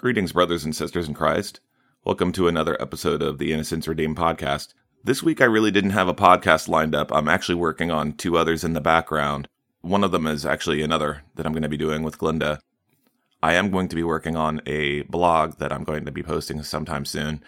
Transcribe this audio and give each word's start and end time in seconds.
Greetings, 0.00 0.32
brothers 0.32 0.64
and 0.64 0.74
sisters 0.74 1.08
in 1.08 1.12
Christ. 1.12 1.60
Welcome 2.06 2.32
to 2.32 2.48
another 2.48 2.80
episode 2.80 3.20
of 3.20 3.36
the 3.36 3.52
Innocence 3.52 3.86
Redeemed 3.86 4.16
podcast. 4.16 4.72
This 5.04 5.22
week, 5.22 5.42
I 5.42 5.44
really 5.44 5.70
didn't 5.70 5.90
have 5.90 6.08
a 6.08 6.14
podcast 6.14 6.68
lined 6.68 6.94
up. 6.94 7.12
I'm 7.12 7.28
actually 7.28 7.56
working 7.56 7.90
on 7.90 8.14
two 8.14 8.38
others 8.38 8.64
in 8.64 8.72
the 8.72 8.80
background. 8.80 9.46
One 9.82 10.02
of 10.02 10.10
them 10.10 10.26
is 10.26 10.46
actually 10.46 10.80
another 10.80 11.20
that 11.34 11.44
I'm 11.44 11.52
going 11.52 11.64
to 11.64 11.68
be 11.68 11.76
doing 11.76 12.02
with 12.02 12.16
Glenda. 12.16 12.60
I 13.42 13.52
am 13.52 13.70
going 13.70 13.88
to 13.88 13.94
be 13.94 14.02
working 14.02 14.36
on 14.36 14.62
a 14.64 15.02
blog 15.02 15.58
that 15.58 15.70
I'm 15.70 15.84
going 15.84 16.06
to 16.06 16.10
be 16.10 16.22
posting 16.22 16.62
sometime 16.62 17.04
soon, 17.04 17.44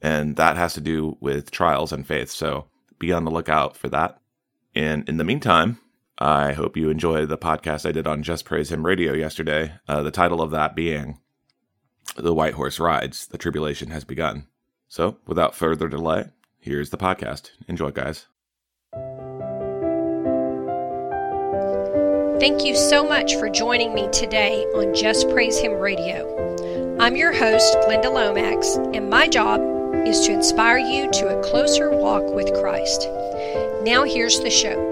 and 0.00 0.34
that 0.34 0.56
has 0.56 0.74
to 0.74 0.80
do 0.80 1.16
with 1.20 1.52
trials 1.52 1.92
and 1.92 2.04
faith. 2.04 2.30
So 2.30 2.66
be 2.98 3.12
on 3.12 3.24
the 3.24 3.30
lookout 3.30 3.76
for 3.76 3.88
that. 3.90 4.18
And 4.74 5.08
in 5.08 5.18
the 5.18 5.24
meantime, 5.24 5.78
I 6.18 6.52
hope 6.54 6.76
you 6.76 6.90
enjoy 6.90 7.26
the 7.26 7.38
podcast 7.38 7.86
I 7.86 7.92
did 7.92 8.08
on 8.08 8.24
Just 8.24 8.44
Praise 8.44 8.72
Him 8.72 8.84
Radio 8.84 9.12
yesterday. 9.12 9.74
Uh, 9.86 10.02
the 10.02 10.10
title 10.10 10.42
of 10.42 10.50
that 10.50 10.74
being 10.74 11.20
the 12.16 12.34
white 12.34 12.54
horse 12.54 12.78
rides, 12.78 13.26
the 13.26 13.38
tribulation 13.38 13.90
has 13.90 14.04
begun. 14.04 14.46
So, 14.88 15.18
without 15.26 15.54
further 15.54 15.88
delay, 15.88 16.26
here's 16.58 16.90
the 16.90 16.98
podcast. 16.98 17.50
Enjoy, 17.68 17.90
guys. 17.90 18.26
Thank 22.40 22.64
you 22.64 22.74
so 22.74 23.04
much 23.04 23.36
for 23.36 23.48
joining 23.48 23.94
me 23.94 24.08
today 24.10 24.64
on 24.74 24.94
Just 24.94 25.30
Praise 25.30 25.58
Him 25.58 25.74
Radio. 25.74 26.98
I'm 26.98 27.16
your 27.16 27.32
host, 27.32 27.74
Glenda 27.86 28.12
Lomax, 28.12 28.76
and 28.94 29.08
my 29.08 29.28
job 29.28 29.60
is 30.06 30.26
to 30.26 30.32
inspire 30.32 30.78
you 30.78 31.10
to 31.12 31.38
a 31.38 31.42
closer 31.42 31.90
walk 31.90 32.24
with 32.34 32.52
Christ. 32.60 33.08
Now, 33.82 34.04
here's 34.04 34.40
the 34.40 34.50
show. 34.50 34.91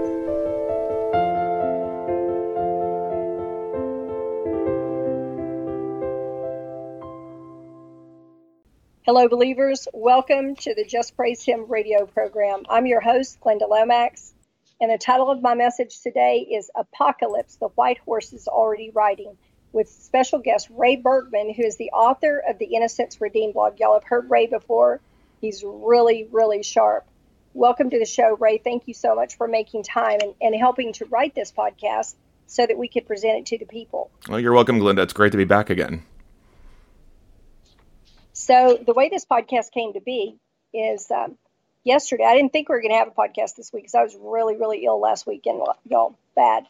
Hello, 9.03 9.27
believers. 9.27 9.87
Welcome 9.93 10.55
to 10.57 10.75
the 10.75 10.85
Just 10.85 11.15
Praise 11.15 11.43
Him 11.43 11.65
radio 11.67 12.05
program. 12.05 12.65
I'm 12.69 12.85
your 12.85 13.01
host, 13.01 13.39
Glenda 13.41 13.67
Lomax, 13.67 14.31
and 14.79 14.91
the 14.91 14.99
title 14.99 15.31
of 15.31 15.41
my 15.41 15.55
message 15.55 16.01
today 16.01 16.47
is 16.51 16.69
Apocalypse 16.75 17.55
The 17.55 17.69
White 17.69 17.97
Horse 17.97 18.31
is 18.31 18.47
Already 18.47 18.91
Riding, 18.91 19.35
with 19.73 19.89
special 19.89 20.37
guest 20.37 20.69
Ray 20.69 20.97
Bergman, 20.97 21.51
who 21.51 21.63
is 21.63 21.77
the 21.77 21.89
author 21.89 22.43
of 22.47 22.59
the 22.59 22.75
Innocence 22.75 23.19
Redeemed 23.19 23.55
blog. 23.55 23.79
Y'all 23.79 23.95
have 23.95 24.03
heard 24.03 24.29
Ray 24.29 24.45
before. 24.45 25.01
He's 25.41 25.63
really, 25.65 26.27
really 26.31 26.61
sharp. 26.61 27.07
Welcome 27.55 27.89
to 27.89 27.97
the 27.97 28.05
show, 28.05 28.37
Ray. 28.39 28.59
Thank 28.59 28.87
you 28.87 28.93
so 28.93 29.15
much 29.15 29.35
for 29.35 29.47
making 29.47 29.81
time 29.81 30.19
and, 30.21 30.35
and 30.39 30.53
helping 30.53 30.93
to 30.93 31.05
write 31.05 31.33
this 31.33 31.51
podcast 31.51 32.13
so 32.45 32.67
that 32.67 32.77
we 32.77 32.87
could 32.87 33.07
present 33.07 33.39
it 33.39 33.45
to 33.47 33.57
the 33.57 33.65
people. 33.65 34.11
Well, 34.29 34.39
you're 34.39 34.53
welcome, 34.53 34.79
Glenda. 34.79 34.99
It's 34.99 35.13
great 35.13 35.31
to 35.31 35.39
be 35.39 35.45
back 35.45 35.71
again. 35.71 36.03
So 38.41 38.79
the 38.83 38.93
way 38.93 39.09
this 39.09 39.23
podcast 39.23 39.69
came 39.71 39.93
to 39.93 40.01
be 40.01 40.35
is 40.73 41.11
um, 41.11 41.37
yesterday. 41.83 42.23
I 42.23 42.35
didn't 42.35 42.51
think 42.51 42.69
we 42.69 42.73
were 42.73 42.81
going 42.81 42.89
to 42.89 42.97
have 42.97 43.07
a 43.07 43.11
podcast 43.11 43.55
this 43.55 43.71
week 43.71 43.83
because 43.83 43.93
I 43.93 44.01
was 44.01 44.17
really, 44.19 44.55
really 44.55 44.83
ill 44.83 44.99
last 44.99 45.27
week 45.27 45.45
and 45.45 45.61
y'all 45.87 46.17
bad. 46.35 46.65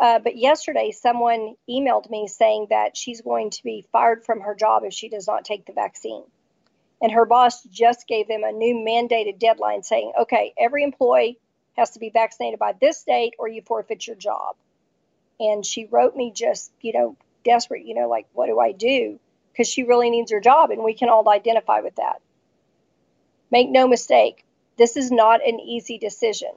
Uh, 0.00 0.18
but 0.18 0.36
yesterday, 0.36 0.90
someone 0.90 1.54
emailed 1.70 2.10
me 2.10 2.26
saying 2.26 2.66
that 2.70 2.96
she's 2.96 3.20
going 3.20 3.50
to 3.50 3.62
be 3.62 3.86
fired 3.92 4.24
from 4.24 4.40
her 4.40 4.56
job 4.56 4.82
if 4.82 4.92
she 4.92 5.08
does 5.08 5.28
not 5.28 5.44
take 5.44 5.66
the 5.66 5.72
vaccine. 5.72 6.24
And 7.00 7.12
her 7.12 7.26
boss 7.26 7.62
just 7.62 8.08
gave 8.08 8.26
them 8.26 8.42
a 8.42 8.50
new 8.50 8.74
mandated 8.74 9.38
deadline 9.38 9.84
saying, 9.84 10.14
okay, 10.22 10.52
every 10.58 10.82
employee 10.82 11.38
has 11.76 11.90
to 11.90 12.00
be 12.00 12.10
vaccinated 12.10 12.58
by 12.58 12.72
this 12.72 13.04
date 13.04 13.34
or 13.38 13.46
you 13.46 13.62
forfeit 13.62 14.04
your 14.04 14.16
job. 14.16 14.56
And 15.38 15.64
she 15.64 15.86
wrote 15.86 16.16
me 16.16 16.32
just, 16.34 16.72
you 16.80 16.92
know, 16.92 17.16
desperate, 17.44 17.86
you 17.86 17.94
know, 17.94 18.08
like, 18.08 18.26
what 18.32 18.46
do 18.46 18.58
I 18.58 18.72
do? 18.72 19.20
Because 19.54 19.68
she 19.68 19.84
really 19.84 20.10
needs 20.10 20.32
her 20.32 20.40
job, 20.40 20.72
and 20.72 20.82
we 20.82 20.94
can 20.94 21.08
all 21.08 21.28
identify 21.28 21.80
with 21.80 21.94
that. 21.94 22.20
Make 23.52 23.70
no 23.70 23.86
mistake, 23.86 24.44
this 24.76 24.96
is 24.96 25.12
not 25.12 25.46
an 25.46 25.60
easy 25.60 25.96
decision 25.96 26.50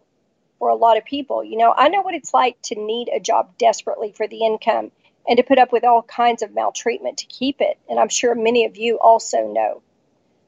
for 0.58 0.70
a 0.70 0.76
lot 0.76 0.98
of 0.98 1.06
people. 1.06 1.44
You 1.44 1.58
know, 1.58 1.72
I 1.76 1.90
know 1.90 2.02
what 2.02 2.16
it's 2.16 2.34
like 2.34 2.60
to 2.64 2.76
need 2.76 3.10
a 3.10 3.20
job 3.20 3.56
desperately 3.60 4.12
for 4.12 4.28
the 4.28 4.44
income 4.44 4.92
and 5.30 5.38
to 5.38 5.44
put 5.44 5.60
up 5.60 5.72
with 5.72 5.84
all 5.84 6.02
kinds 6.02 6.42
of 6.42 6.56
maltreatment 6.56 7.20
to 7.20 7.28
keep 7.28 7.62
it. 7.62 7.78
And 7.88 8.00
I'm 8.00 8.10
sure 8.10 8.34
many 8.34 8.66
of 8.66 8.78
you 8.78 8.98
also 8.98 9.52
know. 9.52 9.84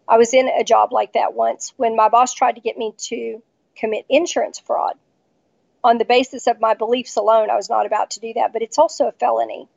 I 0.08 0.18
was 0.18 0.34
in 0.34 0.48
a 0.48 0.64
job 0.64 0.92
like 0.92 1.14
that 1.14 1.36
once 1.36 1.72
when 1.78 1.96
my 1.96 2.10
boss 2.10 2.34
tried 2.34 2.56
to 2.56 2.62
get 2.62 2.80
me 2.80 2.96
to 3.10 3.44
commit 3.76 4.08
insurance 4.10 4.58
fraud. 4.58 4.98
On 5.84 6.00
the 6.00 6.06
basis 6.06 6.48
of 6.48 6.60
my 6.60 6.74
beliefs 6.74 7.16
alone, 7.16 7.52
I 7.52 7.56
was 7.56 7.70
not 7.70 7.86
about 7.86 8.12
to 8.12 8.20
do 8.20 8.34
that, 8.34 8.52
but 8.52 8.64
it's 8.64 8.80
also 8.80 9.08
a 9.08 9.12
felony. 9.12 9.68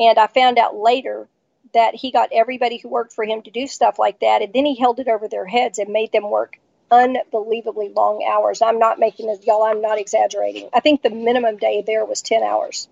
And 0.00 0.18
I 0.18 0.26
found 0.26 0.58
out 0.58 0.74
later 0.74 1.28
that 1.74 1.94
he 1.94 2.10
got 2.10 2.30
everybody 2.32 2.78
who 2.78 2.88
worked 2.88 3.12
for 3.12 3.24
him 3.24 3.42
to 3.42 3.50
do 3.50 3.66
stuff 3.66 3.98
like 3.98 4.20
that. 4.20 4.42
And 4.42 4.52
then 4.52 4.64
he 4.64 4.76
held 4.76 5.00
it 5.00 5.08
over 5.08 5.28
their 5.28 5.46
heads 5.46 5.78
and 5.78 5.92
made 5.92 6.12
them 6.12 6.30
work 6.30 6.58
unbelievably 6.90 7.90
long 7.90 8.24
hours. 8.28 8.62
I'm 8.62 8.78
not 8.78 8.98
making 8.98 9.26
this, 9.26 9.44
y'all, 9.46 9.64
I'm 9.64 9.82
not 9.82 9.98
exaggerating. 9.98 10.70
I 10.72 10.80
think 10.80 11.02
the 11.02 11.10
minimum 11.10 11.58
day 11.58 11.82
there 11.86 12.04
was 12.04 12.22
10 12.22 12.42
hours. 12.42 12.88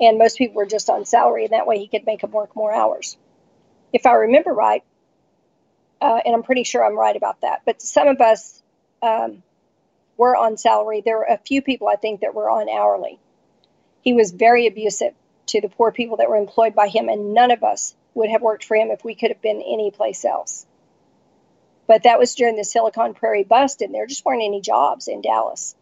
And 0.00 0.18
most 0.18 0.38
people 0.38 0.56
were 0.56 0.66
just 0.66 0.90
on 0.90 1.04
salary, 1.04 1.44
and 1.44 1.52
that 1.52 1.66
way 1.66 1.78
he 1.78 1.86
could 1.88 2.04
make 2.04 2.20
them 2.20 2.32
work 2.32 2.56
more 2.56 2.74
hours. 2.74 3.16
If 3.92 4.06
I 4.06 4.12
remember 4.14 4.52
right, 4.52 4.82
uh, 6.00 6.20
and 6.24 6.34
I'm 6.34 6.42
pretty 6.42 6.64
sure 6.64 6.84
I'm 6.84 6.98
right 6.98 7.14
about 7.16 7.40
that, 7.42 7.62
but 7.64 7.80
some 7.80 8.08
of 8.08 8.20
us 8.20 8.60
um, 9.02 9.44
were 10.16 10.36
on 10.36 10.56
salary. 10.56 11.02
There 11.04 11.18
were 11.18 11.28
a 11.30 11.38
few 11.38 11.62
people, 11.62 11.88
I 11.88 11.96
think, 11.96 12.20
that 12.20 12.34
were 12.34 12.50
on 12.50 12.68
hourly. 12.68 13.20
He 14.02 14.14
was 14.14 14.32
very 14.32 14.66
abusive 14.66 15.14
to 15.46 15.60
the 15.60 15.68
poor 15.68 15.92
people 15.92 16.16
that 16.16 16.28
were 16.28 16.36
employed 16.36 16.74
by 16.74 16.88
him, 16.88 17.08
and 17.08 17.34
none 17.34 17.52
of 17.52 17.62
us 17.62 17.94
would 18.14 18.30
have 18.30 18.42
worked 18.42 18.64
for 18.64 18.76
him 18.76 18.90
if 18.90 19.04
we 19.04 19.14
could 19.14 19.30
have 19.30 19.42
been 19.42 19.62
any 19.62 19.90
place 19.90 20.24
else. 20.24 20.66
But 21.86 22.04
that 22.04 22.18
was 22.18 22.34
during 22.34 22.56
the 22.56 22.64
Silicon 22.64 23.14
Prairie 23.14 23.44
bust, 23.44 23.82
and 23.82 23.94
there 23.94 24.06
just 24.06 24.24
weren't 24.24 24.42
any 24.42 24.60
jobs 24.60 25.08
in 25.08 25.20
Dallas. 25.20 25.74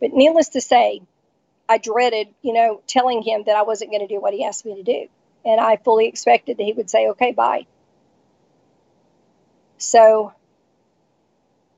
But 0.00 0.12
needless 0.12 0.50
to 0.50 0.60
say, 0.60 1.02
I 1.68 1.78
dreaded, 1.78 2.28
you 2.42 2.52
know, 2.52 2.82
telling 2.86 3.22
him 3.22 3.44
that 3.46 3.56
I 3.56 3.62
wasn't 3.62 3.90
going 3.90 4.06
to 4.06 4.14
do 4.14 4.20
what 4.20 4.34
he 4.34 4.44
asked 4.44 4.64
me 4.64 4.76
to 4.76 4.82
do. 4.82 5.08
And 5.44 5.60
I 5.60 5.76
fully 5.76 6.06
expected 6.06 6.58
that 6.58 6.64
he 6.64 6.72
would 6.72 6.90
say, 6.90 7.08
okay, 7.08 7.32
bye. 7.32 7.66
So, 9.78 10.32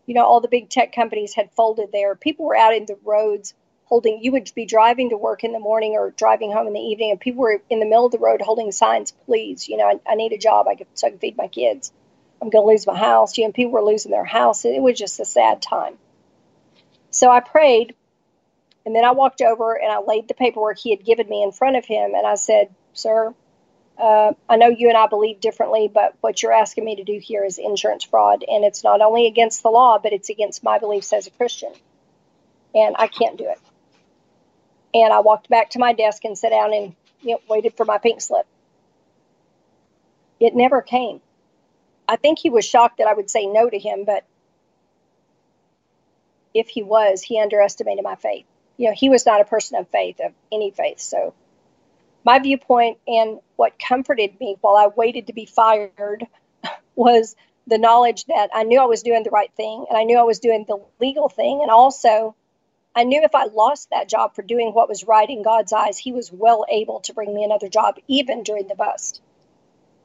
you 0.07 0.15
know, 0.15 0.25
all 0.25 0.41
the 0.41 0.49
big 0.49 0.69
tech 0.69 0.93
companies 0.95 1.35
had 1.35 1.51
folded 1.53 1.91
there. 1.93 2.15
People 2.15 2.47
were 2.47 2.57
out 2.57 2.75
in 2.75 2.87
the 2.87 2.99
roads 3.05 3.55
holding 3.87 4.21
you 4.23 4.33
would 4.33 4.51
be 4.55 4.67
driving 4.67 5.11
to 5.11 5.17
work 5.17 5.45
in 5.45 5.53
the 5.53 5.59
morning 5.59 5.93
or 5.93 6.11
driving 6.11 6.53
home 6.53 6.67
in 6.67 6.73
the 6.73 6.81
evening 6.81 7.11
and 7.13 7.21
people 7.21 7.41
were 7.41 7.61
in 7.71 7.81
the 7.81 7.87
middle 7.87 8.07
of 8.07 8.13
the 8.13 8.19
road 8.19 8.43
holding 8.43 8.73
signs 8.73 9.13
please 9.27 9.69
you 9.69 9.77
know 9.77 9.87
i, 9.87 10.13
I 10.13 10.15
need 10.15 10.33
a 10.33 10.39
job 10.39 10.67
I 10.69 10.75
could, 10.75 10.87
so 10.95 11.07
i 11.07 11.11
can 11.11 11.19
feed 11.19 11.37
my 11.37 11.49
kids 11.49 11.93
i'm 12.43 12.51
going 12.51 12.65
to 12.65 12.71
lose 12.71 12.87
my 12.87 12.97
house 12.97 13.39
you 13.39 13.45
know 13.45 13.53
people 13.53 13.73
were 13.73 13.85
losing 13.85 14.11
their 14.11 14.25
house 14.25 14.65
it 14.65 14.83
was 14.83 14.99
just 14.99 15.21
a 15.21 15.25
sad 15.25 15.63
time 15.63 15.95
so 17.11 17.31
i 17.31 17.41
prayed 17.41 17.95
and 18.85 18.95
then 18.95 19.05
i 19.05 19.13
walked 19.13 19.41
over 19.41 19.75
and 19.75 19.93
i 19.93 20.01
laid 20.01 20.29
the 20.29 20.35
paperwork 20.35 20.79
he 20.79 20.91
had 20.91 21.05
given 21.05 21.29
me 21.29 21.43
in 21.43 21.53
front 21.53 21.77
of 21.77 21.85
him 21.85 22.15
and 22.15 22.27
i 22.27 22.35
said 22.35 22.75
sir 22.93 23.35
uh, 23.99 24.33
I 24.49 24.57
know 24.57 24.69
you 24.69 24.89
and 24.89 24.97
I 24.97 25.07
believe 25.07 25.41
differently, 25.41 25.91
but 25.93 26.15
what 26.21 26.43
you're 26.43 26.53
asking 26.53 26.85
me 26.85 26.97
to 26.97 27.05
do 27.05 27.19
here 27.19 27.45
is 27.45 27.59
insurance 27.59 28.05
fraud, 28.05 28.45
and 28.47 28.65
it's 28.65 28.85
not 28.85 29.01
only 29.01 29.27
against 29.27 29.63
the 29.63 29.71
law, 29.71 29.99
but 29.99 30.13
it's 30.13 30.29
against 30.29 30.63
my 30.63 30.79
beliefs 30.79 31.13
as 31.13 31.27
a 31.27 31.31
Christian, 31.31 31.73
and 32.75 32.95
I 32.99 33.07
can't 33.07 33.39
do 33.39 33.49
it. 33.49 33.59
And 34.97 35.13
I 35.13 35.21
walked 35.21 35.51
back 35.51 35.71
to 35.71 35.79
my 35.79 35.93
desk 35.93 36.25
and 36.25 36.39
sat 36.39 36.51
down 36.51 36.73
and 36.73 36.95
you 37.21 37.33
know, 37.33 37.41
waited 37.51 37.77
for 37.77 37.85
my 37.85 37.99
pink 37.99 38.23
slip. 38.23 38.47
It 40.41 40.57
never 40.57 40.81
came. 40.81 41.21
I 42.09 42.17
think 42.17 42.39
he 42.39 42.49
was 42.49 42.65
shocked 42.65 42.99
that 42.99 43.07
I 43.07 43.13
would 43.13 43.29
say 43.29 43.45
no 43.47 43.69
to 43.69 43.79
him, 43.79 44.05
but 44.07 44.25
if 46.55 46.69
he 46.69 46.83
was, 46.83 47.21
he 47.21 47.39
underestimated 47.39 48.03
my 48.03 48.15
faith. 48.15 48.47
You 48.79 48.89
know, 48.89 48.95
he 48.97 49.11
was 49.11 49.27
not 49.27 49.43
a 49.43 49.45
person 49.45 49.77
of 49.79 49.89
faith, 49.89 50.19
of 50.21 50.33
any 50.51 50.71
faith. 50.71 51.01
So, 51.01 51.35
my 52.25 52.39
viewpoint 52.39 52.99
and 53.07 53.41
what 53.57 53.79
comforted 53.79 54.41
me 54.41 54.57
while 54.63 54.77
I 54.77 54.87
waited 54.87 55.27
to 55.27 55.35
be 55.35 55.45
fired 55.45 56.27
was 56.97 57.37
the 57.67 57.79
knowledge 57.79 58.25
that 58.27 58.49
I 58.55 58.63
knew 58.63 58.81
I 58.81 58.87
was 58.87 59.03
doing 59.03 59.25
the 59.25 59.31
right 59.31 59.53
thing 59.57 59.85
and 59.89 59.99
I 59.99 60.05
knew 60.05 60.19
I 60.19 60.23
was 60.23 60.39
doing 60.39 60.65
the 60.67 60.79
legal 61.01 61.29
thing. 61.29 61.61
And 61.63 61.71
also, 61.71 62.35
I 62.97 63.05
knew 63.05 63.23
if 63.23 63.35
I 63.35 63.45
lost 63.45 63.91
that 63.91 64.09
job 64.09 64.35
for 64.35 64.43
doing 64.43 64.73
what 64.73 64.89
was 64.89 65.05
right 65.05 65.29
in 65.29 65.43
God's 65.43 65.73
eyes, 65.75 65.99
He 65.99 66.13
was 66.13 66.33
well 66.33 66.65
able 66.69 67.01
to 67.01 67.15
bring 67.15 67.35
me 67.35 67.45
another 67.45 67.69
job, 67.69 67.97
even 68.09 68.43
during 68.43 68.69
the 68.69 68.75
bust. 68.75 69.21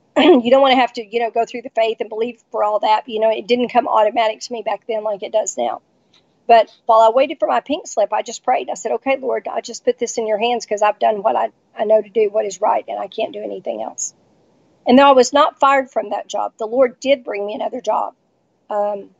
you 0.17 0.51
don't 0.51 0.61
want 0.61 0.73
to 0.73 0.79
have 0.79 0.93
to, 0.93 1.05
you 1.05 1.21
know, 1.21 1.31
go 1.31 1.45
through 1.45 1.61
the 1.61 1.69
faith 1.69 1.97
and 2.01 2.09
believe 2.09 2.43
for 2.51 2.65
all 2.65 2.81
that. 2.81 3.07
You 3.07 3.21
know, 3.21 3.31
it 3.31 3.47
didn't 3.47 3.69
come 3.69 3.87
automatic 3.87 4.41
to 4.41 4.53
me 4.53 4.61
back 4.61 4.81
then 4.87 5.05
like 5.05 5.23
it 5.23 5.31
does 5.31 5.57
now. 5.57 5.81
But 6.47 6.69
while 6.85 6.99
I 6.99 7.11
waited 7.11 7.39
for 7.39 7.47
my 7.47 7.61
pink 7.61 7.87
slip, 7.87 8.11
I 8.11 8.23
just 8.23 8.43
prayed. 8.43 8.69
I 8.69 8.73
said, 8.73 8.91
okay, 8.93 9.17
Lord, 9.17 9.47
I 9.47 9.61
just 9.61 9.85
put 9.85 9.97
this 9.97 10.17
in 10.17 10.27
your 10.27 10.37
hands 10.37 10.65
because 10.65 10.81
I've 10.81 10.99
done 10.99 11.23
what 11.23 11.37
I, 11.37 11.51
I 11.77 11.85
know 11.85 12.01
to 12.01 12.09
do, 12.09 12.29
what 12.29 12.45
is 12.45 12.59
right, 12.59 12.83
and 12.89 12.99
I 12.99 13.07
can't 13.07 13.31
do 13.31 13.41
anything 13.41 13.81
else. 13.81 14.13
And 14.85 14.99
though 14.99 15.07
I 15.07 15.13
was 15.13 15.31
not 15.31 15.59
fired 15.59 15.91
from 15.91 16.09
that 16.09 16.27
job, 16.27 16.53
the 16.57 16.65
Lord 16.65 16.99
did 16.99 17.23
bring 17.23 17.45
me 17.45 17.53
another 17.53 17.79
job. 17.79 18.15
Um, 18.69 19.11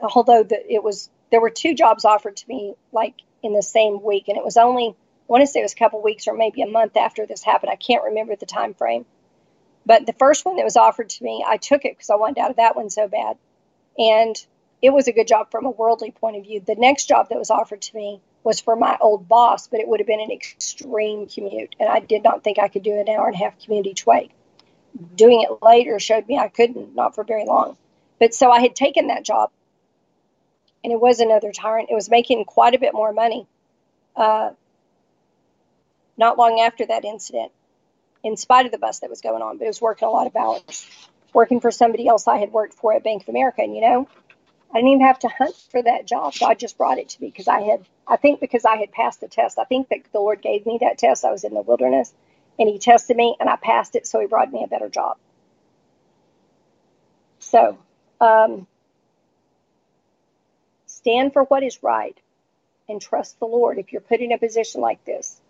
although 0.00 0.44
the, 0.44 0.72
it 0.72 0.82
was 0.82 1.10
there 1.30 1.40
were 1.40 1.50
two 1.50 1.74
jobs 1.74 2.04
offered 2.04 2.36
to 2.38 2.48
me 2.48 2.74
like 2.92 3.14
in 3.42 3.52
the 3.54 3.62
same 3.62 4.02
week, 4.02 4.28
and 4.28 4.36
it 4.36 4.44
was 4.44 4.56
only 4.56 4.94
I 5.28 5.32
want 5.32 5.42
to 5.42 5.46
say 5.46 5.60
it 5.60 5.64
was 5.64 5.74
a 5.74 5.76
couple 5.76 6.02
weeks 6.02 6.26
or 6.26 6.34
maybe 6.34 6.62
a 6.62 6.66
month 6.66 6.96
after 6.96 7.26
this 7.26 7.44
happened. 7.44 7.70
I 7.70 7.76
can't 7.76 8.04
remember 8.04 8.34
the 8.36 8.46
time 8.46 8.74
frame, 8.74 9.04
But 9.86 10.06
the 10.06 10.14
first 10.14 10.44
one 10.44 10.56
that 10.56 10.64
was 10.64 10.76
offered 10.76 11.10
to 11.10 11.24
me, 11.24 11.44
I 11.46 11.56
took 11.58 11.84
it 11.84 11.92
because 11.96 12.10
I 12.10 12.16
wanted 12.16 12.38
out 12.40 12.50
of 12.50 12.56
that 12.56 12.76
one 12.76 12.90
so 12.90 13.08
bad. 13.08 13.36
And 13.98 14.36
it 14.82 14.90
was 14.90 15.08
a 15.08 15.12
good 15.12 15.28
job 15.28 15.50
from 15.50 15.66
a 15.66 15.70
worldly 15.70 16.12
point 16.12 16.36
of 16.36 16.44
view. 16.44 16.60
The 16.60 16.76
next 16.76 17.08
job 17.08 17.28
that 17.30 17.38
was 17.38 17.50
offered 17.50 17.82
to 17.82 17.96
me 17.96 18.20
was 18.44 18.60
for 18.60 18.76
my 18.76 18.96
old 19.00 19.28
boss, 19.28 19.68
but 19.68 19.80
it 19.80 19.88
would 19.88 20.00
have 20.00 20.06
been 20.06 20.20
an 20.20 20.30
extreme 20.30 21.26
commute. 21.26 21.76
And 21.80 21.88
I 21.88 22.00
did 22.00 22.22
not 22.22 22.44
think 22.44 22.58
I 22.58 22.68
could 22.68 22.82
do 22.84 22.94
an 22.94 23.08
hour 23.08 23.26
and 23.26 23.34
a 23.34 23.38
half 23.38 23.58
commute 23.62 23.86
each 23.86 24.06
way. 24.06 24.30
Doing 25.14 25.42
it 25.42 25.62
later 25.62 25.98
showed 25.98 26.28
me 26.28 26.38
I 26.38 26.48
couldn't, 26.48 26.94
not 26.94 27.14
for 27.14 27.24
very 27.24 27.44
long. 27.46 27.76
But 28.20 28.34
so 28.34 28.50
I 28.50 28.60
had 28.60 28.76
taken 28.76 29.08
that 29.08 29.24
job, 29.24 29.50
and 30.84 30.92
it 30.92 31.00
was 31.00 31.20
another 31.20 31.52
tyrant. 31.52 31.90
It 31.90 31.94
was 31.94 32.10
making 32.10 32.44
quite 32.44 32.74
a 32.74 32.78
bit 32.78 32.94
more 32.94 33.12
money. 33.12 33.46
Uh, 34.16 34.50
not 36.16 36.38
long 36.38 36.60
after 36.60 36.84
that 36.86 37.04
incident, 37.04 37.52
in 38.24 38.36
spite 38.36 38.66
of 38.66 38.72
the 38.72 38.78
bus 38.78 39.00
that 39.00 39.10
was 39.10 39.20
going 39.20 39.42
on, 39.42 39.58
but 39.58 39.64
it 39.64 39.68
was 39.68 39.80
working 39.80 40.08
a 40.08 40.10
lot 40.10 40.26
of 40.26 40.34
hours, 40.34 40.88
working 41.32 41.60
for 41.60 41.70
somebody 41.70 42.08
else 42.08 42.26
I 42.26 42.38
had 42.38 42.52
worked 42.52 42.74
for 42.74 42.92
at 42.94 43.04
Bank 43.04 43.22
of 43.22 43.28
America. 43.28 43.62
And 43.62 43.74
you 43.74 43.80
know, 43.80 44.08
I 44.72 44.78
didn't 44.78 44.88
even 44.88 45.06
have 45.06 45.20
to 45.20 45.28
hunt 45.28 45.54
for 45.70 45.82
that 45.82 46.06
job. 46.06 46.34
God 46.38 46.58
just 46.58 46.76
brought 46.76 46.98
it 46.98 47.10
to 47.10 47.22
me 47.22 47.28
because 47.28 47.48
I 47.48 47.60
had, 47.62 47.84
I 48.06 48.16
think, 48.16 48.40
because 48.40 48.64
I 48.64 48.76
had 48.76 48.92
passed 48.92 49.20
the 49.20 49.28
test. 49.28 49.58
I 49.58 49.64
think 49.64 49.88
that 49.88 50.00
the 50.12 50.20
Lord 50.20 50.42
gave 50.42 50.66
me 50.66 50.78
that 50.80 50.98
test. 50.98 51.24
I 51.24 51.30
was 51.30 51.44
in 51.44 51.54
the 51.54 51.62
wilderness 51.62 52.12
and 52.58 52.68
He 52.68 52.78
tested 52.78 53.16
me 53.16 53.36
and 53.40 53.48
I 53.48 53.56
passed 53.56 53.96
it. 53.96 54.06
So 54.06 54.20
He 54.20 54.26
brought 54.26 54.52
me 54.52 54.64
a 54.64 54.68
better 54.68 54.88
job. 54.88 55.16
So, 57.38 57.78
um, 58.20 58.66
stand 61.08 61.32
for 61.32 61.44
what 61.44 61.62
is 61.62 61.82
right 61.82 62.18
and 62.86 63.00
trust 63.00 63.38
the 63.38 63.46
Lord 63.46 63.78
if 63.78 63.92
you're 63.92 64.02
put 64.02 64.20
in 64.20 64.32
a 64.32 64.38
position 64.38 64.82
like 64.82 65.02
this. 65.06 65.40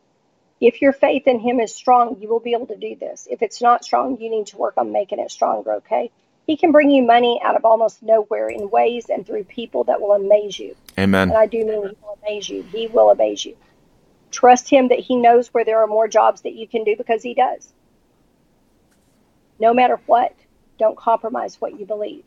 If 0.61 0.81
your 0.81 0.93
faith 0.93 1.27
in 1.27 1.41
Him 1.41 1.59
is 1.59 1.75
strong, 1.75 2.19
you 2.21 2.29
will 2.29 2.41
be 2.41 2.53
able 2.53 2.67
to 2.67 2.77
do 2.77 2.95
this. 2.95 3.27
If 3.29 3.43
it's 3.43 3.61
not 3.61 3.85
strong, 3.85 4.21
you 4.21 4.31
need 4.31 4.47
to 4.49 4.57
work 4.57 4.75
on 4.77 4.93
making 4.93 5.19
it 5.19 5.33
stronger, 5.33 5.75
okay? 5.75 6.13
He 6.47 6.57
can 6.57 6.71
bring 6.71 6.91
you 6.91 7.03
money 7.03 7.41
out 7.45 7.57
of 7.57 7.65
almost 7.65 8.03
nowhere 8.03 8.49
in 8.49 8.71
ways 8.71 9.09
and 9.09 9.27
through 9.27 9.45
people 9.45 9.85
that 9.85 10.01
will 10.01 10.13
amaze 10.13 10.59
you. 10.59 10.77
Amen. 10.97 11.31
And 11.31 11.39
I 11.39 11.47
do 11.47 11.59
mean 11.59 11.89
He 11.89 11.97
will 12.03 12.19
amaze 12.23 12.49
you. 12.49 12.63
He 12.63 12.87
will 12.87 13.11
amaze 13.11 13.45
you. 13.45 13.57
Trust 14.31 14.69
Him 14.69 14.89
that 14.89 15.01
He 15.01 15.17
knows 15.17 15.49
where 15.49 15.65
there 15.65 15.81
are 15.83 15.89
more 15.89 16.07
jobs 16.07 16.43
that 16.43 16.55
you 16.55 16.69
can 16.69 16.85
do 16.85 16.97
because 16.97 17.23
He 17.23 17.35
does. 17.35 17.73
No 19.59 19.75
matter 19.75 20.01
what, 20.07 20.35
don't 20.79 20.97
compromise 20.97 21.61
what 21.61 21.79
you 21.79 21.85
believe. 21.85 22.25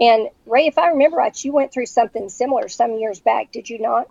And 0.00 0.28
Ray, 0.44 0.66
if 0.66 0.76
I 0.76 0.88
remember 0.88 1.16
right, 1.16 1.44
you 1.44 1.52
went 1.52 1.72
through 1.72 1.86
something 1.86 2.28
similar 2.28 2.68
some 2.68 2.94
years 2.98 3.18
back, 3.18 3.50
did 3.50 3.70
you 3.70 3.78
not? 3.78 4.08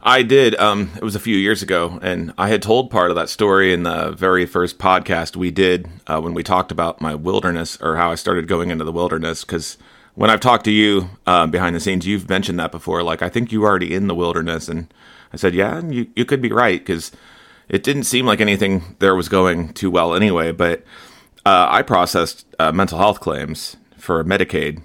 I 0.00 0.22
did. 0.22 0.54
Um, 0.56 0.92
it 0.96 1.02
was 1.02 1.14
a 1.14 1.20
few 1.20 1.36
years 1.36 1.62
ago, 1.62 1.98
and 2.02 2.32
I 2.38 2.48
had 2.48 2.62
told 2.62 2.90
part 2.90 3.10
of 3.10 3.16
that 3.16 3.28
story 3.28 3.72
in 3.72 3.82
the 3.82 4.12
very 4.12 4.46
first 4.46 4.78
podcast 4.78 5.36
we 5.36 5.50
did 5.50 5.88
uh, 6.06 6.20
when 6.20 6.32
we 6.32 6.42
talked 6.42 6.72
about 6.72 7.00
my 7.00 7.14
wilderness 7.14 7.76
or 7.82 7.96
how 7.96 8.10
I 8.10 8.14
started 8.14 8.48
going 8.48 8.70
into 8.70 8.84
the 8.84 8.92
wilderness. 8.92 9.44
Because 9.44 9.76
when 10.14 10.30
I've 10.30 10.40
talked 10.40 10.64
to 10.64 10.70
you 10.70 11.10
uh, 11.26 11.46
behind 11.46 11.76
the 11.76 11.80
scenes, 11.80 12.06
you've 12.06 12.28
mentioned 12.28 12.58
that 12.58 12.72
before. 12.72 13.02
Like, 13.02 13.20
I 13.20 13.28
think 13.28 13.52
you 13.52 13.60
were 13.60 13.68
already 13.68 13.94
in 13.94 14.06
the 14.06 14.14
wilderness, 14.14 14.68
and 14.68 14.92
I 15.34 15.36
said, 15.36 15.54
yeah, 15.54 15.82
you 15.84 16.06
you 16.16 16.24
could 16.24 16.40
be 16.40 16.52
right 16.52 16.80
because 16.80 17.12
it 17.68 17.82
didn't 17.82 18.04
seem 18.04 18.24
like 18.24 18.40
anything 18.40 18.96
there 19.00 19.14
was 19.14 19.28
going 19.28 19.74
too 19.74 19.90
well 19.90 20.14
anyway. 20.14 20.52
But 20.52 20.82
uh, 21.44 21.66
I 21.68 21.82
processed 21.82 22.46
uh, 22.58 22.72
mental 22.72 22.98
health 22.98 23.20
claims 23.20 23.76
for 23.98 24.24
Medicaid 24.24 24.82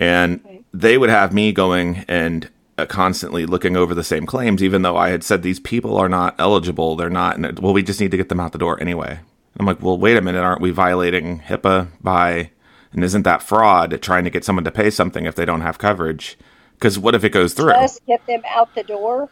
and 0.00 0.40
okay. 0.44 0.64
they 0.72 0.98
would 0.98 1.10
have 1.10 1.32
me 1.32 1.52
going 1.52 2.04
and 2.08 2.50
uh, 2.78 2.86
constantly 2.86 3.46
looking 3.46 3.76
over 3.76 3.94
the 3.94 4.02
same 4.02 4.26
claims, 4.26 4.62
even 4.62 4.82
though 4.82 4.96
I 4.96 5.10
had 5.10 5.22
said 5.22 5.42
these 5.42 5.60
people 5.60 5.96
are 5.96 6.08
not 6.08 6.34
eligible. 6.38 6.96
They're 6.96 7.10
not. 7.10 7.36
And 7.36 7.58
well, 7.58 7.74
we 7.74 7.82
just 7.82 8.00
need 8.00 8.10
to 8.10 8.16
get 8.16 8.30
them 8.30 8.40
out 8.40 8.52
the 8.52 8.58
door 8.58 8.80
anyway. 8.80 9.20
I'm 9.58 9.66
like, 9.66 9.82
well, 9.82 9.98
wait 9.98 10.16
a 10.16 10.22
minute. 10.22 10.40
Aren't 10.40 10.62
we 10.62 10.70
violating 10.70 11.40
HIPAA 11.40 11.88
by, 12.00 12.50
and 12.92 13.04
isn't 13.04 13.22
that 13.22 13.42
fraud 13.42 14.00
trying 14.00 14.24
to 14.24 14.30
get 14.30 14.44
someone 14.44 14.64
to 14.64 14.70
pay 14.70 14.90
something 14.90 15.26
if 15.26 15.34
they 15.34 15.44
don't 15.44 15.60
have 15.60 15.78
coverage? 15.78 16.38
Because 16.74 16.98
what 16.98 17.14
if 17.14 17.24
it 17.24 17.30
goes 17.30 17.52
through? 17.52 17.72
Just 17.72 18.04
get 18.06 18.24
them 18.26 18.42
out 18.48 18.74
the 18.74 18.82
door. 18.82 19.28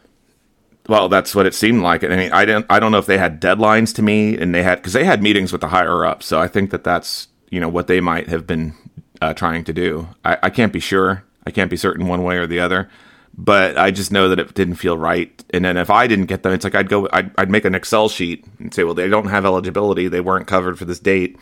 Well, 0.87 1.09
that's 1.09 1.33
what 1.33 1.45
it 1.45 1.55
seemed 1.55 1.81
like. 1.81 2.03
I 2.03 2.07
mean, 2.09 2.31
I 2.31 2.45
didn't. 2.45 2.67
I 2.69 2.79
don't 2.79 2.91
know 2.91 2.99
if 2.99 3.05
they 3.05 3.17
had 3.17 3.41
deadlines 3.41 3.93
to 3.95 4.01
me, 4.03 4.37
and 4.37 4.53
they 4.53 4.61
had 4.61 4.75
because 4.75 4.93
they 4.93 5.05
had 5.05 5.23
meetings 5.23 5.51
with 5.51 5.61
the 5.61 5.69
higher 5.69 6.05
up. 6.05 6.21
So 6.21 6.39
I 6.39 6.47
think 6.47 6.69
that 6.69 6.83
that's 6.83 7.27
you 7.49 7.59
know 7.59 7.69
what 7.69 7.87
they 7.87 8.01
might 8.01 8.27
have 8.29 8.45
been 8.45 8.75
uh, 9.21 9.33
trying 9.33 9.63
to 9.65 9.73
do. 9.73 10.09
I, 10.23 10.37
I 10.43 10.49
can't 10.49 10.73
be 10.73 10.79
sure. 10.79 11.23
I 11.45 11.51
can't 11.51 11.69
be 11.71 11.77
certain 11.77 12.07
one 12.07 12.23
way 12.23 12.37
or 12.37 12.45
the 12.45 12.59
other, 12.59 12.89
but 13.37 13.77
I 13.77 13.91
just 13.91 14.11
know 14.11 14.29
that 14.29 14.39
it 14.39 14.53
didn't 14.53 14.75
feel 14.75 14.97
right. 14.97 15.43
And 15.51 15.65
then 15.65 15.77
if 15.77 15.89
I 15.89 16.05
didn't 16.07 16.27
get 16.27 16.43
them, 16.43 16.53
it's 16.53 16.63
like 16.63 16.75
I'd 16.75 16.89
go, 16.89 17.09
I'd, 17.11 17.31
I'd 17.37 17.49
make 17.49 17.65
an 17.65 17.75
Excel 17.75 18.09
sheet 18.09 18.45
and 18.59 18.73
say, 18.73 18.83
well, 18.83 18.93
they 18.93 19.07
don't 19.07 19.29
have 19.29 19.45
eligibility. 19.45 20.07
They 20.07 20.21
weren't 20.21 20.47
covered 20.47 20.77
for 20.77 20.85
this 20.85 20.99
date. 20.99 21.37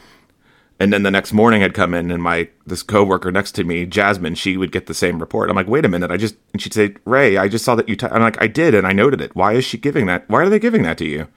And 0.80 0.94
then 0.94 1.04
the 1.04 1.12
next 1.12 1.34
morning 1.34 1.64
I'd 1.64 1.74
come 1.74 1.94
in 1.94 2.12
and 2.12 2.22
my, 2.22 2.50
this 2.66 2.84
coworker 2.84 3.32
next 3.32 3.54
to 3.54 3.64
me, 3.64 3.86
Jasmine, 3.86 4.36
she 4.36 4.58
would 4.58 4.72
get 4.72 4.86
the 4.86 4.94
same 4.94 5.20
report. 5.20 5.50
I'm 5.50 5.56
like, 5.56 5.68
wait 5.68 5.86
a 5.86 5.90
minute. 5.90 6.12
I 6.12 6.18
just, 6.18 6.36
and 6.54 6.62
she'd 6.62 6.74
say, 6.74 6.96
Ray, 7.04 7.38
I 7.38 7.48
just 7.48 7.66
saw 7.66 7.76
that 7.76 7.90
you, 7.90 7.98
i 8.04 8.08
I'm 8.08 8.22
like, 8.22 8.42
I 8.42 8.48
did. 8.48 8.76
And 8.76 8.86
I 8.86 8.94
noted 8.94 9.20
it. 9.20 9.36
Why 9.36 9.54
is 9.54 9.66
she 9.66 9.78
giving 9.78 10.06
that? 10.06 10.30
Why 10.30 10.44
are 10.44 10.50
they 10.50 10.60
giving 10.60 10.84
that 10.84 11.00
to 11.00 11.06
you? 11.06 11.28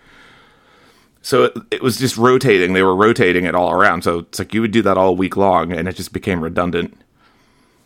So 1.30 1.44
it, 1.44 1.56
it, 1.70 1.80
was 1.80 1.96
just 1.96 2.16
rotating. 2.16 2.72
They 2.72 2.82
were 2.82 2.96
rotating 2.96 3.44
it 3.44 3.54
all 3.54 3.70
around. 3.70 4.02
So 4.02 4.18
it's 4.18 4.40
like 4.40 4.52
you 4.52 4.60
would 4.62 4.72
do 4.72 4.82
that 4.82 4.98
all 4.98 5.14
week 5.14 5.36
long, 5.36 5.70
and 5.70 5.86
it 5.86 5.94
just 5.94 6.12
became 6.12 6.42
redundant. 6.42 7.00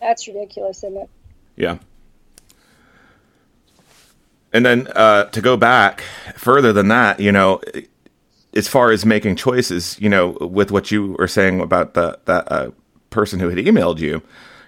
That's 0.00 0.26
ridiculous, 0.26 0.78
isn't 0.78 0.96
it? 0.96 1.10
Yeah. 1.54 1.76
And 4.54 4.64
then 4.64 4.88
uh, 4.96 5.24
to 5.24 5.42
go 5.42 5.58
back 5.58 6.00
further 6.36 6.72
than 6.72 6.88
that, 6.88 7.20
you 7.20 7.32
know, 7.32 7.60
as 8.54 8.66
far 8.66 8.90
as 8.92 9.04
making 9.04 9.36
choices, 9.36 10.00
you 10.00 10.08
know, 10.08 10.30
with 10.40 10.70
what 10.70 10.90
you 10.90 11.14
were 11.18 11.28
saying 11.28 11.60
about 11.60 11.92
the 11.92 12.18
that 12.24 12.50
uh, 12.50 12.70
person 13.10 13.40
who 13.40 13.50
had 13.50 13.58
emailed 13.58 13.98
you, 13.98 14.22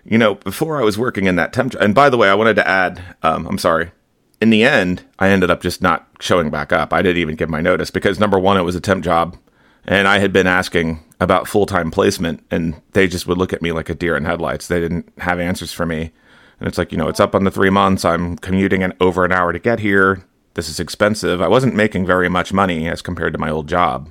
you 0.05 0.19
know, 0.19 0.35
before 0.35 0.79
I 0.79 0.85
was 0.85 0.99
working 0.99 1.25
in 1.25 1.37
that 1.37 1.55
temp, 1.55 1.73
and 1.77 1.95
by 1.95 2.11
the 2.11 2.19
way, 2.19 2.29
I 2.29 2.35
wanted 2.35 2.57
to 2.57 2.69
add, 2.69 3.03
um, 3.23 3.47
I'm 3.47 3.57
sorry, 3.57 3.93
in 4.41 4.51
the 4.51 4.65
end, 4.65 5.05
I 5.19 5.29
ended 5.29 5.51
up 5.51 5.63
just 5.63 5.81
not 5.81 6.07
showing 6.21 6.51
back 6.51 6.73
up. 6.73 6.93
I 6.93 7.03
didn't 7.03 7.21
even 7.21 7.37
give 7.37 7.49
my 7.49 7.61
notice 7.61 7.91
because 7.91 8.21
number 8.21 8.39
one, 8.39 8.57
it 8.57 8.63
was 8.63 8.75
a 8.77 8.81
temp 8.81 9.03
job, 9.03 9.37
and 9.85 10.07
I 10.07 10.19
had 10.19 10.33
been 10.33 10.47
asking 10.47 11.03
about 11.21 11.49
full 11.49 11.67
time 11.67 11.91
placement, 11.91 12.45
and 12.51 12.81
they 12.93 13.07
just 13.07 13.27
would 13.27 13.39
look 13.39 13.53
at 13.53 13.63
me 13.63 13.73
like 13.73 13.89
a 13.89 13.95
deer 13.95 14.17
in 14.17 14.25
headlights. 14.25 14.69
They 14.69 14.81
didn't 14.81 15.11
have 15.19 15.41
answers 15.41 15.73
for 15.73 15.87
me, 15.87 16.13
and 16.61 16.69
it's 16.69 16.79
like 16.79 16.93
you 16.93 16.99
know, 16.99 17.09
it's 17.09 17.21
up 17.21 17.35
on 17.35 17.45
the 17.45 17.51
three 17.51 17.71
months. 17.71 18.05
I'm 18.05 18.37
commuting 18.37 18.83
an 18.83 18.93
over 19.01 19.25
an 19.25 19.33
hour 19.33 19.53
to 19.53 19.59
get 19.59 19.81
here. 19.81 20.25
This 20.55 20.69
is 20.69 20.81
expensive. 20.81 21.41
I 21.41 21.49
wasn't 21.49 21.75
making 21.75 22.07
very 22.07 22.29
much 22.29 22.53
money 22.53 22.89
as 22.89 23.03
compared 23.03 23.33
to 23.35 23.39
my 23.39 23.51
old 23.51 23.69
job. 23.69 24.09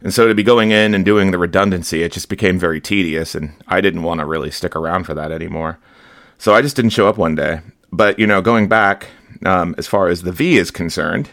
And 0.00 0.12
so 0.12 0.26
to 0.26 0.34
be 0.34 0.42
going 0.42 0.72
in 0.72 0.94
and 0.94 1.04
doing 1.04 1.30
the 1.30 1.38
redundancy, 1.38 2.02
it 2.02 2.12
just 2.12 2.28
became 2.28 2.58
very 2.58 2.80
tedious, 2.80 3.34
and 3.34 3.54
I 3.68 3.80
didn't 3.80 4.02
want 4.02 4.20
to 4.20 4.26
really 4.26 4.50
stick 4.50 4.74
around 4.74 5.04
for 5.04 5.14
that 5.14 5.32
anymore. 5.32 5.78
So 6.38 6.54
I 6.54 6.60
just 6.60 6.74
didn't 6.74 6.90
show 6.90 7.08
up 7.08 7.16
one 7.16 7.36
day. 7.36 7.60
But, 7.92 8.18
you 8.18 8.26
know, 8.26 8.40
going 8.40 8.68
back 8.68 9.08
um, 9.44 9.74
as 9.78 9.86
far 9.86 10.08
as 10.08 10.22
the 10.22 10.32
V 10.32 10.56
is 10.56 10.70
concerned, 10.70 11.30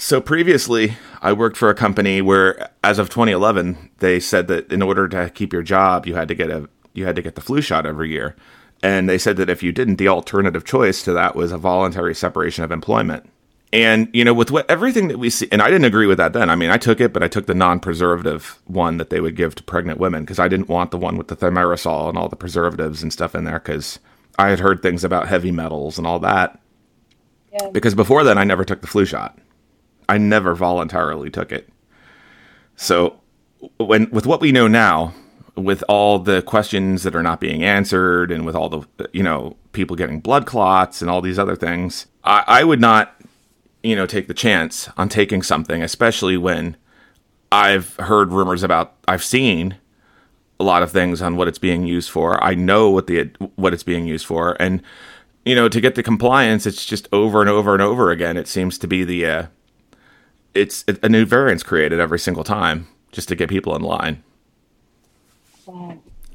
so 0.00 0.20
previously 0.20 0.96
I 1.20 1.32
worked 1.32 1.56
for 1.56 1.68
a 1.68 1.74
company 1.74 2.22
where, 2.22 2.70
as 2.82 2.98
of 2.98 3.10
2011, 3.10 3.90
they 3.98 4.18
said 4.18 4.48
that 4.48 4.72
in 4.72 4.82
order 4.82 5.06
to 5.08 5.30
keep 5.30 5.52
your 5.52 5.62
job, 5.62 6.06
you 6.06 6.14
had 6.14 6.28
to 6.28 6.34
get 6.34 6.50
a 6.50 6.68
you 6.92 7.04
had 7.04 7.14
to 7.16 7.22
get 7.22 7.36
the 7.36 7.40
flu 7.40 7.60
shot 7.60 7.86
every 7.86 8.10
year, 8.10 8.34
and 8.82 9.08
they 9.08 9.18
said 9.18 9.36
that 9.36 9.50
if 9.50 9.62
you 9.62 9.72
didn't, 9.72 9.96
the 9.96 10.08
alternative 10.08 10.64
choice 10.64 11.04
to 11.04 11.12
that 11.12 11.36
was 11.36 11.52
a 11.52 11.58
voluntary 11.58 12.14
separation 12.14 12.64
of 12.64 12.72
employment. 12.72 13.28
And 13.72 14.08
you 14.12 14.24
know, 14.24 14.34
with 14.34 14.50
what 14.50 14.68
everything 14.70 15.08
that 15.08 15.18
we 15.18 15.28
see, 15.30 15.46
and 15.52 15.60
I 15.60 15.68
didn't 15.68 15.84
agree 15.84 16.06
with 16.06 16.18
that 16.18 16.32
then. 16.32 16.48
I 16.48 16.56
mean, 16.56 16.70
I 16.70 16.78
took 16.78 17.00
it, 17.00 17.12
but 17.12 17.22
I 17.22 17.28
took 17.28 17.46
the 17.46 17.54
non-preservative 17.54 18.58
one 18.64 18.96
that 18.96 19.10
they 19.10 19.20
would 19.20 19.36
give 19.36 19.54
to 19.56 19.62
pregnant 19.62 20.00
women 20.00 20.24
because 20.24 20.40
I 20.40 20.48
didn't 20.48 20.68
want 20.68 20.90
the 20.90 20.98
one 20.98 21.18
with 21.18 21.28
the 21.28 21.36
thimerosal 21.36 22.08
and 22.08 22.16
all 22.16 22.28
the 22.28 22.36
preservatives 22.36 23.02
and 23.02 23.12
stuff 23.12 23.34
in 23.34 23.44
there 23.44 23.60
because 23.60 24.00
I 24.38 24.50
had 24.50 24.60
heard 24.60 24.82
things 24.82 25.04
about 25.04 25.28
heavy 25.28 25.50
metals 25.50 25.98
and 25.98 26.06
all 26.06 26.18
that. 26.20 26.60
Yeah. 27.52 27.68
Because 27.70 27.94
before 27.94 28.24
then, 28.24 28.38
I 28.38 28.44
never 28.44 28.64
took 28.64 28.80
the 28.80 28.86
flu 28.86 29.04
shot. 29.04 29.38
I 30.08 30.18
never 30.18 30.54
voluntarily 30.54 31.30
took 31.30 31.52
it. 31.52 31.68
So, 32.76 33.20
when 33.78 34.08
with 34.10 34.26
what 34.26 34.40
we 34.40 34.52
know 34.52 34.66
now, 34.66 35.14
with 35.54 35.84
all 35.88 36.18
the 36.18 36.42
questions 36.42 37.02
that 37.02 37.14
are 37.14 37.22
not 37.22 37.40
being 37.40 37.62
answered, 37.62 38.30
and 38.30 38.46
with 38.46 38.54
all 38.54 38.68
the 38.68 39.08
you 39.12 39.22
know 39.22 39.56
people 39.72 39.96
getting 39.96 40.20
blood 40.20 40.46
clots 40.46 41.02
and 41.02 41.10
all 41.10 41.20
these 41.20 41.38
other 41.38 41.56
things, 41.56 42.06
I, 42.24 42.44
I 42.46 42.64
would 42.64 42.80
not 42.80 43.20
you 43.82 43.94
know 43.94 44.06
take 44.06 44.28
the 44.28 44.34
chance 44.34 44.88
on 44.96 45.08
taking 45.08 45.42
something, 45.42 45.82
especially 45.82 46.36
when 46.36 46.76
I've 47.52 47.96
heard 47.96 48.32
rumors 48.32 48.62
about, 48.62 48.94
I've 49.08 49.24
seen 49.24 49.76
a 50.60 50.62
lot 50.62 50.82
of 50.82 50.92
things 50.92 51.22
on 51.22 51.36
what 51.36 51.48
it's 51.48 51.58
being 51.58 51.86
used 51.86 52.10
for. 52.10 52.42
I 52.44 52.54
know 52.54 52.90
what 52.90 53.06
the 53.06 53.30
what 53.56 53.72
it's 53.72 53.82
being 53.82 54.06
used 54.06 54.26
for, 54.26 54.56
and 54.60 54.82
you 55.44 55.54
know 55.54 55.68
to 55.68 55.80
get 55.80 55.94
the 55.94 56.02
compliance, 56.02 56.66
it's 56.66 56.84
just 56.84 57.08
over 57.12 57.40
and 57.40 57.48
over 57.48 57.72
and 57.72 57.82
over 57.82 58.10
again. 58.10 58.36
It 58.36 58.46
seems 58.46 58.78
to 58.78 58.86
be 58.86 59.02
the 59.02 59.26
uh, 59.26 59.46
it's 60.54 60.84
a 60.86 61.08
new 61.08 61.24
variance 61.24 61.62
created 61.62 61.98
every 61.98 62.18
single 62.18 62.44
time 62.44 62.86
just 63.10 63.28
to 63.28 63.36
get 63.36 63.48
people 63.48 63.74
in 63.74 63.82
line. 63.82 64.22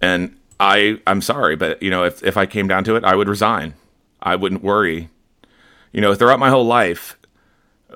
And 0.01 0.35
I 0.59 0.99
I'm 1.05 1.21
sorry, 1.21 1.55
but 1.55 1.81
you 1.81 1.91
know 1.91 2.03
if 2.03 2.23
if 2.23 2.35
I 2.35 2.47
came 2.47 2.67
down 2.67 2.83
to 2.85 2.95
it, 2.95 3.03
I 3.03 3.15
would 3.15 3.29
resign. 3.29 3.75
I 4.21 4.35
wouldn't 4.35 4.63
worry. 4.63 5.09
You 5.91 6.01
know, 6.01 6.15
throughout 6.15 6.39
my 6.39 6.49
whole 6.49 6.65
life, 6.65 7.17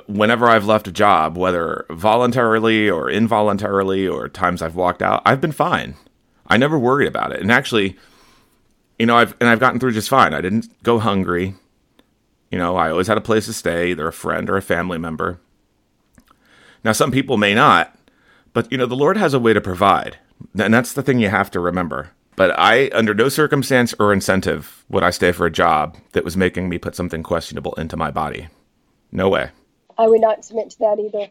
whenever 0.07 0.47
I've 0.47 0.65
left 0.65 0.87
a 0.87 0.91
job, 0.91 1.37
whether 1.37 1.85
voluntarily 1.89 2.89
or 2.89 3.09
involuntarily 3.09 4.07
or 4.07 4.29
times 4.29 4.61
I've 4.61 4.75
walked 4.75 5.01
out, 5.01 5.21
I've 5.25 5.41
been 5.41 5.51
fine. 5.51 5.95
I 6.49 6.57
never 6.57 6.77
worried 6.77 7.07
about 7.07 7.31
it. 7.31 7.41
And 7.41 7.51
actually, 7.51 7.97
you 8.97 9.05
know, 9.05 9.17
I've 9.17 9.35
and 9.39 9.49
I've 9.49 9.59
gotten 9.59 9.79
through 9.79 9.93
just 9.93 10.09
fine. 10.09 10.33
I 10.33 10.41
didn't 10.41 10.67
go 10.83 10.99
hungry. 10.99 11.55
You 12.51 12.57
know, 12.57 12.75
I 12.75 12.89
always 12.89 13.07
had 13.07 13.17
a 13.17 13.21
place 13.21 13.45
to 13.45 13.53
stay, 13.53 13.91
either 13.91 14.07
a 14.07 14.13
friend 14.13 14.49
or 14.49 14.57
a 14.57 14.61
family 14.61 14.97
member. 14.97 15.39
Now, 16.83 16.93
some 16.93 17.11
people 17.11 17.37
may 17.37 17.53
not, 17.53 17.95
but 18.53 18.71
you 18.71 18.77
know, 18.77 18.85
the 18.85 18.95
Lord 18.95 19.17
has 19.17 19.33
a 19.33 19.39
way 19.39 19.53
to 19.53 19.61
provide. 19.61 20.17
And 20.57 20.73
that's 20.73 20.93
the 20.93 21.03
thing 21.03 21.19
you 21.19 21.29
have 21.29 21.51
to 21.51 21.59
remember. 21.59 22.11
But 22.35 22.57
I, 22.57 22.89
under 22.93 23.13
no 23.13 23.27
circumstance 23.27 23.93
or 23.99 24.13
incentive, 24.13 24.85
would 24.89 25.03
I 25.03 25.09
stay 25.09 25.33
for 25.33 25.45
a 25.45 25.51
job 25.51 25.97
that 26.13 26.23
was 26.23 26.37
making 26.37 26.69
me 26.69 26.77
put 26.77 26.95
something 26.95 27.21
questionable 27.21 27.73
into 27.73 27.97
my 27.97 28.11
body. 28.11 28.47
No 29.11 29.27
way. 29.27 29.51
I 29.97 30.07
would 30.07 30.21
not 30.21 30.45
submit 30.45 30.69
to 30.71 30.79
that 30.79 30.99
either. 30.99 31.29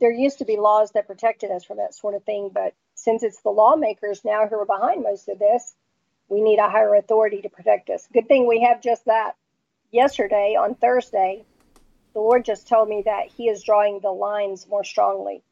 There 0.00 0.10
used 0.10 0.38
to 0.38 0.44
be 0.44 0.56
laws 0.56 0.90
that 0.92 1.06
protected 1.06 1.52
us 1.52 1.64
from 1.64 1.76
that 1.76 1.94
sort 1.94 2.14
of 2.16 2.24
thing, 2.24 2.50
but 2.52 2.74
since 3.00 3.22
it's 3.22 3.40
the 3.40 3.50
lawmakers 3.50 4.24
now 4.26 4.46
who 4.46 4.56
are 4.56 4.66
behind 4.66 5.02
most 5.02 5.28
of 5.30 5.38
this, 5.38 5.74
we 6.28 6.42
need 6.42 6.58
a 6.58 6.68
higher 6.68 6.94
authority 6.94 7.40
to 7.40 7.48
protect 7.48 7.88
us. 7.88 8.06
Good 8.12 8.28
thing 8.28 8.46
we 8.46 8.60
have 8.60 8.82
just 8.82 9.06
that. 9.06 9.36
Yesterday, 9.90 10.54
on 10.54 10.74
Thursday, 10.74 11.44
the 12.12 12.20
Lord 12.20 12.44
just 12.44 12.68
told 12.68 12.90
me 12.90 13.02
that 13.06 13.28
He 13.28 13.48
is 13.48 13.62
drawing 13.62 14.00
the 14.00 14.12
lines 14.12 14.68
more 14.68 14.84
strongly. 14.84 15.42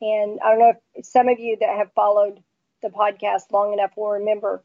And 0.00 0.40
I 0.40 0.50
don't 0.50 0.58
know 0.58 0.72
if 0.94 1.04
some 1.04 1.28
of 1.28 1.38
you 1.38 1.58
that 1.60 1.76
have 1.76 1.92
followed 1.92 2.42
the 2.82 2.88
podcast 2.88 3.52
long 3.52 3.74
enough 3.74 3.92
will 3.96 4.12
remember 4.12 4.62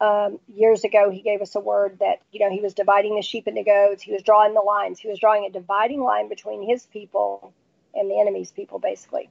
um, 0.00 0.38
years 0.54 0.84
ago 0.84 1.10
he 1.10 1.20
gave 1.20 1.40
us 1.40 1.54
a 1.54 1.60
word 1.60 1.98
that 2.00 2.20
you 2.32 2.40
know 2.40 2.50
he 2.50 2.60
was 2.60 2.74
dividing 2.74 3.14
the 3.14 3.22
sheep 3.22 3.46
into 3.46 3.62
goats 3.62 4.02
he 4.02 4.12
was 4.12 4.22
drawing 4.22 4.52
the 4.52 4.60
lines 4.60 4.98
he 4.98 5.08
was 5.08 5.20
drawing 5.20 5.46
a 5.46 5.50
dividing 5.50 6.02
line 6.02 6.28
between 6.28 6.68
his 6.68 6.84
people 6.86 7.54
and 7.94 8.10
the 8.10 8.18
enemy's 8.18 8.50
people 8.50 8.80
basically 8.80 9.30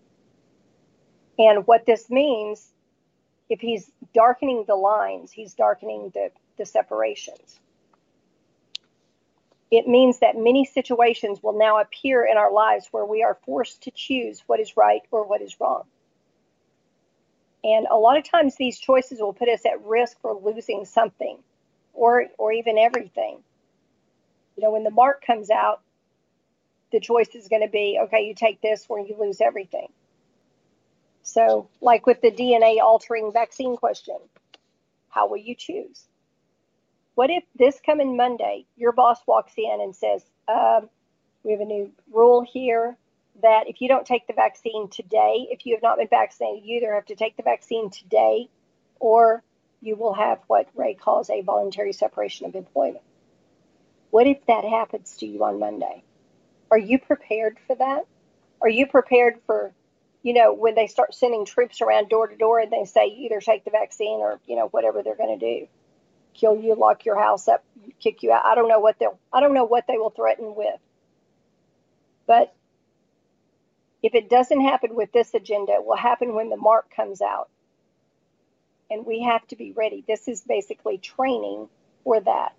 and 1.39 1.65
what 1.67 1.85
this 1.85 2.09
means 2.09 2.71
if 3.49 3.59
he's 3.59 3.89
darkening 4.13 4.65
the 4.67 4.75
lines 4.75 5.31
he's 5.31 5.53
darkening 5.53 6.11
the, 6.13 6.29
the 6.57 6.65
separations 6.65 7.59
it 9.71 9.87
means 9.87 10.19
that 10.19 10.37
many 10.37 10.65
situations 10.65 11.41
will 11.41 11.57
now 11.57 11.79
appear 11.79 12.23
in 12.25 12.37
our 12.37 12.51
lives 12.51 12.87
where 12.91 13.05
we 13.05 13.23
are 13.23 13.37
forced 13.45 13.83
to 13.83 13.91
choose 13.91 14.43
what 14.45 14.59
is 14.59 14.77
right 14.77 15.01
or 15.11 15.27
what 15.27 15.41
is 15.41 15.55
wrong 15.59 15.83
and 17.63 17.87
a 17.89 17.95
lot 17.95 18.17
of 18.17 18.25
times 18.25 18.55
these 18.55 18.77
choices 18.77 19.19
will 19.19 19.33
put 19.33 19.47
us 19.47 19.65
at 19.65 19.83
risk 19.85 20.19
for 20.21 20.33
losing 20.35 20.85
something 20.85 21.37
or 21.93 22.25
or 22.37 22.51
even 22.51 22.77
everything. 22.77 23.39
You 24.57 24.63
know, 24.63 24.71
when 24.71 24.83
the 24.83 24.91
mark 24.91 25.25
comes 25.25 25.49
out, 25.49 25.81
the 26.91 26.99
choice 26.99 27.29
is 27.35 27.47
going 27.47 27.61
to 27.61 27.69
be 27.69 27.99
okay, 28.03 28.25
you 28.25 28.35
take 28.35 28.61
this 28.61 28.85
or 28.89 28.99
you 28.99 29.15
lose 29.19 29.39
everything. 29.39 29.87
So, 31.23 31.69
like 31.81 32.05
with 32.05 32.21
the 32.21 32.31
DNA 32.31 32.79
altering 32.81 33.31
vaccine 33.31 33.77
question, 33.77 34.17
how 35.09 35.27
will 35.27 35.37
you 35.37 35.55
choose? 35.55 36.03
What 37.15 37.29
if 37.29 37.43
this 37.55 37.79
coming 37.85 38.17
Monday, 38.17 38.65
your 38.75 38.91
boss 38.91 39.19
walks 39.25 39.53
in 39.57 39.79
and 39.81 39.95
says, 39.95 40.23
um, 40.47 40.89
We 41.43 41.51
have 41.51 41.61
a 41.61 41.65
new 41.65 41.91
rule 42.11 42.41
here 42.41 42.97
that 43.41 43.67
if 43.67 43.81
you 43.81 43.87
don't 43.87 44.05
take 44.05 44.27
the 44.27 44.33
vaccine 44.33 44.89
today, 44.89 45.47
if 45.49 45.65
you 45.65 45.75
have 45.75 45.81
not 45.81 45.97
been 45.97 46.07
vaccinated, 46.07 46.65
you 46.65 46.77
either 46.77 46.93
have 46.93 47.05
to 47.05 47.15
take 47.15 47.37
the 47.37 47.43
vaccine 47.43 47.89
today 47.89 48.49
or 48.99 49.43
you 49.81 49.95
will 49.95 50.13
have 50.13 50.39
what 50.47 50.67
Ray 50.75 50.93
calls 50.93 51.29
a 51.29 51.41
voluntary 51.41 51.93
separation 51.93 52.45
of 52.45 52.55
employment. 52.55 53.03
What 54.11 54.27
if 54.27 54.45
that 54.45 54.63
happens 54.63 55.17
to 55.17 55.25
you 55.25 55.43
on 55.43 55.59
Monday? 55.59 56.03
Are 56.71 56.77
you 56.77 56.99
prepared 56.99 57.57
for 57.67 57.75
that? 57.75 58.05
Are 58.61 58.69
you 58.69 58.87
prepared 58.87 59.39
for, 59.45 59.73
you 60.23 60.33
know, 60.33 60.53
when 60.53 60.73
they 60.73 60.87
start 60.87 61.13
sending 61.13 61.45
troops 61.45 61.81
around 61.81 62.09
door 62.09 62.27
to 62.27 62.35
door 62.35 62.59
and 62.59 62.71
they 62.71 62.85
say 62.85 63.07
either 63.07 63.41
take 63.41 63.65
the 63.65 63.71
vaccine 63.71 64.21
or, 64.21 64.39
you 64.47 64.55
know, 64.55 64.67
whatever 64.67 65.03
they're 65.03 65.17
going 65.17 65.37
to 65.37 65.59
do, 65.59 65.67
kill 66.33 66.55
you, 66.55 66.75
lock 66.75 67.05
your 67.05 67.19
house 67.19 67.49
up, 67.49 67.63
kick 67.99 68.23
you 68.23 68.31
out. 68.31 68.45
I 68.45 68.55
don't 68.55 68.69
know 68.69 68.79
what 68.79 68.97
they'll, 68.99 69.19
I 69.31 69.41
don't 69.41 69.53
know 69.53 69.65
what 69.65 69.85
they 69.85 69.97
will 69.97 70.09
threaten 70.09 70.55
with. 70.55 70.79
But 72.25 72.55
if 74.01 74.15
it 74.15 74.29
doesn't 74.29 74.61
happen 74.61 74.95
with 74.95 75.11
this 75.11 75.33
agenda, 75.33 75.73
it 75.73 75.85
will 75.85 75.97
happen 75.97 76.33
when 76.33 76.49
the 76.49 76.57
mark 76.57 76.93
comes 76.95 77.21
out. 77.21 77.49
And 78.89 79.05
we 79.05 79.23
have 79.23 79.45
to 79.47 79.57
be 79.57 79.73
ready. 79.73 80.05
This 80.07 80.27
is 80.29 80.41
basically 80.41 80.97
training 80.99 81.67
for 82.05 82.21
that. 82.21 82.53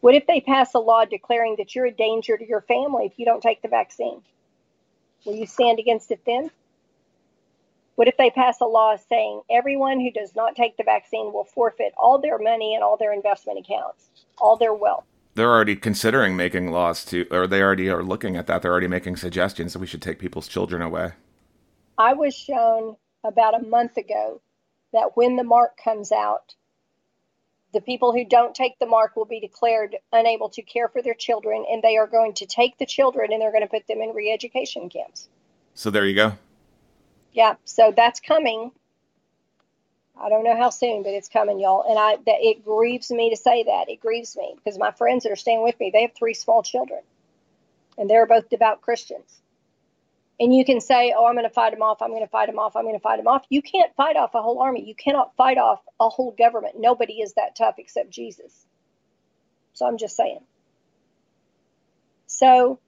What 0.00 0.14
if 0.14 0.26
they 0.26 0.40
pass 0.40 0.74
a 0.74 0.78
law 0.78 1.04
declaring 1.04 1.56
that 1.58 1.74
you're 1.74 1.86
a 1.86 1.90
danger 1.90 2.36
to 2.36 2.46
your 2.46 2.60
family 2.60 3.06
if 3.06 3.18
you 3.18 3.24
don't 3.24 3.42
take 3.42 3.62
the 3.62 3.68
vaccine? 3.68 4.22
Will 5.24 5.34
you 5.34 5.46
stand 5.46 5.78
against 5.78 6.10
it 6.10 6.20
then? 6.26 6.50
What 7.96 8.08
if 8.08 8.16
they 8.16 8.30
pass 8.30 8.60
a 8.60 8.66
law 8.66 8.96
saying 8.96 9.42
everyone 9.50 10.00
who 10.00 10.10
does 10.10 10.34
not 10.34 10.56
take 10.56 10.76
the 10.76 10.82
vaccine 10.82 11.32
will 11.32 11.44
forfeit 11.44 11.94
all 11.96 12.20
their 12.20 12.38
money 12.38 12.74
and 12.74 12.82
all 12.82 12.96
their 12.96 13.12
investment 13.12 13.58
accounts, 13.58 14.08
all 14.38 14.56
their 14.56 14.74
wealth? 14.74 15.04
they're 15.34 15.50
already 15.50 15.76
considering 15.76 16.36
making 16.36 16.70
laws 16.70 17.04
to, 17.06 17.26
or 17.30 17.46
they 17.46 17.60
already 17.60 17.88
are 17.88 18.02
looking 18.02 18.36
at 18.36 18.46
that. 18.46 18.62
They're 18.62 18.70
already 18.70 18.88
making 18.88 19.16
suggestions 19.16 19.72
that 19.72 19.80
we 19.80 19.86
should 19.86 20.02
take 20.02 20.18
people's 20.18 20.48
children 20.48 20.80
away. 20.80 21.12
I 21.98 22.14
was 22.14 22.34
shown 22.34 22.96
about 23.24 23.60
a 23.60 23.66
month 23.66 23.96
ago 23.96 24.40
that 24.92 25.16
when 25.16 25.36
the 25.36 25.44
mark 25.44 25.76
comes 25.82 26.12
out, 26.12 26.54
the 27.74 27.82
people 27.82 28.12
who 28.12 28.24
don't 28.24 28.54
take 28.54 28.78
the 28.78 28.86
mark 28.86 29.16
will 29.16 29.26
be 29.26 29.40
declared 29.40 29.96
unable 30.12 30.48
to 30.50 30.62
care 30.62 30.88
for 30.88 31.02
their 31.02 31.14
children, 31.14 31.64
and 31.70 31.82
they 31.82 31.98
are 31.98 32.06
going 32.06 32.32
to 32.34 32.46
take 32.46 32.78
the 32.78 32.86
children 32.86 33.32
and 33.32 33.42
they're 33.42 33.52
going 33.52 33.62
to 33.62 33.68
put 33.68 33.86
them 33.86 34.00
in 34.00 34.14
re 34.14 34.32
education 34.32 34.88
camps. 34.88 35.28
So 35.74 35.90
there 35.90 36.06
you 36.06 36.14
go. 36.14 36.32
Yeah, 37.32 37.56
so 37.64 37.92
that's 37.94 38.20
coming. 38.20 38.70
I 40.18 40.28
don't 40.28 40.44
know 40.44 40.56
how 40.56 40.70
soon, 40.70 41.02
but 41.02 41.10
it's 41.10 41.28
coming, 41.28 41.58
y'all. 41.58 41.84
And 41.88 41.98
I 41.98 42.16
that 42.24 42.40
it 42.40 42.64
grieves 42.64 43.10
me 43.10 43.30
to 43.30 43.36
say 43.36 43.64
that. 43.64 43.90
It 43.90 44.00
grieves 44.00 44.36
me 44.36 44.54
because 44.56 44.78
my 44.78 44.92
friends 44.92 45.24
that 45.24 45.32
are 45.32 45.36
staying 45.36 45.62
with 45.62 45.78
me, 45.80 45.90
they 45.92 46.02
have 46.02 46.14
three 46.14 46.34
small 46.34 46.62
children. 46.62 47.00
And 47.98 48.08
they're 48.08 48.26
both 48.26 48.48
devout 48.48 48.80
Christians. 48.80 49.40
And 50.40 50.54
you 50.54 50.64
can 50.64 50.80
say, 50.80 51.14
"Oh, 51.16 51.26
I'm 51.26 51.34
going 51.34 51.48
to 51.48 51.54
fight 51.54 51.72
them 51.72 51.82
off. 51.82 52.02
I'm 52.02 52.10
going 52.10 52.24
to 52.24 52.28
fight 52.28 52.46
them 52.46 52.58
off. 52.58 52.76
I'm 52.76 52.84
going 52.84 52.96
to 52.96 53.00
fight 53.00 53.18
them 53.18 53.28
off." 53.28 53.44
You 53.50 53.62
can't 53.62 53.94
fight 53.94 54.16
off 54.16 54.34
a 54.34 54.42
whole 54.42 54.60
army. 54.60 54.84
You 54.84 54.94
cannot 54.94 55.36
fight 55.36 55.58
off 55.58 55.80
a 56.00 56.08
whole 56.08 56.32
government. 56.36 56.74
Nobody 56.78 57.20
is 57.20 57.34
that 57.34 57.56
tough 57.56 57.76
except 57.78 58.10
Jesus. 58.10 58.66
So 59.74 59.86
I'm 59.86 59.98
just 59.98 60.16
saying. 60.16 60.40
So, 62.26 62.80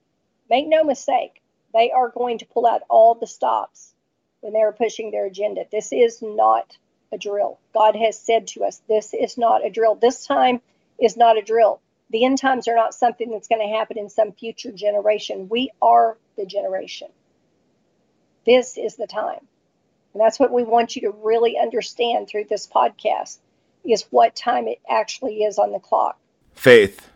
make 0.51 0.67
no 0.67 0.83
mistake, 0.83 1.41
they 1.73 1.91
are 1.93 2.09
going 2.09 2.39
to 2.39 2.47
pull 2.47 2.67
out 2.67 2.83
all 2.89 3.15
the 3.15 3.27
stops 3.27 3.95
when 4.41 4.53
they 4.53 4.61
are 4.61 4.73
pushing 4.73 5.11
their 5.11 5.27
agenda. 5.27 5.65
This 5.71 5.93
is 5.93 6.23
not 6.23 6.77
a 7.13 7.19
drill. 7.19 7.59
God 7.75 7.97
has 7.97 8.19
said 8.19 8.49
to 8.49 8.65
us, 8.65 8.81
this 8.89 9.15
is 9.15 9.39
not 9.39 9.65
a 9.65 9.71
drill. 9.71 9.95
This 9.95 10.27
time 10.27 10.61
is 11.01 11.17
not 11.17 11.39
a 11.39 11.43
drill. 11.43 11.81
The 12.11 12.25
end 12.25 12.39
times 12.39 12.69
are 12.69 12.75
not 12.75 12.95
something 12.95 13.31
that's 13.31 13.49
going 13.49 13.61
to 13.61 13.77
happen 13.77 13.99
in 13.99 14.09
some 14.09 14.33
future 14.33 14.73
generation. 14.73 15.49
We 15.49 15.71
are 15.83 16.17
the 16.37 16.47
generation. 16.47 17.09
This 18.47 18.79
is 18.79 18.97
the 18.97 19.07
time. 19.07 19.47
And 20.15 20.21
that's 20.23 20.39
what 20.39 20.53
we 20.53 20.63
want 20.63 20.97
you 20.97 21.03
to 21.03 21.11
really 21.23 21.59
understand 21.59 22.29
through 22.29 22.45
this 22.45 22.67
podcast 22.67 23.39
is 23.85 24.07
what 24.11 24.35
time 24.35 24.69
it 24.69 24.81
actually 24.89 25.43
is 25.43 25.59
on 25.59 25.73
the 25.73 25.79
clock. 25.79 26.19
Faith 26.55 27.11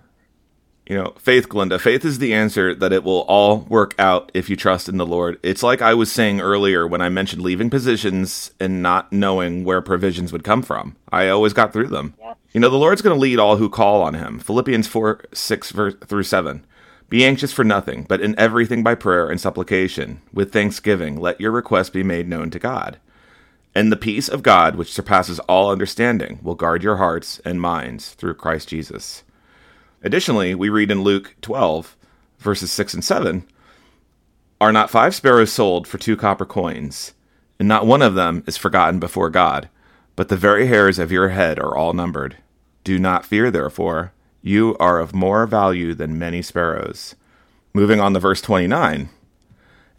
you 0.90 0.96
know, 0.96 1.14
faith, 1.18 1.48
Glenda. 1.48 1.80
Faith 1.80 2.04
is 2.04 2.18
the 2.18 2.34
answer 2.34 2.74
that 2.74 2.92
it 2.92 3.04
will 3.04 3.20
all 3.28 3.58
work 3.58 3.94
out 3.96 4.32
if 4.34 4.50
you 4.50 4.56
trust 4.56 4.88
in 4.88 4.96
the 4.96 5.06
Lord. 5.06 5.38
It's 5.40 5.62
like 5.62 5.80
I 5.80 5.94
was 5.94 6.10
saying 6.10 6.40
earlier 6.40 6.84
when 6.84 7.00
I 7.00 7.08
mentioned 7.08 7.42
leaving 7.42 7.70
positions 7.70 8.50
and 8.58 8.82
not 8.82 9.12
knowing 9.12 9.62
where 9.62 9.80
provisions 9.82 10.32
would 10.32 10.42
come 10.42 10.62
from. 10.62 10.96
I 11.12 11.28
always 11.28 11.52
got 11.52 11.72
through 11.72 11.90
them. 11.90 12.14
Yeah. 12.18 12.34
You 12.52 12.58
know, 12.58 12.70
the 12.70 12.76
Lord's 12.76 13.02
going 13.02 13.14
to 13.14 13.20
lead 13.20 13.38
all 13.38 13.56
who 13.56 13.70
call 13.70 14.02
on 14.02 14.14
him. 14.14 14.40
Philippians 14.40 14.88
4 14.88 15.26
6 15.32 15.70
verse, 15.70 15.94
through 16.04 16.24
7. 16.24 16.66
Be 17.10 17.24
anxious 17.24 17.52
for 17.52 17.64
nothing, 17.64 18.06
but 18.08 18.20
in 18.20 18.38
everything 18.38 18.84
by 18.84 18.94
prayer 18.94 19.28
and 19.28 19.40
supplication, 19.40 20.22
with 20.32 20.52
thanksgiving, 20.52 21.20
let 21.20 21.40
your 21.40 21.50
requests 21.50 21.90
be 21.90 22.04
made 22.04 22.28
known 22.28 22.50
to 22.50 22.58
God. 22.60 22.98
And 23.74 23.90
the 23.90 23.96
peace 23.96 24.28
of 24.28 24.44
God, 24.44 24.76
which 24.76 24.92
surpasses 24.92 25.40
all 25.40 25.72
understanding, 25.72 26.38
will 26.40 26.54
guard 26.54 26.84
your 26.84 26.98
hearts 26.98 27.40
and 27.44 27.60
minds 27.60 28.12
through 28.12 28.34
Christ 28.34 28.68
Jesus. 28.68 29.24
Additionally, 30.04 30.54
we 30.54 30.68
read 30.68 30.92
in 30.92 31.02
Luke 31.02 31.34
12, 31.42 31.96
verses 32.38 32.70
6 32.70 32.94
and 32.94 33.04
7 33.04 33.44
Are 34.60 34.72
not 34.72 34.88
five 34.88 35.12
sparrows 35.12 35.52
sold 35.52 35.88
for 35.88 35.98
two 35.98 36.16
copper 36.16 36.46
coins? 36.46 37.14
And 37.58 37.66
not 37.66 37.86
one 37.86 38.02
of 38.02 38.14
them 38.14 38.44
is 38.46 38.56
forgotten 38.56 39.00
before 39.00 39.30
God, 39.30 39.68
but 40.14 40.28
the 40.28 40.36
very 40.36 40.68
hairs 40.68 41.00
of 41.00 41.10
your 41.10 41.30
head 41.30 41.58
are 41.58 41.76
all 41.76 41.92
numbered. 41.92 42.36
Do 42.84 43.00
not 43.00 43.26
fear, 43.26 43.50
therefore. 43.50 44.12
You 44.42 44.76
are 44.80 44.98
of 44.98 45.14
more 45.14 45.46
value 45.46 45.94
than 45.94 46.18
many 46.18 46.40
sparrows. 46.40 47.14
Moving 47.74 48.00
on 48.00 48.14
to 48.14 48.20
verse 48.20 48.40
29 48.40 49.10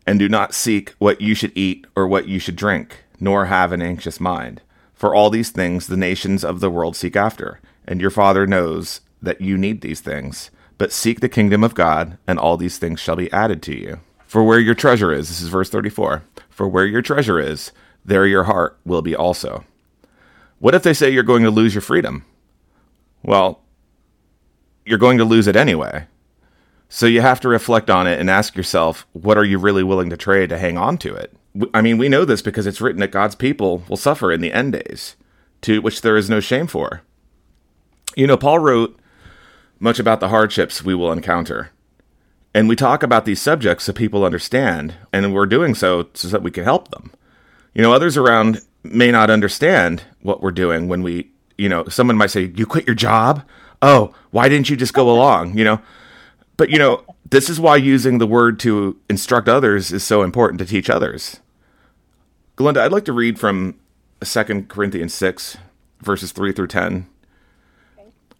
And 0.07 0.19
do 0.19 0.27
not 0.27 0.53
seek 0.53 0.91
what 0.97 1.21
you 1.21 1.35
should 1.35 1.51
eat 1.55 1.85
or 1.95 2.07
what 2.07 2.27
you 2.27 2.39
should 2.39 2.55
drink, 2.55 3.03
nor 3.19 3.45
have 3.45 3.71
an 3.71 3.81
anxious 3.81 4.19
mind. 4.19 4.61
For 4.93 5.13
all 5.13 5.29
these 5.29 5.51
things 5.51 5.87
the 5.87 5.97
nations 5.97 6.43
of 6.43 6.59
the 6.59 6.69
world 6.71 6.95
seek 6.95 7.15
after, 7.15 7.59
and 7.87 8.01
your 8.01 8.09
Father 8.09 8.47
knows 8.47 9.01
that 9.21 9.41
you 9.41 9.57
need 9.57 9.81
these 9.81 9.99
things, 9.99 10.49
but 10.77 10.91
seek 10.91 11.19
the 11.19 11.29
kingdom 11.29 11.63
of 11.63 11.75
God, 11.75 12.17
and 12.27 12.39
all 12.39 12.57
these 12.57 12.79
things 12.79 12.99
shall 12.99 13.15
be 13.15 13.31
added 13.31 13.61
to 13.63 13.75
you. 13.75 13.99
For 14.25 14.43
where 14.43 14.59
your 14.59 14.75
treasure 14.75 15.11
is, 15.11 15.29
this 15.29 15.41
is 15.41 15.49
verse 15.49 15.69
34, 15.69 16.23
for 16.49 16.67
where 16.67 16.85
your 16.85 17.01
treasure 17.01 17.39
is, 17.39 17.71
there 18.03 18.25
your 18.25 18.45
heart 18.45 18.79
will 18.85 19.01
be 19.01 19.15
also. 19.15 19.65
What 20.59 20.73
if 20.73 20.83
they 20.83 20.93
say 20.93 21.11
you're 21.11 21.23
going 21.23 21.43
to 21.43 21.51
lose 21.51 21.75
your 21.75 21.81
freedom? 21.81 22.25
Well, 23.23 23.61
you're 24.91 24.99
going 24.99 25.17
to 25.17 25.25
lose 25.25 25.47
it 25.47 25.55
anyway. 25.55 26.05
So 26.89 27.05
you 27.05 27.21
have 27.21 27.39
to 27.39 27.47
reflect 27.47 27.89
on 27.89 28.05
it 28.07 28.19
and 28.19 28.29
ask 28.29 28.57
yourself, 28.57 29.07
what 29.13 29.37
are 29.37 29.45
you 29.45 29.57
really 29.57 29.83
willing 29.83 30.09
to 30.09 30.17
trade 30.17 30.49
to 30.49 30.57
hang 30.57 30.77
on 30.77 30.97
to 30.97 31.15
it? 31.15 31.33
I 31.73 31.81
mean, 31.81 31.97
we 31.97 32.09
know 32.09 32.25
this 32.25 32.41
because 32.41 32.67
it's 32.67 32.81
written 32.81 32.99
that 32.99 33.11
God's 33.11 33.35
people 33.35 33.83
will 33.87 33.95
suffer 33.95 34.33
in 34.33 34.41
the 34.41 34.51
end 34.51 34.73
days, 34.73 35.15
to 35.61 35.81
which 35.81 36.01
there 36.01 36.17
is 36.17 36.29
no 36.29 36.41
shame 36.41 36.67
for. 36.67 37.03
You 38.17 38.27
know, 38.27 38.35
Paul 38.35 38.59
wrote 38.59 38.99
much 39.79 39.97
about 39.97 40.19
the 40.19 40.27
hardships 40.27 40.83
we 40.83 40.93
will 40.93 41.13
encounter. 41.13 41.71
And 42.53 42.67
we 42.67 42.75
talk 42.75 43.01
about 43.01 43.23
these 43.23 43.41
subjects 43.41 43.85
so 43.85 43.93
people 43.93 44.25
understand, 44.25 44.95
and 45.13 45.33
we're 45.33 45.45
doing 45.45 45.73
so 45.73 46.09
so 46.13 46.27
that 46.27 46.43
we 46.43 46.51
can 46.51 46.65
help 46.65 46.89
them. 46.89 47.13
You 47.73 47.81
know, 47.81 47.93
others 47.93 48.17
around 48.17 48.59
may 48.83 49.11
not 49.11 49.29
understand 49.29 50.03
what 50.21 50.41
we're 50.41 50.51
doing 50.51 50.89
when 50.89 51.01
we, 51.01 51.31
you 51.57 51.69
know, 51.69 51.85
someone 51.87 52.17
might 52.17 52.31
say, 52.31 52.51
You 52.53 52.65
quit 52.65 52.85
your 52.85 52.95
job? 52.95 53.45
Oh, 53.81 54.13
why 54.31 54.49
didn't 54.49 54.69
you 54.69 54.75
just 54.75 54.93
go 54.93 55.09
along? 55.09 55.57
You 55.57 55.63
know, 55.63 55.81
but 56.57 56.69
you 56.69 56.77
know, 56.77 57.03
this 57.29 57.49
is 57.49 57.59
why 57.59 57.77
using 57.77 58.17
the 58.17 58.27
word 58.27 58.59
to 58.61 58.97
instruct 59.09 59.47
others 59.47 59.91
is 59.91 60.03
so 60.03 60.21
important 60.21 60.59
to 60.59 60.65
teach 60.65 60.89
others. 60.89 61.39
Glenda, 62.57 62.77
I'd 62.77 62.91
like 62.91 63.05
to 63.05 63.13
read 63.13 63.39
from 63.39 63.79
2 64.23 64.65
Corinthians 64.67 65.13
6, 65.13 65.57
verses 66.01 66.31
3 66.31 66.51
through 66.51 66.67
10. 66.67 67.07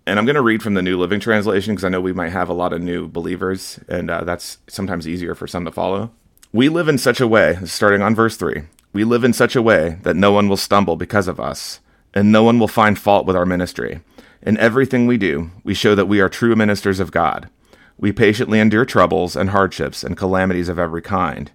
And 0.06 0.20
I'm 0.20 0.26
going 0.26 0.36
to 0.36 0.42
read 0.42 0.62
from 0.62 0.74
the 0.74 0.82
New 0.82 0.98
Living 0.98 1.20
Translation 1.20 1.74
because 1.74 1.86
I 1.86 1.90
know 1.90 2.02
we 2.02 2.14
might 2.14 2.32
have 2.32 2.50
a 2.50 2.54
lot 2.54 2.74
of 2.74 2.82
new 2.82 3.08
believers, 3.08 3.80
and 3.88 4.10
uh, 4.10 4.24
that's 4.24 4.58
sometimes 4.68 5.08
easier 5.08 5.34
for 5.34 5.48
some 5.48 5.64
to 5.66 5.72
follow. 5.72 6.12
We 6.52 6.70
live 6.70 6.88
in 6.88 6.98
such 6.98 7.22
a 7.22 7.28
way, 7.28 7.58
starting 7.66 8.02
on 8.02 8.14
verse 8.14 8.36
3, 8.36 8.64
we 8.94 9.04
live 9.06 9.24
in 9.24 9.32
such 9.32 9.56
a 9.56 9.62
way 9.62 10.00
that 10.04 10.18
no 10.18 10.32
one 10.32 10.50
will 10.50 10.58
stumble 10.58 10.98
because 10.98 11.28
of 11.28 11.40
us, 11.40 11.80
and 12.14 12.32
no 12.32 12.44
one 12.44 12.60
will 12.60 12.68
find 12.68 13.00
fault 13.00 13.26
with 13.26 13.38
our 13.38 13.46
ministry. 13.46 14.02
In 14.44 14.58
everything 14.58 15.06
we 15.06 15.18
do, 15.18 15.52
we 15.64 15.76
show 15.76 15.94
that 15.94 16.08
we 16.08 16.20
are 16.20 16.30
true 16.30 16.56
ministers 16.56 17.00
of 17.00 17.12
God. 17.12 17.50
We 17.98 18.12
patiently 18.12 18.60
endure 18.60 18.86
troubles 18.86 19.36
and 19.36 19.52
hardships 19.52 20.04
and 20.04 20.18
calamities 20.18 20.68
of 20.68 20.80
every 20.80 21.04
kind. 21.04 21.52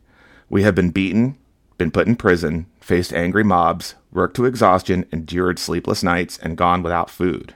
We 0.48 0.62
have 0.62 0.76
been 0.76 0.90
beaten, 0.90 1.36
been 1.78 1.90
put 1.90 2.06
in 2.06 2.14
prison, 2.14 2.66
faced 2.80 3.12
angry 3.12 3.42
mobs, 3.42 3.96
worked 4.12 4.36
to 4.36 4.44
exhaustion, 4.44 5.04
endured 5.10 5.58
sleepless 5.58 6.04
nights, 6.04 6.38
and 6.38 6.56
gone 6.56 6.84
without 6.84 7.10
food. 7.10 7.54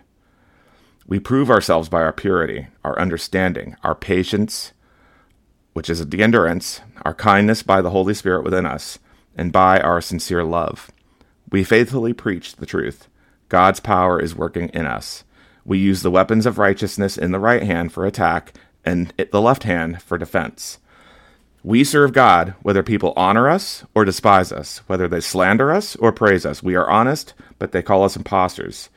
We 1.07 1.21
prove 1.21 1.51
ourselves 1.51 1.89
by 1.89 2.03
our 2.03 2.13
purity, 2.13 2.67
our 2.85 2.99
understanding, 2.99 3.77
our 3.85 3.95
patience, 3.95 4.73
which 5.73 5.89
is 5.89 6.05
the 6.05 6.23
endurance, 6.23 6.81
our 7.03 7.15
kindness 7.15 7.63
by 7.63 7.81
the 7.81 7.91
Holy 7.91 8.15
Spirit 8.15 8.43
within 8.43 8.67
us, 8.67 8.99
and 9.37 9.53
by 9.53 9.81
our 9.81 10.01
sincere 10.01 10.43
love. 10.43 10.91
We 11.53 11.63
faithfully 11.63 12.13
preach 12.13 12.57
the 12.57 12.67
truth. 12.67 13.07
God's 13.51 13.81
power 13.81 14.19
is 14.19 14.35
working 14.35 14.71
in 14.71 14.87
us. 14.87 15.25
We 15.65 15.79
use 15.79 16.01
the 16.01 16.11
weapons 16.11 16.47
of 16.47 16.57
righteousness 16.57 17.19
in 17.19 17.33
the 17.33 17.39
right 17.39 17.63
hand 17.63 17.93
for 17.93 18.07
attack 18.07 18.55
and 18.85 19.13
the 19.31 19.41
left 19.41 19.65
hand 19.65 20.01
for 20.01 20.17
defense. 20.17 20.79
We 21.63 21.85
serve 21.85 22.15
God 22.15 22.55
whether 22.63 22.83
people 22.83 23.13
honor 23.17 23.51
us 23.51 23.85
or 23.95 24.07
despise 24.07 24.51
us, 24.51 24.79
whether 24.87 25.07
they 25.09 25.21
slander 25.21 25.71
us 25.71 25.95
or 25.97 26.13
praise 26.13 26.47
us. 26.47 26.63
We 26.63 26.75
are 26.77 26.89
honest, 26.89 27.35
but 27.59 27.73
they 27.73 27.83
call 27.83 28.05
us 28.05 28.17
impostors. 28.17 28.89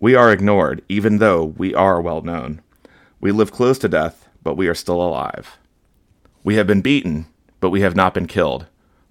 We 0.00 0.16
are 0.16 0.32
ignored, 0.32 0.82
even 0.88 1.18
though 1.18 1.44
we 1.44 1.74
are 1.74 2.00
well 2.00 2.22
known. 2.22 2.60
We 3.20 3.30
live 3.30 3.52
close 3.52 3.78
to 3.78 3.88
death, 3.88 4.28
but 4.42 4.56
we 4.56 4.66
are 4.66 4.74
still 4.74 5.00
alive. 5.00 5.58
We 6.42 6.56
have 6.56 6.66
been 6.66 6.80
beaten, 6.80 7.26
but 7.60 7.70
we 7.70 7.82
have 7.82 7.94
not 7.94 8.14
been 8.14 8.26
killed. 8.26 8.66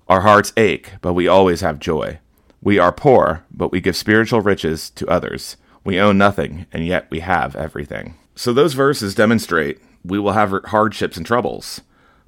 Our 0.10 0.22
hearts 0.22 0.52
ache, 0.58 0.94
but 1.02 1.14
we 1.14 1.30
always 1.30 1.62
have 1.62 1.80
joy. 1.80 2.20
We 2.62 2.78
are 2.78 2.92
poor, 2.92 3.44
but 3.52 3.72
we 3.72 3.82
give 3.82 3.96
spiritual 3.96 4.42
riches 4.42 4.92
to 4.92 5.08
others. 5.08 5.58
We 5.84 6.00
own 6.00 6.18
nothing, 6.18 6.68
and 6.72 6.86
yet 6.86 7.08
we 7.10 7.22
have 7.22 7.56
everything. 7.56 8.16
So 8.36 8.54
those 8.54 8.74
verses 8.74 9.16
demonstrate 9.16 9.80
we 10.06 10.20
will 10.20 10.34
have 10.34 10.54
hardships 10.66 11.18
and 11.18 11.26
troubles. 11.26 11.82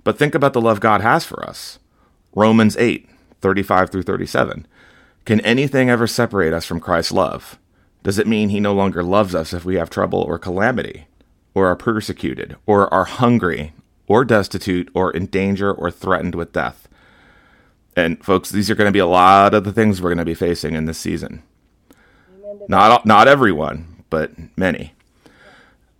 But 0.04 0.18
think 0.18 0.34
about 0.36 0.54
the 0.54 0.62
love 0.62 0.80
God 0.80 1.02
has 1.02 1.26
for 1.26 1.44
us. 1.48 1.80
Romans 2.36 2.76
8, 2.78 3.08
35 3.42 3.92
through 3.92 4.04
37. 4.04 4.68
Can 5.26 5.40
anything 5.42 5.90
ever 5.90 6.08
separate 6.08 6.54
us 6.54 6.66
from 6.66 6.80
Christ's 6.80 7.12
love? 7.12 7.60
Does 8.02 8.20
it 8.20 8.28
mean 8.28 8.50
he 8.50 8.60
no 8.60 8.74
longer 8.74 9.04
loves 9.04 9.34
us 9.34 9.54
if 9.54 9.64
we 9.64 9.76
have 9.76 9.90
trouble 9.90 10.20
or 10.20 10.38
calamity, 10.38 11.06
or 11.54 11.68
are 11.68 11.76
persecuted, 11.76 12.58
or 12.66 12.94
are 12.94 13.06
hungry, 13.06 13.74
or 14.08 14.26
destitute, 14.26 14.90
or 14.94 15.12
in 15.12 15.28
danger, 15.28 15.72
or 15.72 15.90
threatened 15.90 16.36
with 16.36 16.52
death? 16.52 16.90
And 17.96 18.24
folks, 18.24 18.50
these 18.50 18.70
are 18.70 18.76
going 18.76 18.88
to 18.88 18.92
be 18.92 19.00
a 19.00 19.06
lot 19.06 19.54
of 19.54 19.64
the 19.64 19.72
things 19.72 20.02
we're 20.02 20.10
going 20.10 20.18
to 20.18 20.26
be 20.26 20.34
facing 20.34 20.74
in 20.74 20.86
this 20.86 20.98
season. 20.98 21.44
Not 22.68 23.06
not 23.06 23.28
everyone, 23.28 24.04
but 24.10 24.32
many. 24.58 24.94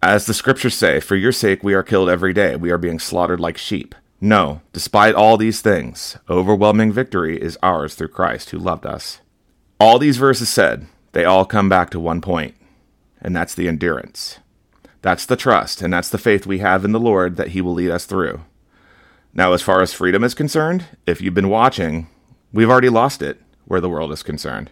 As 0.02 0.26
the 0.26 0.34
scriptures 0.34 0.76
say, 0.76 1.00
for 1.00 1.16
your 1.16 1.32
sake 1.32 1.64
we 1.64 1.74
are 1.74 1.84
killed 1.84 2.10
every 2.10 2.34
day, 2.34 2.56
we 2.56 2.72
are 2.72 2.78
being 2.78 3.00
slaughtered 3.00 3.40
like 3.40 3.58
sheep. 3.58 3.96
No, 4.20 4.62
despite 4.72 5.16
all 5.16 5.38
these 5.38 5.62
things, 5.62 6.18
overwhelming 6.30 6.92
victory 6.92 7.42
is 7.42 7.58
ours 7.62 7.96
through 7.96 8.10
Christ 8.10 8.50
who 8.50 8.58
loved 8.58 8.86
us. 8.86 9.20
All 9.80 10.00
these 10.00 10.18
verses 10.18 10.50
said, 10.50 10.88
they 11.12 11.26
all 11.26 11.46
come 11.46 11.70
back 11.70 11.90
to 11.92 12.00
one 12.00 12.22
point, 12.22 12.56
and 13.22 13.36
that's 13.36 13.54
the 13.54 13.68
endurance. 13.68 14.40
That's 15.02 15.26
the 15.26 15.36
trust, 15.36 15.82
and 15.82 15.94
that's 15.94 16.10
the 16.10 16.18
faith 16.18 16.48
we 16.48 16.60
have 16.60 16.86
in 16.86 16.92
the 16.92 17.00
Lord 17.00 17.36
that 17.36 17.50
He 17.50 17.62
will 17.62 17.74
lead 17.74 17.92
us 17.92 18.06
through. 18.06 18.42
Now, 19.36 19.54
as 19.54 19.64
far 19.64 19.82
as 19.82 19.94
freedom 19.94 20.24
is 20.24 20.36
concerned, 20.36 20.86
if 21.08 21.20
you've 21.20 21.34
been 21.34 21.50
watching, 21.50 22.08
we've 22.52 22.70
already 22.70 22.90
lost 22.90 23.24
it 23.24 23.42
where 23.66 23.82
the 23.82 23.90
world 23.90 24.12
is 24.12 24.22
concerned. 24.22 24.70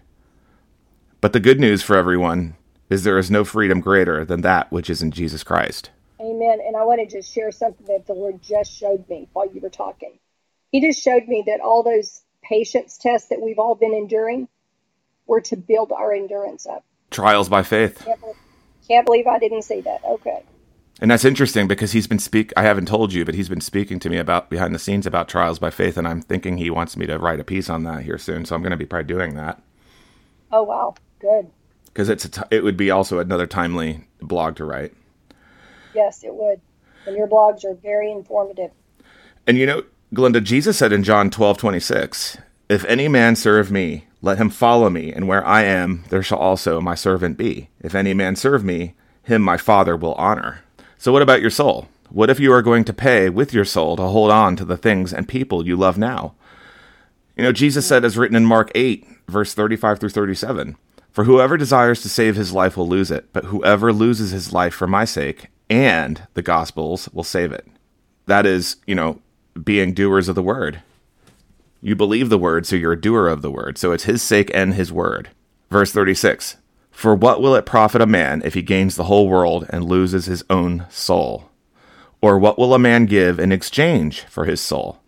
But 1.20 1.34
the 1.34 1.40
good 1.40 1.60
news 1.60 1.82
for 1.82 1.96
everyone 1.96 2.56
is 2.88 3.04
there 3.04 3.18
is 3.18 3.32
no 3.32 3.44
freedom 3.44 3.80
greater 3.80 4.24
than 4.24 4.42
that 4.42 4.72
which 4.72 4.90
is 4.90 5.02
in 5.02 5.10
Jesus 5.10 5.44
Christ. 5.44 5.90
Amen. 6.20 6.60
And 6.64 6.78
I 6.78 6.84
want 6.84 7.00
to 7.02 7.16
just 7.16 7.34
share 7.34 7.52
something 7.52 7.88
that 7.88 8.06
the 8.06 8.14
Lord 8.14 8.42
just 8.44 8.72
showed 8.72 9.10
me 9.10 9.28
while 9.34 9.52
you 9.52 9.62
were 9.62 9.70
talking. 9.70 10.20
He 10.72 10.80
just 10.80 11.02
showed 11.02 11.28
me 11.28 11.44
that 11.48 11.60
all 11.62 11.82
those 11.82 12.22
patience 12.44 13.00
tests 13.00 13.30
that 13.30 13.42
we've 13.42 13.58
all 13.58 13.74
been 13.74 13.94
enduring 13.94 14.48
were 15.26 15.42
to 15.42 15.56
build 15.56 15.92
our 15.92 16.14
endurance 16.14 16.68
up. 16.68 16.86
Trials 17.10 17.50
by 17.50 17.64
faith. 17.64 18.04
Can't 18.06 18.20
believe, 18.20 18.36
can't 18.88 19.06
believe 19.06 19.28
I 19.28 19.40
didn't 19.40 19.64
see 19.64 19.82
that. 19.82 20.02
Okay. 20.06 20.44
And 21.02 21.10
that's 21.10 21.26
interesting 21.26 21.68
because 21.68 21.92
he's 21.92 22.08
been 22.08 22.20
speak. 22.20 22.54
I 22.56 22.62
haven't 22.62 22.88
told 22.88 23.12
you, 23.12 23.26
but 23.26 23.34
he's 23.36 23.50
been 23.50 23.60
speaking 23.60 24.00
to 24.00 24.10
me 24.10 24.18
about 24.18 24.50
behind 24.50 24.74
the 24.74 24.80
scenes 24.80 25.08
about 25.08 25.28
trials 25.28 25.58
by 25.60 25.72
faith, 25.72 25.98
and 25.98 26.08
I'm 26.08 26.22
thinking 26.22 26.58
he 26.58 26.70
wants 26.70 26.96
me 26.96 27.08
to 27.08 27.18
write 27.18 27.40
a 27.40 27.44
piece 27.44 27.70
on 27.70 27.84
that 27.84 28.04
here 28.04 28.20
soon. 28.20 28.46
So 28.46 28.56
I'm 28.56 28.62
going 28.62 28.72
to 28.72 28.78
be 28.78 28.86
probably 28.86 29.08
doing 29.08 29.36
that. 29.36 29.62
Oh 30.52 30.64
wow, 30.64 30.94
good 31.20 31.50
because 31.94 32.10
it's 32.10 32.26
a 32.26 32.30
t- 32.30 32.42
it 32.52 32.64
would 32.64 32.78
be 32.78 32.92
also 32.92 33.20
another 33.20 33.48
timely 33.48 34.02
blog 34.22 34.56
to 34.58 34.66
write. 34.66 34.94
Yes, 35.94 36.24
it 36.24 36.34
would. 36.34 36.62
And 37.06 37.16
your 37.16 37.28
blogs 37.28 37.66
are 37.66 37.74
very 37.76 38.12
informative. 38.12 38.72
And 39.48 39.58
you 39.58 39.66
know, 39.66 39.84
Glenda, 40.14 40.44
Jesus 40.44 40.78
said 40.78 40.94
in 40.94 41.04
John 41.04 41.30
twelve 41.30 41.58
twenty 41.58 41.80
six, 41.80 42.38
If 42.70 42.86
any 42.86 43.08
man 43.08 43.36
serve 43.36 43.72
me, 43.72 44.08
let 44.22 44.38
him 44.38 44.50
follow 44.50 44.90
me, 44.90 45.12
and 45.12 45.28
where 45.28 45.46
I 45.46 45.64
am, 45.64 46.04
there 46.10 46.24
shall 46.24 46.38
also 46.38 46.80
my 46.80 46.96
servant 46.96 47.38
be. 47.38 47.70
If 47.82 47.96
any 47.96 48.14
man 48.14 48.36
serve 48.36 48.64
me, 48.64 48.96
him 49.24 49.42
my 49.42 49.58
Father 49.58 49.96
will 49.98 50.14
honor. 50.16 50.62
So, 51.02 51.12
what 51.12 51.24
about 51.24 51.42
your 51.42 51.50
soul? 51.50 51.88
What 52.12 52.30
if 52.30 52.40
you 52.40 52.54
are 52.54 52.62
going 52.62 52.84
to 52.84 52.94
pay 52.94 53.28
with 53.28 53.56
your 53.56 53.66
soul 53.66 53.96
to 53.96 54.04
hold 54.04 54.30
on 54.30 54.56
to 54.58 54.64
the 54.64 54.78
things 54.78 55.12
and 55.12 55.28
people 55.28 55.66
you 55.66 55.76
love 55.76 55.98
now? 55.98 56.36
You 57.36 57.42
know, 57.42 57.52
Jesus 57.52 57.88
said, 57.88 58.06
as 58.06 58.20
written 58.20 58.38
in 58.38 58.46
Mark 58.46 58.72
8, 58.76 59.08
verse 59.28 59.56
35 59.56 60.00
through 60.00 60.10
37, 60.10 60.78
for 61.12 61.24
whoever 61.24 61.58
desires 61.58 62.04
to 62.04 62.10
save 62.10 62.36
his 62.36 62.54
life 62.54 62.78
will 62.78 62.88
lose 62.88 63.10
it, 63.10 63.34
but 63.34 63.46
whoever 63.46 63.92
loses 63.92 64.30
his 64.30 64.54
life 64.54 64.76
for 64.76 64.86
my 64.86 65.04
sake 65.04 65.48
and 65.72 66.28
the 66.36 66.44
gospel's 66.44 67.10
will 67.10 67.24
save 67.24 67.52
it. 67.52 67.66
That 68.28 68.46
is, 68.46 68.76
you 68.86 68.94
know, 68.94 69.22
being 69.64 69.96
doers 69.96 70.30
of 70.30 70.36
the 70.36 70.44
word. 70.44 70.84
You 71.82 71.96
believe 71.96 72.30
the 72.30 72.38
word, 72.38 72.68
so 72.68 72.76
you're 72.76 72.92
a 72.92 73.02
doer 73.02 73.28
of 73.28 73.42
the 73.42 73.50
word. 73.50 73.80
So 73.80 73.92
it's 73.92 74.04
his 74.04 74.22
sake 74.22 74.52
and 74.54 74.76
his 74.76 74.94
word. 74.94 75.30
Verse 75.72 75.92
36 75.92 76.58
For 77.02 77.16
what 77.16 77.42
will 77.42 77.56
it 77.56 77.66
profit 77.66 78.00
a 78.00 78.06
man 78.06 78.44
if 78.46 78.54
he 78.54 78.62
gains 78.62 78.96
the 78.96 79.06
whole 79.06 79.28
world 79.28 79.66
and 79.72 79.84
loses 79.84 80.28
his 80.28 80.44
own 80.52 80.86
soul? 80.92 81.50
Or 82.22 82.38
what 82.38 82.60
will 82.60 82.76
a 82.76 82.78
man 82.78 83.08
give 83.08 83.40
in 83.40 83.52
exchange 83.52 84.22
for 84.26 84.46
his 84.46 84.62
soul? 84.62 85.00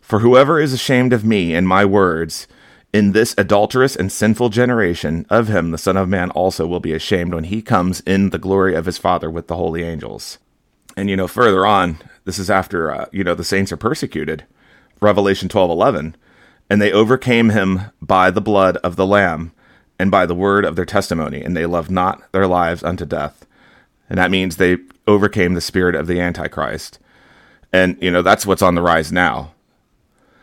For 0.00 0.20
whoever 0.20 0.58
is 0.58 0.72
ashamed 0.72 1.12
of 1.12 1.26
me 1.26 1.54
and 1.54 1.68
my 1.68 1.84
words, 1.84 2.48
in 2.90 3.12
this 3.12 3.34
adulterous 3.36 3.94
and 3.94 4.10
sinful 4.10 4.48
generation, 4.48 5.26
of 5.28 5.48
him 5.48 5.72
the 5.72 5.76
Son 5.76 5.98
of 5.98 6.08
Man 6.08 6.30
also 6.30 6.66
will 6.66 6.80
be 6.80 6.94
ashamed 6.94 7.34
when 7.34 7.44
he 7.44 7.60
comes 7.60 8.00
in 8.06 8.30
the 8.30 8.38
glory 8.38 8.74
of 8.74 8.86
his 8.86 8.96
Father 8.96 9.30
with 9.30 9.46
the 9.46 9.56
holy 9.56 9.82
angels. 9.82 10.38
And 10.96 11.10
you 11.10 11.18
know, 11.18 11.28
further 11.28 11.66
on, 11.66 11.98
this 12.24 12.38
is 12.38 12.48
after 12.48 12.90
uh, 12.90 13.06
you 13.12 13.22
know 13.22 13.34
the 13.34 13.44
saints 13.44 13.70
are 13.70 13.76
persecuted. 13.76 14.46
Revelation 15.02 15.50
twelve 15.50 15.68
eleven, 15.68 16.16
and 16.70 16.80
they 16.80 16.92
overcame 16.92 17.50
him 17.50 17.90
by 18.00 18.30
the 18.30 18.40
blood 18.40 18.78
of 18.78 18.96
the 18.96 19.04
Lamb 19.04 19.52
and 19.98 20.10
by 20.10 20.26
the 20.26 20.34
word 20.34 20.64
of 20.64 20.76
their 20.76 20.84
testimony, 20.84 21.42
and 21.42 21.56
they 21.56 21.66
loved 21.66 21.90
not 21.90 22.30
their 22.32 22.46
lives 22.46 22.82
unto 22.82 23.04
death. 23.04 23.46
And 24.08 24.18
that 24.18 24.30
means 24.30 24.56
they 24.56 24.78
overcame 25.06 25.54
the 25.54 25.60
spirit 25.60 25.94
of 25.94 26.06
the 26.06 26.20
Antichrist. 26.20 26.98
And, 27.72 27.96
you 28.00 28.10
know, 28.10 28.22
that's 28.22 28.46
what's 28.46 28.62
on 28.62 28.74
the 28.74 28.82
rise 28.82 29.10
now. 29.10 29.52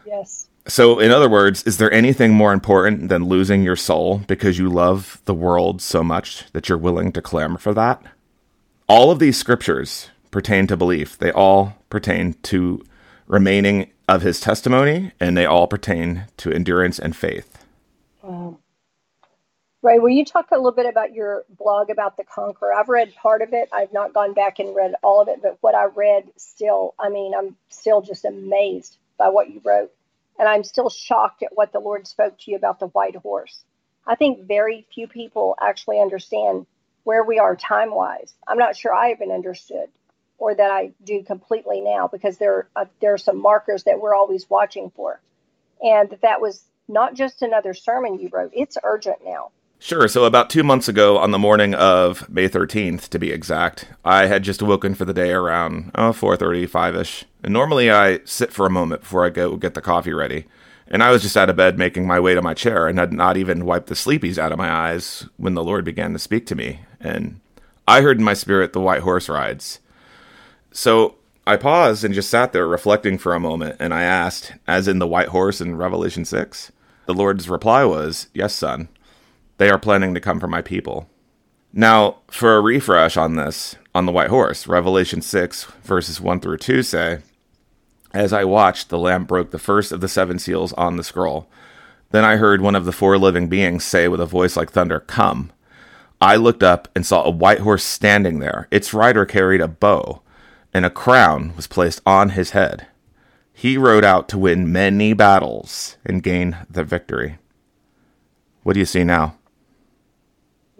Yes. 0.05 0.47
So, 0.67 0.99
in 0.99 1.11
other 1.11 1.29
words, 1.29 1.63
is 1.63 1.77
there 1.77 1.91
anything 1.91 2.33
more 2.33 2.53
important 2.53 3.09
than 3.09 3.25
losing 3.25 3.63
your 3.63 3.75
soul 3.75 4.19
because 4.27 4.57
you 4.57 4.69
love 4.69 5.21
the 5.25 5.33
world 5.33 5.81
so 5.81 6.03
much 6.03 6.45
that 6.53 6.69
you're 6.69 6.77
willing 6.77 7.11
to 7.13 7.21
clamor 7.21 7.57
for 7.57 7.73
that? 7.73 8.01
All 8.87 9.11
of 9.11 9.19
these 9.19 9.37
scriptures 9.37 10.09
pertain 10.31 10.67
to 10.67 10.77
belief. 10.77 11.17
They 11.17 11.31
all 11.31 11.77
pertain 11.89 12.35
to 12.43 12.83
remaining 13.27 13.91
of 14.07 14.21
his 14.21 14.39
testimony, 14.39 15.11
and 15.19 15.37
they 15.37 15.45
all 15.45 15.67
pertain 15.67 16.27
to 16.37 16.51
endurance 16.51 16.99
and 16.99 17.15
faith. 17.15 17.65
Um, 18.23 18.57
Ray, 19.83 19.99
will 19.99 20.11
you 20.11 20.25
talk 20.25 20.51
a 20.51 20.57
little 20.57 20.73
bit 20.73 20.87
about 20.87 21.13
your 21.15 21.45
blog 21.49 21.89
about 21.89 22.17
the 22.17 22.25
Conqueror? 22.25 22.75
I've 22.75 22.89
read 22.89 23.15
part 23.15 23.43
of 23.43 23.53
it. 23.53 23.69
I've 23.73 23.93
not 23.93 24.13
gone 24.13 24.33
back 24.35 24.59
and 24.59 24.75
read 24.75 24.95
all 25.03 25.21
of 25.21 25.29
it, 25.29 25.41
but 25.41 25.57
what 25.61 25.75
I 25.75 25.85
read 25.85 26.25
still, 26.37 26.95
I 26.99 27.09
mean, 27.09 27.33
I'm 27.35 27.57
still 27.69 28.01
just 28.01 28.25
amazed 28.25 28.97
by 29.17 29.29
what 29.29 29.51
you 29.51 29.61
wrote. 29.65 29.93
And 30.39 30.49
I'm 30.49 30.65
still 30.65 30.91
shocked 30.91 31.43
at 31.43 31.55
what 31.55 31.73
the 31.73 31.79
Lord 31.79 32.07
spoke 32.09 32.39
to 32.39 32.51
you 32.51 32.57
about 32.57 32.81
the 32.81 32.89
white 32.89 33.15
horse. 33.17 33.63
I 34.07 34.15
think 34.17 34.47
very 34.49 34.85
few 34.93 35.07
people 35.07 35.55
actually 35.61 36.01
understand 36.01 36.67
where 37.05 37.23
we 37.23 37.39
are 37.39 37.55
time 37.55 37.95
wise. 37.95 38.35
I'm 38.47 38.59
not 38.59 38.77
sure 38.77 38.93
I 38.93 39.13
even 39.13 39.31
understood 39.31 39.89
or 40.39 40.55
that 40.55 40.71
I 40.71 40.93
do 41.05 41.23
completely 41.23 41.81
now 41.81 42.09
because 42.09 42.37
there 42.39 42.69
uh, 42.75 42.87
there 43.01 43.13
are 43.15 43.19
some 43.19 43.41
markers 43.41 43.85
that 43.85 44.01
we're 44.01 44.15
always 44.15 44.49
watching 44.49 44.91
for, 44.95 45.21
and 45.81 46.09
that 46.11 46.21
that 46.23 46.41
was 46.41 46.63
not 46.89 47.15
just 47.15 47.43
another 47.43 47.73
sermon 47.75 48.19
you 48.19 48.29
wrote. 48.31 48.51
It's 48.55 48.77
urgent 48.83 49.19
now. 49.25 49.51
Sure. 49.83 50.07
So 50.07 50.23
about 50.23 50.49
two 50.49 50.63
months 50.63 50.87
ago, 50.87 51.17
on 51.17 51.31
the 51.31 51.37
morning 51.37 51.73
of 51.73 52.29
May 52.29 52.47
13th, 52.47 53.09
to 53.09 53.19
be 53.19 53.33
exact, 53.33 53.85
I 54.05 54.27
had 54.27 54.41
just 54.41 54.61
woken 54.61 54.95
for 54.95 55.03
the 55.03 55.13
day 55.13 55.31
around 55.31 55.91
oh, 55.95 56.13
4:30, 56.13 57.01
ish. 57.01 57.25
And 57.43 57.51
normally 57.51 57.91
I 57.91 58.21
sit 58.23 58.53
for 58.53 58.65
a 58.65 58.69
moment 58.69 59.01
before 59.01 59.25
I 59.25 59.29
go 59.29 59.57
get 59.57 59.73
the 59.73 59.81
coffee 59.81 60.13
ready. 60.13 60.45
And 60.87 61.03
I 61.03 61.11
was 61.11 61.21
just 61.21 61.35
out 61.35 61.49
of 61.49 61.57
bed 61.57 61.77
making 61.77 62.07
my 62.07 62.17
way 62.17 62.33
to 62.33 62.41
my 62.41 62.53
chair 62.53 62.87
and 62.87 62.97
had 62.97 63.11
not 63.11 63.35
even 63.35 63.65
wiped 63.65 63.87
the 63.87 63.93
sleepies 63.93 64.37
out 64.37 64.53
of 64.53 64.57
my 64.57 64.71
eyes 64.71 65.27
when 65.35 65.53
the 65.53 65.63
Lord 65.65 65.83
began 65.83 66.13
to 66.13 66.19
speak 66.19 66.45
to 66.45 66.55
me. 66.55 66.79
And 67.01 67.41
I 67.85 67.99
heard 67.99 68.19
in 68.19 68.23
my 68.23 68.35
spirit 68.35 68.71
the 68.71 68.79
white 68.79 69.01
horse 69.01 69.27
rides. 69.27 69.81
So 70.71 71.15
I 71.45 71.57
paused 71.57 72.05
and 72.05 72.13
just 72.13 72.29
sat 72.29 72.53
there 72.53 72.69
reflecting 72.69 73.17
for 73.17 73.33
a 73.33 73.39
moment, 73.41 73.75
and 73.81 73.93
I 73.93 74.03
asked, 74.03 74.53
as 74.65 74.87
in 74.87 74.99
the 74.99 75.07
white 75.07 75.27
horse 75.27 75.59
in 75.59 75.75
Revelation 75.75 76.23
6. 76.23 76.71
The 77.05 77.13
Lord's 77.13 77.49
reply 77.49 77.83
was, 77.83 78.27
Yes, 78.33 78.53
son. 78.53 78.87
They 79.57 79.69
are 79.69 79.79
planning 79.79 80.13
to 80.13 80.19
come 80.19 80.39
for 80.39 80.47
my 80.47 80.61
people. 80.61 81.09
Now, 81.71 82.17
for 82.29 82.55
a 82.55 82.61
refresh 82.61 83.17
on 83.17 83.35
this, 83.35 83.75
on 83.95 84.05
the 84.05 84.11
white 84.11 84.29
horse, 84.29 84.67
Revelation 84.67 85.21
6, 85.21 85.65
verses 85.83 86.21
1 86.21 86.39
through 86.39 86.57
2 86.57 86.83
say, 86.83 87.19
As 88.13 88.33
I 88.33 88.43
watched, 88.43 88.89
the 88.89 88.99
Lamb 88.99 89.25
broke 89.25 89.51
the 89.51 89.59
first 89.59 89.91
of 89.91 90.01
the 90.01 90.07
seven 90.07 90.37
seals 90.39 90.73
on 90.73 90.97
the 90.97 91.03
scroll. 91.03 91.49
Then 92.11 92.23
I 92.23 92.35
heard 92.35 92.61
one 92.61 92.75
of 92.75 92.85
the 92.85 92.91
four 92.91 93.17
living 93.17 93.47
beings 93.47 93.83
say 93.83 94.07
with 94.07 94.21
a 94.21 94.25
voice 94.25 94.55
like 94.55 94.71
thunder, 94.71 94.99
Come. 94.99 95.51
I 96.21 96.35
looked 96.35 96.63
up 96.63 96.87
and 96.95 97.05
saw 97.05 97.23
a 97.23 97.31
white 97.31 97.59
horse 97.59 97.83
standing 97.83 98.39
there. 98.39 98.67
Its 98.71 98.93
rider 98.93 99.25
carried 99.25 99.61
a 99.61 99.67
bow 99.67 100.21
and 100.73 100.85
a 100.85 100.89
crown 100.89 101.55
was 101.55 101.67
placed 101.67 102.01
on 102.05 102.29
his 102.29 102.51
head. 102.51 102.87
He 103.53 103.77
rode 103.77 104.03
out 104.03 104.27
to 104.29 104.37
win 104.37 104.71
many 104.71 105.13
battles 105.13 105.97
and 106.05 106.23
gain 106.23 106.57
the 106.69 106.83
victory. 106.83 107.37
What 108.63 108.73
do 108.73 108.79
you 108.79 108.85
see 108.85 109.03
now? 109.03 109.35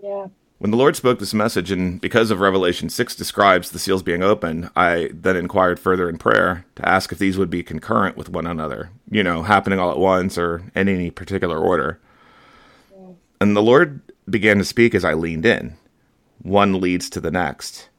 Yeah. 0.04 0.28
When 0.60 0.72
the 0.72 0.78
Lord 0.78 0.96
spoke 0.96 1.20
this 1.20 1.34
message, 1.34 1.72
and 1.72 2.00
because 2.00 2.30
of 2.30 2.40
Revelation 2.40 2.90
6 2.90 3.16
describes 3.16 3.72
the 3.72 3.80
seals 3.80 4.04
being 4.04 4.22
opened, 4.22 4.70
I 4.76 5.10
then 5.14 5.38
inquired 5.38 5.80
further 5.80 6.10
in 6.10 6.18
prayer 6.18 6.66
to 6.76 6.88
ask 6.88 7.12
if 7.12 7.20
these 7.20 7.38
would 7.38 7.50
be 7.50 7.64
concurrent 7.64 8.18
with 8.18 8.30
one 8.30 8.46
another, 8.46 8.92
you 9.10 9.24
know, 9.24 9.44
happening 9.44 9.80
all 9.80 9.92
at 9.92 9.98
once 9.98 10.38
or 10.38 10.64
in 10.76 10.90
any 10.90 11.10
particular 11.10 11.58
order. 11.58 12.00
Yeah. 12.92 13.08
And 13.42 13.56
the 13.56 13.64
Lord 13.64 14.02
began 14.30 14.58
to 14.58 14.66
speak 14.66 14.94
as 14.94 15.06
I 15.06 15.14
leaned 15.14 15.46
in. 15.46 15.78
One 16.42 16.82
leads 16.82 17.10
to 17.12 17.22
the 17.22 17.32
next. 17.32 17.90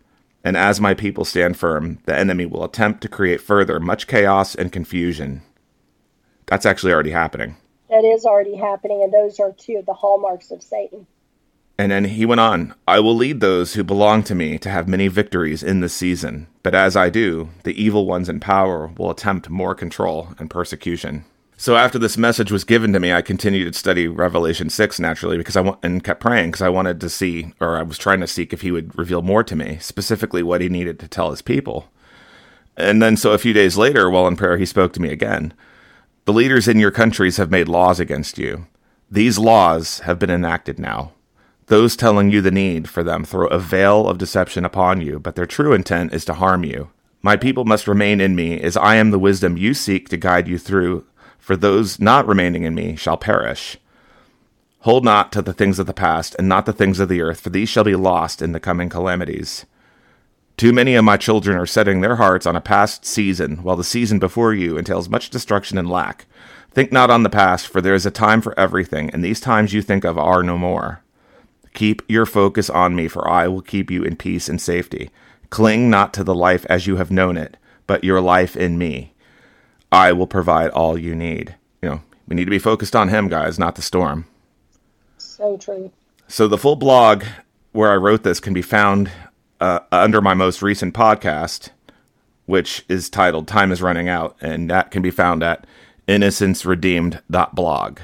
And 0.42 0.56
as 0.56 0.80
my 0.80 0.92
people 0.92 1.24
stand 1.24 1.56
firm, 1.56 2.00
the 2.04 2.16
enemy 2.16 2.44
will 2.44 2.64
attempt 2.64 3.00
to 3.02 3.08
create 3.08 3.40
further 3.40 3.80
much 3.80 4.06
chaos 4.06 4.54
and 4.54 4.70
confusion. 4.70 5.42
That's 6.46 6.66
actually 6.66 6.92
already 6.92 7.12
happening. 7.12 7.56
That 7.88 8.04
is 8.04 8.26
already 8.26 8.56
happening, 8.56 9.02
and 9.02 9.12
those 9.12 9.40
are 9.40 9.52
two 9.52 9.76
of 9.76 9.86
the 9.86 9.94
hallmarks 9.94 10.50
of 10.50 10.62
Satan. 10.62 11.06
And 11.76 11.90
then 11.90 12.04
he 12.04 12.24
went 12.24 12.40
on, 12.40 12.74
I 12.86 13.00
will 13.00 13.16
lead 13.16 13.40
those 13.40 13.74
who 13.74 13.82
belong 13.82 14.22
to 14.24 14.34
me 14.34 14.58
to 14.58 14.70
have 14.70 14.86
many 14.86 15.08
victories 15.08 15.62
in 15.62 15.80
this 15.80 15.92
season. 15.92 16.46
But 16.62 16.74
as 16.74 16.96
I 16.96 17.10
do, 17.10 17.50
the 17.64 17.80
evil 17.82 18.06
ones 18.06 18.28
in 18.28 18.38
power 18.38 18.92
will 18.96 19.10
attempt 19.10 19.50
more 19.50 19.74
control 19.74 20.28
and 20.38 20.48
persecution. 20.48 21.24
So 21.56 21.76
after 21.76 21.98
this 21.98 22.18
message 22.18 22.52
was 22.52 22.64
given 22.64 22.92
to 22.92 23.00
me, 23.00 23.12
I 23.12 23.22
continued 23.22 23.72
to 23.72 23.78
study 23.78 24.06
Revelation 24.06 24.70
6 24.70 25.00
naturally 25.00 25.36
because 25.36 25.56
I 25.56 25.60
want 25.62 25.78
and 25.82 26.02
kept 26.02 26.20
praying 26.20 26.50
because 26.50 26.62
I 26.62 26.68
wanted 26.68 27.00
to 27.00 27.08
see 27.08 27.52
or 27.60 27.76
I 27.76 27.82
was 27.82 27.98
trying 27.98 28.20
to 28.20 28.26
seek 28.26 28.52
if 28.52 28.62
he 28.62 28.70
would 28.70 28.96
reveal 28.96 29.22
more 29.22 29.42
to 29.44 29.56
me, 29.56 29.78
specifically 29.80 30.42
what 30.42 30.60
he 30.60 30.68
needed 30.68 30.98
to 31.00 31.08
tell 31.08 31.30
his 31.30 31.42
people. 31.42 31.88
And 32.76 33.00
then 33.00 33.16
so 33.16 33.32
a 33.32 33.38
few 33.38 33.52
days 33.52 33.76
later, 33.76 34.10
while 34.10 34.26
in 34.26 34.36
prayer, 34.36 34.58
he 34.58 34.66
spoke 34.66 34.92
to 34.94 35.02
me 35.02 35.10
again. 35.10 35.54
The 36.24 36.32
leaders 36.32 36.66
in 36.66 36.78
your 36.78 36.90
countries 36.90 37.36
have 37.36 37.50
made 37.50 37.68
laws 37.68 38.00
against 38.00 38.36
you. 38.36 38.66
These 39.10 39.38
laws 39.38 40.00
have 40.00 40.18
been 40.18 40.30
enacted 40.30 40.78
now. 40.78 41.12
Those 41.66 41.96
telling 41.96 42.30
you 42.30 42.40
the 42.40 42.50
need 42.50 42.88
for 42.88 43.02
them 43.02 43.24
throw 43.24 43.46
a 43.46 43.58
veil 43.58 44.08
of 44.08 44.18
deception 44.18 44.64
upon 44.64 45.00
you, 45.00 45.18
but 45.18 45.34
their 45.34 45.46
true 45.46 45.72
intent 45.72 46.12
is 46.12 46.24
to 46.26 46.34
harm 46.34 46.64
you. 46.64 46.90
My 47.22 47.36
people 47.36 47.64
must 47.64 47.88
remain 47.88 48.20
in 48.20 48.36
me, 48.36 48.60
as 48.60 48.76
I 48.76 48.96
am 48.96 49.10
the 49.10 49.18
wisdom 49.18 49.56
you 49.56 49.72
seek 49.72 50.08
to 50.10 50.16
guide 50.16 50.46
you 50.46 50.58
through 50.58 51.06
for 51.44 51.56
those 51.56 52.00
not 52.00 52.26
remaining 52.26 52.62
in 52.62 52.74
me 52.74 52.96
shall 52.96 53.18
perish. 53.18 53.76
Hold 54.80 55.04
not 55.04 55.30
to 55.32 55.42
the 55.42 55.52
things 55.52 55.78
of 55.78 55.84
the 55.84 55.92
past, 55.92 56.34
and 56.38 56.48
not 56.48 56.64
the 56.64 56.72
things 56.72 56.98
of 56.98 57.10
the 57.10 57.20
earth, 57.20 57.40
for 57.40 57.50
these 57.50 57.68
shall 57.68 57.84
be 57.84 57.94
lost 57.94 58.40
in 58.40 58.52
the 58.52 58.60
coming 58.60 58.88
calamities. 58.88 59.66
Too 60.56 60.72
many 60.72 60.94
of 60.94 61.04
my 61.04 61.18
children 61.18 61.58
are 61.58 61.66
setting 61.66 62.00
their 62.00 62.16
hearts 62.16 62.46
on 62.46 62.56
a 62.56 62.62
past 62.62 63.04
season, 63.04 63.62
while 63.62 63.76
the 63.76 63.84
season 63.84 64.18
before 64.18 64.54
you 64.54 64.78
entails 64.78 65.10
much 65.10 65.28
destruction 65.28 65.76
and 65.76 65.90
lack. 65.90 66.24
Think 66.70 66.90
not 66.90 67.10
on 67.10 67.24
the 67.24 67.28
past, 67.28 67.68
for 67.68 67.82
there 67.82 67.94
is 67.94 68.06
a 68.06 68.10
time 68.10 68.40
for 68.40 68.58
everything, 68.58 69.10
and 69.10 69.22
these 69.22 69.38
times 69.38 69.74
you 69.74 69.82
think 69.82 70.02
of 70.04 70.16
are 70.16 70.42
no 70.42 70.56
more. 70.56 71.02
Keep 71.74 72.02
your 72.08 72.24
focus 72.24 72.70
on 72.70 72.96
me, 72.96 73.08
for 73.08 73.28
I 73.28 73.48
will 73.48 73.60
keep 73.60 73.90
you 73.90 74.02
in 74.02 74.16
peace 74.16 74.48
and 74.48 74.60
safety. 74.60 75.10
Cling 75.50 75.90
not 75.90 76.14
to 76.14 76.24
the 76.24 76.34
life 76.34 76.64
as 76.66 76.86
you 76.86 76.96
have 76.96 77.10
known 77.10 77.36
it, 77.36 77.56
but 77.86 78.04
your 78.04 78.20
life 78.20 78.56
in 78.56 78.78
me. 78.78 79.12
I 79.92 80.12
will 80.12 80.26
provide 80.26 80.70
all 80.70 80.96
you 80.96 81.14
need. 81.14 81.56
You 81.82 81.88
know, 81.88 82.02
we 82.26 82.36
need 82.36 82.46
to 82.46 82.50
be 82.50 82.58
focused 82.58 82.96
on 82.96 83.08
him, 83.08 83.28
guys, 83.28 83.58
not 83.58 83.74
the 83.74 83.82
storm. 83.82 84.26
So 85.18 85.56
true. 85.56 85.92
So 86.26 86.48
the 86.48 86.58
full 86.58 86.76
blog 86.76 87.24
where 87.72 87.92
I 87.92 87.96
wrote 87.96 88.22
this 88.22 88.40
can 88.40 88.54
be 88.54 88.62
found 88.62 89.10
uh, 89.60 89.80
under 89.92 90.20
my 90.20 90.34
most 90.34 90.62
recent 90.62 90.94
podcast, 90.94 91.70
which 92.46 92.84
is 92.88 93.10
titled 93.10 93.48
"Time 93.48 93.72
Is 93.72 93.82
Running 93.82 94.08
Out," 94.08 94.36
and 94.40 94.70
that 94.70 94.90
can 94.90 95.02
be 95.02 95.10
found 95.10 95.42
at 95.42 95.66
innocenceredeemed.blog. 96.08 97.98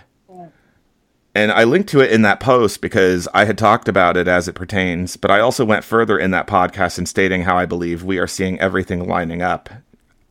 And 1.35 1.53
I 1.53 1.65
linked 1.65 1.89
to 1.91 2.01
it 2.01 2.11
in 2.11 2.23
that 2.23 2.41
post 2.41 2.81
because 2.81 3.29
I 3.33 3.45
had 3.45 3.57
talked 3.57 3.89
about 3.89 4.17
it 4.17 4.27
as 4.27 4.49
it 4.49 4.55
pertains, 4.55 5.17
but 5.17 5.31
I 5.31 5.39
also 5.39 5.65
went 5.65 5.85
further 5.85 6.19
in 6.19 6.33
that 6.33 6.49
podcast 6.49 6.99
in 6.99 7.07
stating 7.07 7.43
how 7.43 7.57
I 7.57 7.67
believe 7.67 8.03
we 8.03 8.19
are 8.19 8.27
seeing 8.27 8.59
everything 8.59 9.07
lining 9.07 9.41
up 9.41 9.71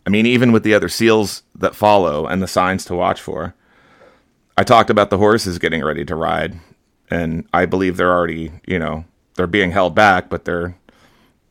I 0.10 0.12
mean, 0.12 0.26
even 0.26 0.52
with 0.52 0.64
the 0.64 0.74
other 0.74 0.90
seals 0.90 1.44
that 1.54 1.76
follow 1.76 2.26
and 2.26 2.42
the 2.42 2.48
signs 2.48 2.84
to 2.86 2.96
watch 2.96 3.22
for. 3.22 3.54
I 4.58 4.64
talked 4.64 4.90
about 4.90 5.12
the 5.12 5.20
horses 5.20 5.60
getting 5.60 5.84
ready 5.84 6.04
to 6.04 6.16
ride, 6.16 6.60
and 7.12 7.48
I 7.54 7.68
believe 7.68 7.96
they're 7.96 8.12
already, 8.12 8.52
you 8.66 8.80
know, 8.80 9.06
they're 9.36 9.46
being 9.46 9.70
held 9.70 9.94
back, 9.94 10.28
but 10.28 10.46
they're 10.46 10.76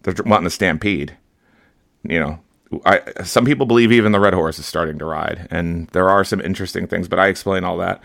they're 0.03 0.15
wanting 0.27 0.47
to 0.47 0.51
stampede. 0.51 1.17
You 2.03 2.19
know, 2.19 2.41
I 2.85 3.01
some 3.23 3.45
people 3.45 3.65
believe 3.65 3.93
even 3.93 4.11
the 4.11 4.19
red 4.19 4.35
horse 4.35 4.59
is 4.59 4.67
starting 4.67 4.99
to 4.99 5.05
ride, 5.05 5.47
and 5.53 5.87
there 5.91 6.11
are 6.11 6.25
some 6.25 6.41
interesting 6.41 6.89
things, 6.89 7.07
but 7.07 7.21
I 7.21 7.29
explain 7.29 7.63
all 7.63 7.77
that. 7.79 8.03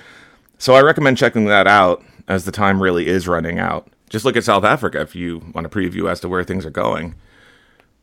So 0.64 0.76
I 0.76 0.82
recommend 0.82 1.18
checking 1.18 1.46
that 1.46 1.68
out 1.68 2.04
as 2.28 2.46
the 2.46 2.52
time 2.52 2.82
really 2.82 3.08
is 3.08 3.28
running 3.28 3.60
out. 3.60 3.90
Just 4.10 4.24
look 4.24 4.38
at 4.38 4.46
South 4.46 4.64
Africa 4.64 5.02
if 5.02 5.14
you 5.14 5.52
want 5.54 5.68
a 5.68 5.70
preview 5.70 6.10
as 6.10 6.22
to 6.22 6.30
where 6.30 6.44
things 6.44 6.66
are 6.66 6.70
going 6.72 7.16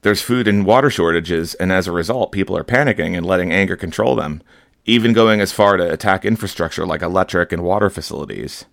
there's 0.03 0.23
food 0.23 0.49
and 0.49 0.65
water 0.65 0.91
shortages, 0.91 1.55
and 1.55 1.73
as 1.73 1.87
a 1.87 1.93
result, 1.93 2.33
people 2.33 2.57
are 2.57 2.65
panicking 2.65 3.17
and 3.17 3.27
letting 3.27 3.53
anger 3.53 3.77
control 3.77 4.17
them, 4.17 4.43
even 4.87 5.13
going 5.13 5.41
as 5.41 5.53
far 5.53 5.77
to 5.77 5.93
attack 5.93 6.25
infrastructure 6.25 6.87
like 6.87 7.03
electric 7.03 7.53
and 7.53 7.63
water 7.63 7.91
facilities. 7.91 8.65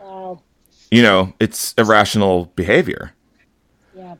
Wow. 0.00 0.42
You 0.90 1.02
know, 1.02 1.32
it's 1.38 1.74
irrational 1.78 2.46
behavior. 2.56 3.12
Yeah. 3.96 4.16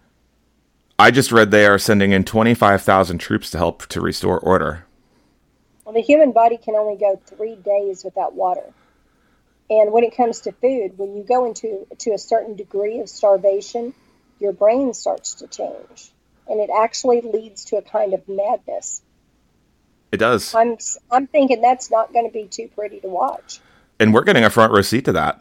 I 0.98 1.10
just 1.10 1.32
read 1.32 1.50
they 1.50 1.66
are 1.66 1.78
sending 1.78 2.12
in 2.12 2.24
25,000 2.24 3.18
troops 3.18 3.50
to 3.50 3.58
help 3.58 3.86
to 3.86 4.00
restore 4.00 4.38
order. 4.38 4.86
Well, 5.84 5.94
the 5.94 6.02
human 6.02 6.32
body 6.32 6.56
can 6.56 6.76
only 6.76 6.96
go 6.96 7.20
three 7.26 7.56
days 7.56 8.04
without 8.04 8.34
water. 8.34 8.72
And 9.70 9.92
when 9.92 10.04
it 10.04 10.16
comes 10.16 10.42
to 10.42 10.52
food, 10.52 10.98
when 10.98 11.16
you 11.16 11.24
go 11.24 11.46
into 11.46 11.86
to 11.98 12.12
a 12.12 12.18
certain 12.18 12.54
degree 12.54 13.00
of 13.00 13.08
starvation, 13.08 13.94
your 14.38 14.52
brain 14.52 14.92
starts 14.92 15.34
to 15.34 15.46
change. 15.46 16.12
And 16.46 16.60
it 16.60 16.70
actually 16.76 17.22
leads 17.22 17.64
to 17.66 17.76
a 17.76 17.82
kind 17.82 18.12
of 18.12 18.28
madness. 18.28 19.00
It 20.12 20.18
does. 20.18 20.54
I'm 20.54 20.76
I'm 21.10 21.26
thinking 21.26 21.62
that's 21.62 21.90
not 21.90 22.12
going 22.12 22.26
to 22.26 22.32
be 22.32 22.46
too 22.46 22.68
pretty 22.74 23.00
to 23.00 23.08
watch. 23.08 23.60
And 23.98 24.12
we're 24.12 24.24
getting 24.24 24.44
a 24.44 24.50
front 24.50 24.72
row 24.72 24.82
seat 24.82 25.06
to 25.06 25.12
that. 25.12 25.40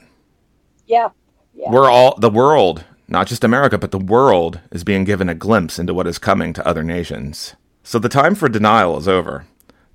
Yeah. 0.87 1.09
Yeah. 1.53 1.69
We're 1.69 1.89
all 1.89 2.17
the 2.17 2.29
world, 2.29 2.85
not 3.07 3.27
just 3.27 3.43
America, 3.43 3.77
but 3.77 3.91
the 3.91 3.99
world 3.99 4.61
is 4.71 4.83
being 4.83 5.03
given 5.03 5.29
a 5.29 5.35
glimpse 5.35 5.77
into 5.77 5.93
what 5.93 6.07
is 6.07 6.17
coming 6.17 6.53
to 6.53 6.67
other 6.67 6.83
nations. 6.83 7.55
So 7.83 7.99
the 7.99 8.09
time 8.09 8.33
for 8.33 8.49
denial 8.49 8.97
is 8.97 9.07
over. 9.07 9.45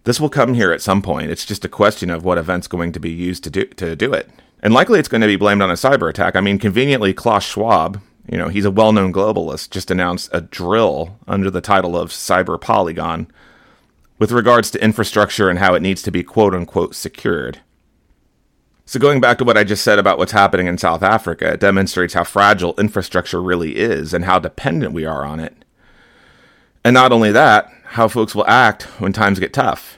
This 0.08 0.18
will 0.18 0.30
come 0.30 0.54
here 0.54 0.72
at 0.72 0.80
some 0.80 1.02
point. 1.02 1.30
It's 1.30 1.44
just 1.44 1.66
a 1.66 1.68
question 1.68 2.08
of 2.08 2.24
what 2.24 2.38
event's 2.38 2.66
going 2.66 2.92
to 2.92 2.98
be 2.98 3.10
used 3.10 3.44
to 3.44 3.50
do 3.50 3.66
to 3.66 3.94
do 3.94 4.14
it. 4.14 4.30
And 4.62 4.72
likely 4.72 4.98
it's 4.98 5.06
going 5.06 5.20
to 5.20 5.26
be 5.26 5.36
blamed 5.36 5.60
on 5.60 5.70
a 5.70 5.74
cyber 5.74 6.08
attack. 6.08 6.34
I 6.34 6.40
mean, 6.40 6.58
conveniently, 6.58 7.12
Klaus 7.12 7.44
Schwab, 7.44 8.00
you 8.26 8.38
know, 8.38 8.48
he's 8.48 8.64
a 8.64 8.70
well 8.70 8.92
known 8.92 9.12
globalist, 9.12 9.68
just 9.68 9.90
announced 9.90 10.30
a 10.32 10.40
drill 10.40 11.18
under 11.26 11.50
the 11.50 11.60
title 11.60 11.94
of 11.94 12.08
Cyber 12.08 12.58
Polygon 12.58 13.30
with 14.18 14.32
regards 14.32 14.70
to 14.70 14.82
infrastructure 14.82 15.50
and 15.50 15.58
how 15.58 15.74
it 15.74 15.82
needs 15.82 16.00
to 16.04 16.10
be 16.10 16.22
quote 16.22 16.54
unquote 16.54 16.94
secured. 16.94 17.60
So, 18.86 18.98
going 18.98 19.20
back 19.20 19.36
to 19.36 19.44
what 19.44 19.58
I 19.58 19.62
just 19.62 19.84
said 19.84 19.98
about 19.98 20.16
what's 20.16 20.32
happening 20.32 20.68
in 20.68 20.78
South 20.78 21.02
Africa, 21.02 21.52
it 21.52 21.60
demonstrates 21.60 22.14
how 22.14 22.24
fragile 22.24 22.74
infrastructure 22.78 23.42
really 23.42 23.76
is 23.76 24.14
and 24.14 24.24
how 24.24 24.38
dependent 24.38 24.94
we 24.94 25.04
are 25.04 25.26
on 25.26 25.38
it. 25.38 25.66
And 26.82 26.94
not 26.94 27.12
only 27.12 27.30
that, 27.32 27.70
how 27.84 28.08
folks 28.08 28.34
will 28.34 28.46
act 28.46 28.84
when 29.00 29.12
times 29.12 29.38
get 29.38 29.52
tough. 29.52 29.97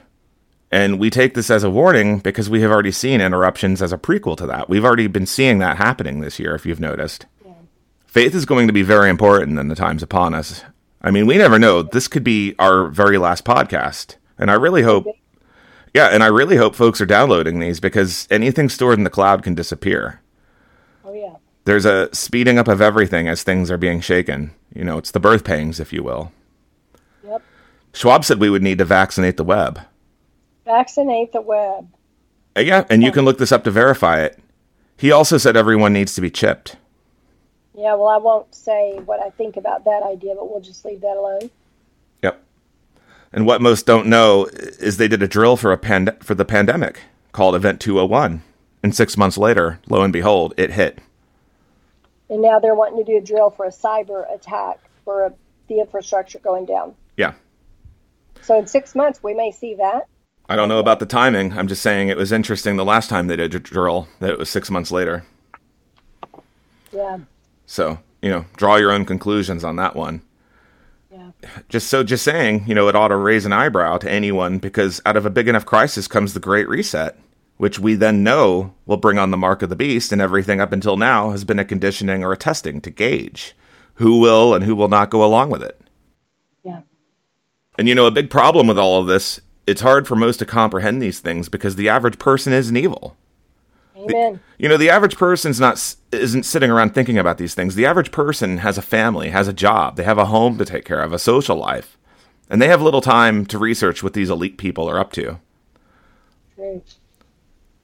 And 0.70 0.98
we 0.98 1.10
take 1.10 1.34
this 1.34 1.50
as 1.50 1.64
a 1.64 1.70
warning 1.70 2.20
because 2.20 2.48
we 2.48 2.60
have 2.62 2.70
already 2.70 2.92
seen 2.92 3.20
interruptions 3.20 3.82
as 3.82 3.92
a 3.92 3.98
prequel 3.98 4.36
to 4.36 4.46
that. 4.46 4.68
We've 4.68 4.84
already 4.84 5.08
been 5.08 5.26
seeing 5.26 5.58
that 5.58 5.78
happening 5.78 6.20
this 6.20 6.38
year, 6.38 6.54
if 6.54 6.64
you've 6.64 6.78
noticed. 6.78 7.26
Yeah. 7.44 7.52
Faith 8.06 8.34
is 8.34 8.46
going 8.46 8.68
to 8.68 8.72
be 8.72 8.82
very 8.82 9.10
important 9.10 9.58
in 9.58 9.68
the 9.68 9.74
times 9.74 10.02
upon 10.02 10.32
us. 10.32 10.62
I 11.02 11.10
mean, 11.10 11.26
we 11.26 11.38
never 11.38 11.58
know. 11.58 11.82
This 11.82 12.06
could 12.06 12.22
be 12.22 12.54
our 12.58 12.86
very 12.86 13.18
last 13.18 13.44
podcast. 13.44 14.16
And 14.38 14.50
I 14.50 14.54
really 14.54 14.82
hope 14.82 15.06
yeah, 15.92 16.08
and 16.08 16.22
I 16.22 16.28
really 16.28 16.56
hope 16.56 16.74
folks 16.74 17.00
are 17.00 17.06
downloading 17.06 17.58
these 17.58 17.80
because 17.80 18.28
anything 18.30 18.68
stored 18.68 18.98
in 18.98 19.04
the 19.04 19.10
cloud 19.10 19.42
can 19.42 19.54
disappear. 19.54 20.20
Oh 21.04 21.12
yeah. 21.12 21.36
There's 21.64 21.84
a 21.84 22.14
speeding 22.14 22.58
up 22.58 22.68
of 22.68 22.80
everything 22.80 23.28
as 23.28 23.42
things 23.42 23.70
are 23.70 23.76
being 23.76 24.00
shaken. 24.00 24.52
You 24.72 24.84
know, 24.84 24.98
it's 24.98 25.10
the 25.10 25.20
birth 25.20 25.44
pangs, 25.44 25.80
if 25.80 25.92
you 25.92 26.02
will. 26.02 26.32
Yep. 27.24 27.42
Schwab 27.92 28.24
said 28.24 28.38
we 28.38 28.50
would 28.50 28.62
need 28.62 28.78
to 28.78 28.84
vaccinate 28.84 29.36
the 29.36 29.44
web. 29.44 29.80
Vaccinate 30.70 31.32
the 31.32 31.40
web. 31.40 31.88
Uh, 32.56 32.60
yeah, 32.60 32.84
and 32.88 33.02
you 33.02 33.10
can 33.10 33.24
look 33.24 33.38
this 33.38 33.50
up 33.50 33.64
to 33.64 33.72
verify 33.72 34.20
it. 34.20 34.38
He 34.96 35.10
also 35.10 35.36
said 35.36 35.56
everyone 35.56 35.92
needs 35.92 36.14
to 36.14 36.20
be 36.20 36.30
chipped. 36.30 36.76
Yeah, 37.74 37.94
well, 37.94 38.08
I 38.08 38.18
won't 38.18 38.54
say 38.54 39.00
what 39.04 39.20
I 39.20 39.30
think 39.30 39.56
about 39.56 39.84
that 39.84 40.02
idea, 40.04 40.34
but 40.36 40.48
we'll 40.48 40.60
just 40.60 40.84
leave 40.84 41.00
that 41.00 41.16
alone. 41.16 41.50
Yep. 42.22 42.40
And 43.32 43.46
what 43.46 43.60
most 43.60 43.84
don't 43.84 44.06
know 44.06 44.46
is 44.52 44.96
they 44.96 45.08
did 45.08 45.22
a 45.22 45.28
drill 45.28 45.56
for 45.56 45.72
a 45.72 45.78
pand- 45.78 46.16
for 46.20 46.34
the 46.34 46.44
pandemic 46.44 47.00
called 47.32 47.54
Event 47.56 47.80
201. 47.80 48.42
And 48.82 48.94
six 48.94 49.16
months 49.16 49.38
later, 49.38 49.80
lo 49.88 50.02
and 50.02 50.12
behold, 50.12 50.54
it 50.56 50.72
hit. 50.72 51.00
And 52.28 52.42
now 52.42 52.60
they're 52.60 52.76
wanting 52.76 53.04
to 53.04 53.12
do 53.12 53.18
a 53.18 53.20
drill 53.20 53.50
for 53.50 53.64
a 53.64 53.70
cyber 53.70 54.32
attack 54.32 54.78
for 55.04 55.26
a, 55.26 55.32
the 55.68 55.80
infrastructure 55.80 56.38
going 56.38 56.66
down. 56.66 56.94
Yeah. 57.16 57.32
So 58.42 58.58
in 58.58 58.68
six 58.68 58.94
months, 58.94 59.20
we 59.22 59.34
may 59.34 59.50
see 59.50 59.74
that. 59.74 60.06
I 60.50 60.56
don't 60.56 60.68
know 60.68 60.80
about 60.80 60.98
the 60.98 61.06
timing. 61.06 61.52
I'm 61.56 61.68
just 61.68 61.80
saying 61.80 62.08
it 62.08 62.16
was 62.16 62.32
interesting 62.32 62.76
the 62.76 62.84
last 62.84 63.08
time 63.08 63.28
they 63.28 63.36
did 63.36 63.54
a 63.54 63.60
drill 63.60 64.08
that 64.18 64.30
it 64.30 64.38
was 64.38 64.50
six 64.50 64.68
months 64.68 64.90
later. 64.90 65.24
Yeah. 66.92 67.18
So, 67.66 68.00
you 68.20 68.30
know, 68.30 68.46
draw 68.56 68.74
your 68.74 68.90
own 68.90 69.04
conclusions 69.04 69.62
on 69.62 69.76
that 69.76 69.94
one 69.94 70.22
Yeah. 71.12 71.30
just 71.68 71.86
so 71.86 72.02
just 72.02 72.24
saying, 72.24 72.64
you 72.66 72.74
know, 72.74 72.88
it 72.88 72.96
ought 72.96 73.08
to 73.08 73.16
raise 73.16 73.46
an 73.46 73.52
eyebrow 73.52 73.98
to 73.98 74.10
anyone 74.10 74.58
because 74.58 75.00
out 75.06 75.16
of 75.16 75.24
a 75.24 75.30
big 75.30 75.46
enough 75.46 75.64
crisis 75.64 76.08
comes 76.08 76.34
the 76.34 76.40
Great 76.40 76.68
Reset, 76.68 77.16
which 77.58 77.78
we 77.78 77.94
then 77.94 78.24
know 78.24 78.74
will 78.86 78.96
bring 78.96 79.18
on 79.18 79.30
the 79.30 79.36
mark 79.36 79.62
of 79.62 79.70
the 79.70 79.76
beast, 79.76 80.10
and 80.10 80.20
everything 80.20 80.60
up 80.60 80.72
until 80.72 80.96
now 80.96 81.30
has 81.30 81.44
been 81.44 81.60
a 81.60 81.64
conditioning 81.64 82.24
or 82.24 82.32
a 82.32 82.36
testing 82.36 82.80
to 82.80 82.90
gauge 82.90 83.54
who 83.94 84.18
will 84.18 84.52
and 84.52 84.64
who 84.64 84.74
will 84.74 84.88
not 84.88 85.10
go 85.10 85.24
along 85.24 85.50
with 85.50 85.62
it. 85.62 85.80
Yeah. 86.64 86.80
And 87.78 87.86
you 87.86 87.94
know, 87.94 88.06
a 88.06 88.10
big 88.10 88.30
problem 88.30 88.66
with 88.66 88.78
all 88.78 89.00
of 89.00 89.06
this, 89.06 89.40
it's 89.70 89.82
hard 89.82 90.08
for 90.08 90.16
most 90.16 90.38
to 90.38 90.44
comprehend 90.44 91.00
these 91.00 91.20
things 91.20 91.48
because 91.48 91.76
the 91.76 91.88
average 91.88 92.18
person 92.18 92.52
isn't 92.52 92.76
evil. 92.76 93.16
Amen. 93.96 94.40
You 94.58 94.68
know, 94.68 94.76
the 94.76 94.90
average 94.90 95.16
person's 95.16 95.60
not 95.60 95.94
isn't 96.10 96.42
sitting 96.42 96.72
around 96.72 96.92
thinking 96.92 97.18
about 97.18 97.38
these 97.38 97.54
things. 97.54 97.76
The 97.76 97.86
average 97.86 98.10
person 98.10 98.58
has 98.58 98.78
a 98.78 98.82
family, 98.82 99.30
has 99.30 99.46
a 99.46 99.52
job, 99.52 99.94
they 99.94 100.02
have 100.02 100.18
a 100.18 100.24
home 100.24 100.58
to 100.58 100.64
take 100.64 100.84
care 100.84 101.00
of, 101.00 101.12
a 101.12 101.20
social 101.20 101.56
life, 101.56 101.96
and 102.48 102.60
they 102.60 102.66
have 102.66 102.82
little 102.82 103.00
time 103.00 103.46
to 103.46 103.58
research 103.58 104.02
what 104.02 104.14
these 104.14 104.28
elite 104.28 104.58
people 104.58 104.90
are 104.90 104.98
up 104.98 105.12
to. 105.12 105.38
Right. 106.56 106.94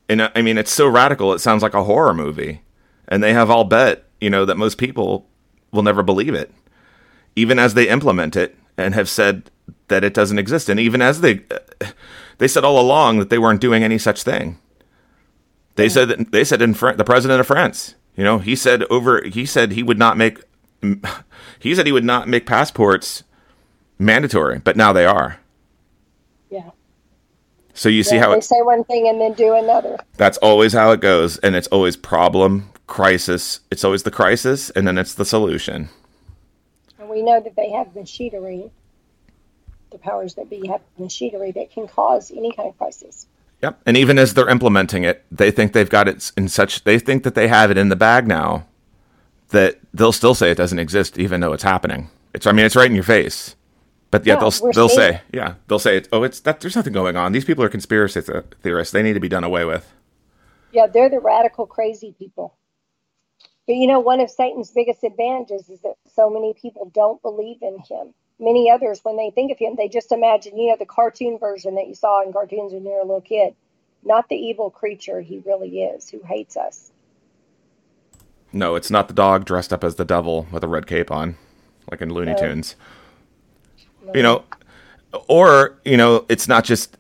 And 0.08 0.22
uh, 0.22 0.30
I 0.34 0.42
mean, 0.42 0.58
it's 0.58 0.72
so 0.72 0.88
radical; 0.88 1.32
it 1.34 1.38
sounds 1.38 1.62
like 1.62 1.74
a 1.74 1.84
horror 1.84 2.14
movie. 2.14 2.62
And 3.06 3.22
they 3.22 3.32
have 3.32 3.48
all 3.48 3.62
bet, 3.62 4.02
you 4.20 4.28
know, 4.28 4.44
that 4.44 4.56
most 4.56 4.76
people 4.78 5.28
will 5.70 5.84
never 5.84 6.02
believe 6.02 6.34
it, 6.34 6.50
even 7.36 7.60
as 7.60 7.74
they 7.74 7.88
implement 7.88 8.34
it 8.34 8.56
and 8.76 8.94
have 8.94 9.08
said 9.08 9.52
that 9.88 10.04
it 10.04 10.14
doesn't 10.14 10.38
exist. 10.38 10.68
And 10.68 10.80
even 10.80 11.02
as 11.02 11.20
they 11.20 11.42
they 12.38 12.48
said 12.48 12.64
all 12.64 12.80
along 12.80 13.18
that 13.18 13.30
they 13.30 13.38
weren't 13.38 13.60
doing 13.60 13.82
any 13.82 13.98
such 13.98 14.22
thing. 14.22 14.58
They 15.76 15.88
said 15.88 16.08
that, 16.08 16.32
they 16.32 16.44
said 16.44 16.62
in 16.62 16.74
Fr- 16.74 16.92
the 16.92 17.04
president 17.04 17.40
of 17.40 17.46
France, 17.46 17.94
you 18.16 18.24
know, 18.24 18.38
he 18.38 18.56
said 18.56 18.82
over 18.84 19.22
he 19.24 19.44
said 19.46 19.72
he 19.72 19.82
would 19.82 19.98
not 19.98 20.16
make 20.16 20.42
he 21.60 21.74
said 21.74 21.86
he 21.86 21.92
would 21.92 22.04
not 22.04 22.28
make 22.28 22.46
passports 22.46 23.24
mandatory, 23.98 24.58
but 24.58 24.76
now 24.76 24.92
they 24.92 25.06
are. 25.06 25.38
Yeah. 26.50 26.70
So 27.74 27.88
you 27.88 28.02
see 28.02 28.16
how 28.16 28.30
they 28.30 28.38
it, 28.38 28.44
say 28.44 28.62
one 28.62 28.84
thing 28.84 29.06
and 29.08 29.20
then 29.20 29.34
do 29.34 29.54
another. 29.54 29.98
That's 30.16 30.38
always 30.38 30.72
how 30.72 30.92
it 30.92 31.00
goes, 31.00 31.38
and 31.38 31.54
it's 31.54 31.68
always 31.68 31.96
problem, 31.96 32.70
crisis. 32.86 33.60
It's 33.70 33.84
always 33.84 34.02
the 34.02 34.10
crisis, 34.10 34.70
and 34.70 34.88
then 34.88 34.96
it's 34.96 35.14
the 35.14 35.26
solution. 35.26 35.90
And 36.98 37.08
we 37.08 37.22
know 37.22 37.40
that 37.40 37.54
they 37.54 37.70
have 37.70 37.94
machinery, 37.94 38.70
the 39.90 39.98
powers 39.98 40.34
that 40.34 40.50
be 40.50 40.66
have 40.68 40.80
machinery 40.98 41.52
that 41.52 41.70
can 41.70 41.86
cause 41.86 42.30
any 42.30 42.52
kind 42.52 42.68
of 42.68 42.76
crisis. 42.78 43.26
Yep. 43.62 43.80
And 43.86 43.96
even 43.96 44.18
as 44.18 44.34
they're 44.34 44.48
implementing 44.48 45.04
it, 45.04 45.24
they 45.30 45.50
think 45.50 45.72
they've 45.72 45.88
got 45.88 46.08
it 46.08 46.30
in 46.36 46.48
such 46.48 46.84
they 46.84 46.98
think 46.98 47.22
that 47.22 47.34
they 47.34 47.48
have 47.48 47.70
it 47.70 47.78
in 47.78 47.88
the 47.88 47.96
bag 47.96 48.26
now 48.26 48.66
that 49.50 49.78
they'll 49.94 50.12
still 50.12 50.34
say 50.34 50.50
it 50.50 50.56
doesn't 50.56 50.78
exist 50.78 51.18
even 51.18 51.40
though 51.40 51.52
it's 51.52 51.62
happening. 51.62 52.10
It's 52.34 52.46
I 52.46 52.52
mean 52.52 52.66
it's 52.66 52.76
right 52.76 52.88
in 52.88 52.94
your 52.94 53.04
face. 53.04 53.56
But 54.10 54.24
yet 54.24 54.40
yeah, 54.40 54.48
they'll 54.50 54.72
they'll 54.72 54.88
say, 54.88 55.20
yeah, 55.32 55.54
they'll 55.66 55.78
say 55.78 56.02
oh 56.12 56.22
it's 56.22 56.40
that 56.40 56.60
there's 56.60 56.76
nothing 56.76 56.92
going 56.92 57.16
on. 57.16 57.32
These 57.32 57.44
people 57.44 57.64
are 57.64 57.68
conspiracy 57.68 58.20
theorists. 58.62 58.92
They 58.92 59.02
need 59.02 59.14
to 59.14 59.20
be 59.20 59.28
done 59.28 59.44
away 59.44 59.64
with. 59.64 59.92
Yeah, 60.72 60.86
they're 60.86 61.08
the 61.08 61.20
radical 61.20 61.66
crazy 61.66 62.14
people. 62.18 62.54
But 63.66 63.76
you 63.76 63.86
know, 63.86 64.00
one 64.00 64.20
of 64.20 64.30
Satan's 64.30 64.70
biggest 64.70 65.02
advantages 65.04 65.68
is 65.68 65.80
that 65.80 65.94
so 66.14 66.30
many 66.30 66.54
people 66.54 66.90
don't 66.94 67.20
believe 67.22 67.62
in 67.62 67.78
him 67.88 68.14
many 68.38 68.70
others, 68.70 69.00
when 69.02 69.16
they 69.16 69.30
think 69.30 69.50
of 69.50 69.58
him, 69.58 69.74
they 69.76 69.88
just 69.88 70.12
imagine, 70.12 70.58
you 70.58 70.70
know, 70.70 70.76
the 70.76 70.86
cartoon 70.86 71.38
version 71.38 71.74
that 71.76 71.88
you 71.88 71.94
saw 71.94 72.22
in 72.22 72.32
cartoons 72.32 72.72
when 72.72 72.84
you 72.84 72.90
were 72.90 72.98
a 72.98 73.04
little 73.04 73.20
kid, 73.20 73.54
not 74.04 74.28
the 74.28 74.36
evil 74.36 74.70
creature 74.70 75.20
he 75.20 75.42
really 75.44 75.82
is, 75.82 76.10
who 76.10 76.20
hates 76.22 76.56
us. 76.56 76.92
No, 78.52 78.74
it's 78.74 78.90
not 78.90 79.08
the 79.08 79.14
dog 79.14 79.44
dressed 79.44 79.72
up 79.72 79.84
as 79.84 79.96
the 79.96 80.04
devil 80.04 80.46
with 80.50 80.64
a 80.64 80.68
red 80.68 80.86
cape 80.86 81.10
on, 81.10 81.36
like 81.90 82.00
in 82.00 82.12
Looney 82.12 82.32
no. 82.32 82.38
Tunes. 82.38 82.76
No. 84.04 84.12
You 84.14 84.22
know, 84.22 84.44
or 85.28 85.78
you 85.84 85.96
know, 85.96 86.24
it's 86.28 86.46
not 86.46 86.64
just 86.64 86.96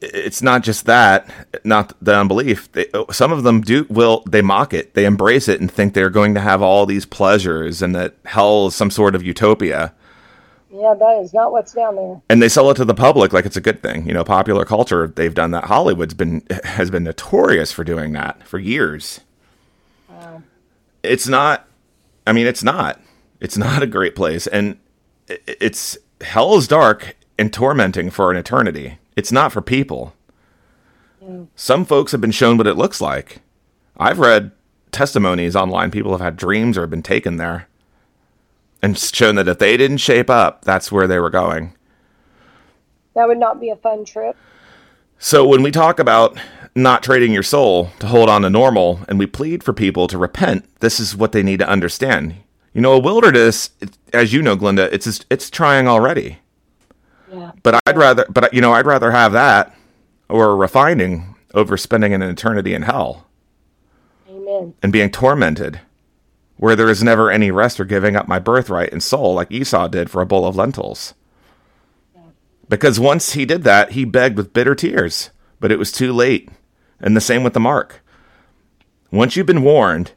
it's 0.00 0.42
not 0.42 0.62
just 0.62 0.86
that, 0.86 1.30
not 1.64 1.92
the 2.02 2.16
unbelief. 2.16 2.70
They, 2.72 2.86
oh, 2.94 3.06
some 3.10 3.32
of 3.32 3.42
them 3.42 3.60
do 3.60 3.86
will 3.88 4.22
they 4.28 4.42
mock 4.42 4.72
it, 4.72 4.94
they 4.94 5.04
embrace 5.04 5.48
it, 5.48 5.60
and 5.60 5.70
think 5.70 5.94
they're 5.94 6.10
going 6.10 6.34
to 6.34 6.40
have 6.40 6.62
all 6.62 6.86
these 6.86 7.06
pleasures, 7.06 7.82
and 7.82 7.94
that 7.94 8.14
hell 8.24 8.68
is 8.68 8.74
some 8.74 8.90
sort 8.90 9.14
of 9.14 9.22
utopia. 9.22 9.92
Yeah, 10.72 10.94
that 10.94 11.20
is 11.22 11.34
not 11.34 11.50
what's 11.50 11.72
down 11.72 11.96
there. 11.96 12.22
And 12.28 12.40
they 12.40 12.48
sell 12.48 12.70
it 12.70 12.74
to 12.74 12.84
the 12.84 12.94
public 12.94 13.32
like 13.32 13.44
it's 13.44 13.56
a 13.56 13.60
good 13.60 13.82
thing. 13.82 14.06
You 14.06 14.14
know, 14.14 14.22
popular 14.22 14.64
culture, 14.64 15.08
they've 15.08 15.34
done 15.34 15.50
that. 15.50 15.64
Hollywood's 15.64 16.14
been 16.14 16.46
has 16.64 16.90
been 16.90 17.02
notorious 17.02 17.72
for 17.72 17.82
doing 17.82 18.12
that 18.12 18.46
for 18.46 18.58
years. 18.58 19.20
Wow. 20.08 20.42
It's 21.02 21.26
not 21.26 21.66
I 22.26 22.32
mean, 22.32 22.46
it's 22.46 22.62
not. 22.62 23.00
It's 23.40 23.56
not 23.56 23.82
a 23.82 23.86
great 23.86 24.14
place 24.14 24.46
and 24.46 24.78
it's 25.28 25.98
hell 26.20 26.54
is 26.56 26.68
dark 26.68 27.16
and 27.36 27.52
tormenting 27.52 28.10
for 28.10 28.30
an 28.30 28.36
eternity. 28.36 28.99
It's 29.16 29.32
not 29.32 29.52
for 29.52 29.60
people. 29.60 30.14
Mm. 31.22 31.48
Some 31.54 31.84
folks 31.84 32.12
have 32.12 32.20
been 32.20 32.30
shown 32.30 32.56
what 32.56 32.66
it 32.66 32.76
looks 32.76 33.00
like. 33.00 33.40
I've 33.96 34.18
read 34.18 34.52
testimonies 34.92 35.54
online 35.54 35.90
people 35.90 36.12
have 36.12 36.20
had 36.20 36.36
dreams 36.36 36.76
or 36.76 36.82
have 36.82 36.90
been 36.90 37.02
taken 37.02 37.36
there 37.36 37.68
and 38.82 38.98
shown 38.98 39.34
that 39.36 39.48
if 39.48 39.58
they 39.58 39.76
didn't 39.76 39.98
shape 39.98 40.30
up, 40.30 40.64
that's 40.64 40.90
where 40.90 41.06
they 41.06 41.18
were 41.18 41.30
going. 41.30 41.74
That 43.14 43.28
would 43.28 43.38
not 43.38 43.60
be 43.60 43.70
a 43.70 43.76
fun 43.76 44.04
trip. 44.04 44.36
So 45.18 45.46
when 45.46 45.62
we 45.62 45.70
talk 45.70 45.98
about 45.98 46.38
not 46.74 47.02
trading 47.02 47.32
your 47.32 47.42
soul 47.42 47.90
to 47.98 48.06
hold 48.06 48.30
on 48.30 48.42
to 48.42 48.50
normal 48.50 49.00
and 49.08 49.18
we 49.18 49.26
plead 49.26 49.62
for 49.62 49.72
people 49.72 50.06
to 50.08 50.16
repent, 50.16 50.64
this 50.80 50.98
is 50.98 51.16
what 51.16 51.32
they 51.32 51.42
need 51.42 51.58
to 51.58 51.68
understand. 51.68 52.36
You 52.72 52.80
know, 52.80 52.92
a 52.92 52.98
wilderness, 52.98 53.70
as 54.12 54.32
you 54.32 54.40
know, 54.40 54.56
Glenda, 54.56 54.88
it's 54.92 55.24
it's 55.28 55.50
trying 55.50 55.88
already. 55.88 56.38
Yeah. 57.32 57.52
But 57.62 57.80
I'd 57.86 57.96
rather, 57.96 58.26
but 58.28 58.52
you 58.52 58.60
know, 58.60 58.72
I'd 58.72 58.86
rather 58.86 59.10
have 59.10 59.32
that 59.32 59.74
or 60.28 60.56
refining 60.56 61.36
over 61.54 61.76
spending 61.76 62.12
an 62.12 62.22
eternity 62.22 62.74
in 62.74 62.82
hell. 62.82 63.26
Amen. 64.28 64.74
And 64.82 64.92
being 64.92 65.10
tormented, 65.10 65.80
where 66.56 66.76
there 66.76 66.90
is 66.90 67.02
never 67.02 67.30
any 67.30 67.50
rest 67.50 67.80
or 67.80 67.84
giving 67.84 68.16
up 68.16 68.28
my 68.28 68.38
birthright 68.38 68.92
and 68.92 69.02
soul, 69.02 69.34
like 69.34 69.50
Esau 69.50 69.88
did 69.88 70.10
for 70.10 70.20
a 70.20 70.26
bowl 70.26 70.46
of 70.46 70.56
lentils. 70.56 71.14
Because 72.68 73.00
once 73.00 73.32
he 73.32 73.44
did 73.44 73.64
that, 73.64 73.92
he 73.92 74.04
begged 74.04 74.36
with 74.36 74.52
bitter 74.52 74.76
tears, 74.76 75.30
but 75.58 75.72
it 75.72 75.78
was 75.78 75.90
too 75.90 76.12
late. 76.12 76.48
And 77.00 77.16
the 77.16 77.20
same 77.20 77.42
with 77.42 77.54
the 77.54 77.60
mark. 77.60 78.04
Once 79.10 79.34
you've 79.34 79.46
been 79.46 79.62
warned 79.62 80.12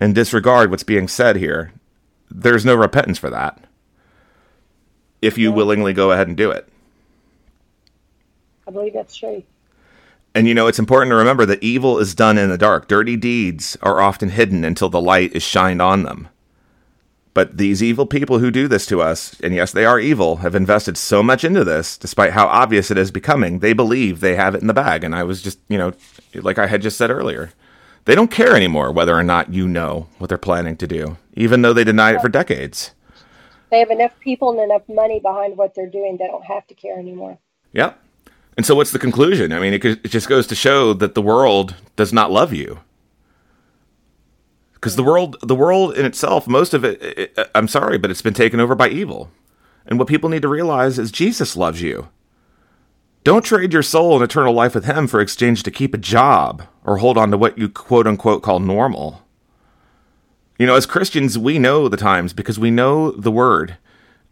and 0.00 0.14
disregard 0.14 0.70
what's 0.70 0.84
being 0.84 1.06
said 1.06 1.36
here, 1.36 1.72
there's 2.30 2.64
no 2.64 2.74
repentance 2.74 3.18
for 3.18 3.28
that. 3.28 3.62
If 5.20 5.38
you 5.38 5.52
willingly 5.52 5.92
go 5.92 6.12
ahead 6.12 6.28
and 6.28 6.36
do 6.36 6.50
it. 6.50 6.68
I 8.66 8.70
believe 8.70 8.92
that's 8.92 9.16
true. 9.16 9.42
And 10.34 10.46
you 10.46 10.54
know, 10.54 10.66
it's 10.66 10.78
important 10.78 11.10
to 11.10 11.16
remember 11.16 11.46
that 11.46 11.62
evil 11.62 11.98
is 11.98 12.14
done 12.14 12.38
in 12.38 12.50
the 12.50 12.58
dark. 12.58 12.86
Dirty 12.86 13.16
deeds 13.16 13.76
are 13.82 14.00
often 14.00 14.28
hidden 14.28 14.64
until 14.64 14.88
the 14.88 15.00
light 15.00 15.34
is 15.34 15.42
shined 15.42 15.82
on 15.82 16.02
them. 16.02 16.28
But 17.34 17.56
these 17.56 17.82
evil 17.82 18.04
people 18.04 18.40
who 18.40 18.50
do 18.50 18.68
this 18.68 18.84
to 18.86 19.00
us, 19.00 19.38
and 19.40 19.54
yes, 19.54 19.72
they 19.72 19.84
are 19.84 20.00
evil, 20.00 20.36
have 20.36 20.54
invested 20.54 20.96
so 20.96 21.22
much 21.22 21.44
into 21.44 21.64
this, 21.64 21.96
despite 21.96 22.32
how 22.32 22.46
obvious 22.46 22.90
it 22.90 22.98
is 22.98 23.10
becoming. 23.10 23.60
They 23.60 23.72
believe 23.72 24.20
they 24.20 24.34
have 24.34 24.54
it 24.54 24.60
in 24.60 24.66
the 24.66 24.74
bag. 24.74 25.04
And 25.04 25.14
I 25.14 25.22
was 25.22 25.40
just, 25.40 25.58
you 25.68 25.78
know, 25.78 25.92
like 26.34 26.58
I 26.58 26.66
had 26.66 26.82
just 26.82 26.98
said 26.98 27.10
earlier, 27.10 27.52
they 28.06 28.14
don't 28.14 28.30
care 28.30 28.56
anymore 28.56 28.90
whether 28.90 29.14
or 29.14 29.22
not 29.22 29.52
you 29.52 29.68
know 29.68 30.08
what 30.18 30.28
they're 30.28 30.38
planning 30.38 30.76
to 30.78 30.86
do, 30.86 31.16
even 31.34 31.62
though 31.62 31.72
they 31.72 31.84
denied 31.84 32.16
it 32.16 32.22
for 32.22 32.28
decades. 32.28 32.92
They 33.70 33.78
have 33.80 33.90
enough 33.90 34.18
people 34.20 34.50
and 34.50 34.60
enough 34.60 34.88
money 34.88 35.20
behind 35.20 35.56
what 35.56 35.74
they're 35.74 35.90
doing, 35.90 36.16
they 36.16 36.26
don't 36.26 36.44
have 36.44 36.66
to 36.68 36.74
care 36.74 36.98
anymore. 36.98 37.38
Yep. 37.72 38.02
And 38.56 38.66
so, 38.66 38.74
what's 38.74 38.90
the 38.90 38.98
conclusion? 38.98 39.52
I 39.52 39.60
mean, 39.60 39.74
it, 39.74 39.84
it 39.84 40.08
just 40.08 40.28
goes 40.28 40.46
to 40.48 40.54
show 40.54 40.92
that 40.94 41.14
the 41.14 41.22
world 41.22 41.76
does 41.96 42.12
not 42.12 42.32
love 42.32 42.52
you. 42.52 42.80
Because 44.74 44.96
the 44.96 45.04
world, 45.04 45.36
the 45.42 45.54
world 45.54 45.96
in 45.96 46.06
itself, 46.06 46.46
most 46.46 46.72
of 46.72 46.84
it, 46.84 47.02
it, 47.02 47.38
uh, 47.38 47.44
I'm 47.54 47.68
sorry, 47.68 47.98
but 47.98 48.10
it's 48.10 48.22
been 48.22 48.34
taken 48.34 48.60
over 48.60 48.74
by 48.74 48.88
evil. 48.88 49.30
And 49.86 49.98
what 49.98 50.08
people 50.08 50.28
need 50.28 50.42
to 50.42 50.48
realize 50.48 50.98
is 50.98 51.10
Jesus 51.10 51.56
loves 51.56 51.82
you. 51.82 52.08
Don't 53.24 53.44
trade 53.44 53.72
your 53.72 53.82
soul 53.82 54.14
and 54.14 54.24
eternal 54.24 54.54
life 54.54 54.74
with 54.74 54.84
Him 54.84 55.06
for 55.06 55.20
exchange 55.20 55.62
to 55.64 55.70
keep 55.70 55.94
a 55.94 55.98
job 55.98 56.62
or 56.84 56.98
hold 56.98 57.18
on 57.18 57.30
to 57.30 57.38
what 57.38 57.58
you 57.58 57.68
quote 57.68 58.06
unquote 58.06 58.42
call 58.42 58.60
normal. 58.60 59.22
You 60.58 60.66
know, 60.66 60.74
as 60.74 60.86
Christians, 60.86 61.38
we 61.38 61.58
know 61.58 61.88
the 61.88 61.96
times 61.96 62.32
because 62.32 62.58
we 62.58 62.70
know 62.70 63.12
the 63.12 63.30
Word 63.30 63.78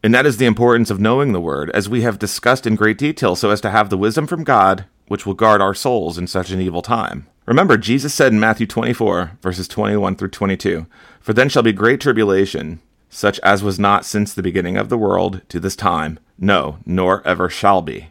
and 0.07 0.15
that 0.15 0.25
is 0.25 0.37
the 0.37 0.47
importance 0.47 0.89
of 0.89 1.01
knowing 1.01 1.33
the 1.33 1.41
word, 1.41 1.69
as 1.71 1.89
we 1.89 2.03
have 2.03 2.19
discussed 2.19 2.65
in 2.65 2.77
great 2.77 2.97
detail, 2.97 3.35
so 3.35 3.51
as 3.51 3.61
to 3.63 3.71
have 3.71 3.91
the 3.91 3.99
wisdom 3.99 4.29
from 4.29 4.45
God, 4.45 4.85
which 5.09 5.27
will 5.27 5.35
guard 5.35 5.61
our 5.61 5.75
souls 5.75 6.17
in 6.17 6.29
such 6.29 6.51
an 6.51 6.61
evil 6.61 6.81
time. 6.81 7.27
Remember, 7.45 7.77
Jesus 7.77 8.15
said 8.15 8.33
in 8.33 8.39
Matthew 8.39 8.69
24, 8.69 9.39
verses 9.43 9.67
21 9.67 10.15
through 10.15 10.29
22, 10.29 10.87
For 11.21 11.33
then 11.33 11.49
shall 11.49 11.65
be 11.65 11.73
great 11.73 12.01
tribulation, 12.01 12.81
such 13.11 13.41
as 13.41 13.65
was 13.65 13.81
not 13.81 14.05
since 14.05 14.33
the 14.33 14.45
beginning 14.45 14.77
of 14.77 14.91
the 14.91 14.97
world 14.97 15.41
to 15.49 15.59
this 15.59 15.75
time, 15.75 16.21
no, 16.39 16.79
nor 16.87 17.27
ever 17.27 17.49
shall 17.49 17.83
be. 17.83 18.11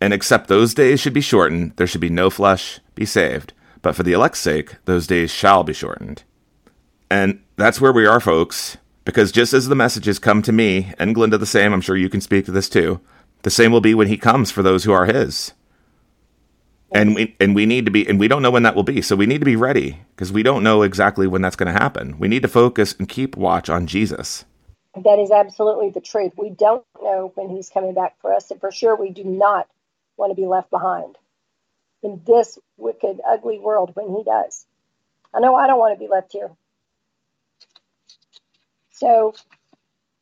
And 0.00 0.12
except 0.12 0.46
those 0.46 0.74
days 0.74 1.00
should 1.00 1.12
be 1.12 1.20
shortened, 1.20 1.72
there 1.76 1.88
should 1.88 2.00
be 2.00 2.08
no 2.08 2.30
flesh 2.30 2.78
be 2.94 3.04
saved. 3.04 3.52
But 3.82 3.96
for 3.96 4.04
the 4.04 4.12
elect's 4.12 4.38
sake, 4.38 4.76
those 4.84 5.08
days 5.08 5.32
shall 5.32 5.64
be 5.64 5.72
shortened. 5.72 6.22
And 7.12 7.42
that's 7.58 7.80
where 7.80 7.92
we 7.92 8.06
are, 8.06 8.20
folks. 8.20 8.78
Because 9.04 9.32
just 9.32 9.52
as 9.52 9.68
the 9.68 9.76
messages 9.76 10.18
come 10.18 10.42
to 10.42 10.52
me, 10.52 10.94
and 10.98 11.14
Glenda 11.14 11.38
the 11.38 11.46
same, 11.46 11.74
I'm 11.74 11.82
sure 11.82 11.96
you 11.96 12.08
can 12.08 12.22
speak 12.22 12.46
to 12.46 12.52
this 12.52 12.70
too, 12.70 13.00
the 13.42 13.50
same 13.50 13.70
will 13.70 13.82
be 13.82 13.94
when 13.94 14.08
he 14.08 14.16
comes 14.16 14.50
for 14.50 14.64
those 14.64 14.84
who 14.84 14.92
are 14.92 15.04
his. 15.06 15.52
And 16.92 17.14
we 17.14 17.36
and 17.40 17.54
we 17.54 17.66
need 17.66 17.86
to 17.86 17.92
be 17.92 18.08
and 18.08 18.20
we 18.20 18.28
don't 18.28 18.42
know 18.42 18.50
when 18.50 18.64
that 18.64 18.76
will 18.76 18.84
be. 18.84 19.02
So 19.02 19.16
we 19.16 19.26
need 19.26 19.40
to 19.40 19.46
be 19.46 19.56
ready 19.56 19.98
because 20.16 20.32
we 20.32 20.42
don't 20.42 20.64
know 20.64 20.82
exactly 20.82 21.26
when 21.28 21.42
that's 21.42 21.56
going 21.56 21.72
to 21.74 21.80
happen. 21.80 22.18
We 22.18 22.28
need 22.28 22.42
to 22.42 22.48
focus 22.48 22.94
and 22.98 23.08
keep 23.08 23.36
watch 23.36 23.70
on 23.70 23.86
Jesus. 23.86 24.44
That 24.96 25.18
is 25.20 25.30
absolutely 25.30 25.90
the 25.90 26.02
truth. 26.02 26.32
We 26.38 26.50
don't 26.50 26.84
know 27.02 27.32
when 27.34 27.50
he's 27.50 27.70
coming 27.70 27.94
back 27.94 28.20
for 28.20 28.34
us, 28.34 28.50
and 28.50 28.60
for 28.60 28.72
sure 28.72 28.96
we 28.96 29.10
do 29.10 29.24
not 29.24 29.68
want 30.18 30.32
to 30.32 30.36
be 30.40 30.46
left 30.46 30.70
behind 30.70 31.16
in 32.02 32.22
this 32.26 32.58
wicked, 32.78 33.20
ugly 33.26 33.58
world 33.58 33.92
when 33.94 34.14
he 34.16 34.24
does. 34.24 34.66
I 35.34 35.40
know 35.40 35.54
I 35.56 35.66
don't 35.66 35.78
want 35.80 35.94
to 35.98 36.04
be 36.04 36.10
left 36.10 36.32
here. 36.32 36.50
So 39.02 39.34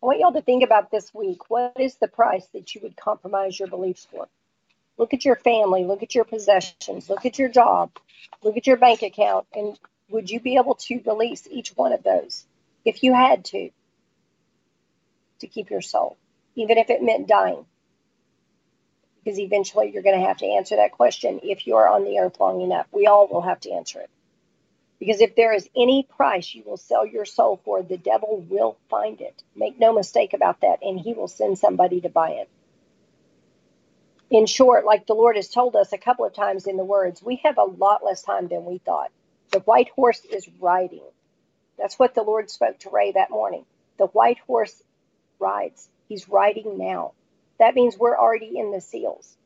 I 0.02 0.06
want 0.06 0.20
y'all 0.20 0.32
to 0.32 0.40
think 0.40 0.64
about 0.64 0.90
this 0.90 1.12
week. 1.12 1.50
What 1.50 1.74
is 1.78 1.96
the 1.96 2.08
price 2.08 2.46
that 2.54 2.74
you 2.74 2.80
would 2.82 2.96
compromise 2.96 3.58
your 3.58 3.68
beliefs 3.68 4.08
for? 4.10 4.26
Look 4.96 5.12
at 5.12 5.22
your 5.22 5.36
family, 5.36 5.84
look 5.84 6.02
at 6.02 6.14
your 6.14 6.24
possessions, 6.24 7.10
look 7.10 7.26
at 7.26 7.38
your 7.38 7.50
job, 7.50 7.90
look 8.42 8.56
at 8.56 8.66
your 8.66 8.78
bank 8.78 9.02
account, 9.02 9.46
and 9.52 9.78
would 10.08 10.30
you 10.30 10.40
be 10.40 10.56
able 10.56 10.76
to 10.76 11.02
release 11.04 11.46
each 11.50 11.76
one 11.76 11.92
of 11.92 12.02
those 12.02 12.46
if 12.86 13.02
you 13.02 13.12
had 13.12 13.44
to 13.46 13.68
to 15.40 15.46
keep 15.46 15.68
your 15.68 15.82
soul, 15.82 16.16
even 16.54 16.78
if 16.78 16.88
it 16.88 17.02
meant 17.02 17.28
dying? 17.28 17.66
Because 19.22 19.38
eventually 19.38 19.90
you're 19.92 20.02
going 20.02 20.18
to 20.18 20.26
have 20.26 20.38
to 20.38 20.46
answer 20.46 20.76
that 20.76 20.92
question 20.92 21.40
if 21.42 21.66
you 21.66 21.76
are 21.76 21.86
on 21.86 22.04
the 22.04 22.18
earth 22.18 22.40
long 22.40 22.62
enough. 22.62 22.86
We 22.92 23.06
all 23.06 23.28
will 23.28 23.42
have 23.42 23.60
to 23.60 23.72
answer 23.72 24.00
it. 24.00 24.08
Because 25.00 25.22
if 25.22 25.36
there 25.36 25.54
is 25.54 25.68
any 25.76 26.04
price 26.04 26.54
you 26.54 26.64
will 26.66 26.78
sell 26.78 27.06
your 27.06 27.26
soul 27.26 27.60
for, 27.64 27.82
the 27.82 27.98
devil 27.98 28.44
will 28.48 28.78
find 28.90 29.20
it. 29.22 29.42
Make 29.56 29.80
no 29.80 29.94
mistake 29.94 30.34
about 30.34 30.62
that, 30.62 30.80
and 30.82 31.00
he 31.00 31.14
will 31.14 31.28
send 31.28 31.58
somebody 31.58 32.02
to 32.02 32.10
buy 32.10 32.32
it. 32.32 32.50
In 34.30 34.46
short, 34.46 34.84
like 34.84 35.06
the 35.06 35.14
Lord 35.14 35.36
has 35.36 35.48
told 35.48 35.76
us 35.76 35.92
a 35.92 35.98
couple 35.98 36.26
of 36.26 36.34
times 36.34 36.66
in 36.66 36.76
the 36.76 36.84
words, 36.84 37.22
we 37.22 37.36
have 37.44 37.58
a 37.58 37.64
lot 37.64 38.04
less 38.04 38.22
time 38.22 38.48
than 38.48 38.64
we 38.66 38.78
thought. 38.78 39.10
The 39.52 39.60
white 39.60 39.90
horse 39.90 40.24
is 40.24 40.48
riding. 40.60 41.04
That's 41.78 41.98
what 41.98 42.14
the 42.14 42.22
Lord 42.22 42.50
spoke 42.50 42.78
to 42.80 42.90
Ray 42.90 43.12
that 43.12 43.30
morning. 43.30 43.66
The 43.98 44.06
white 44.08 44.38
horse 44.46 44.82
rides. 45.40 45.88
He's 46.08 46.28
riding 46.28 46.78
now. 46.78 47.12
That 47.58 47.74
means 47.74 47.98
we're 47.98 48.18
already 48.18 48.58
in 48.58 48.72
the 48.72 48.80
seals. 48.80 49.36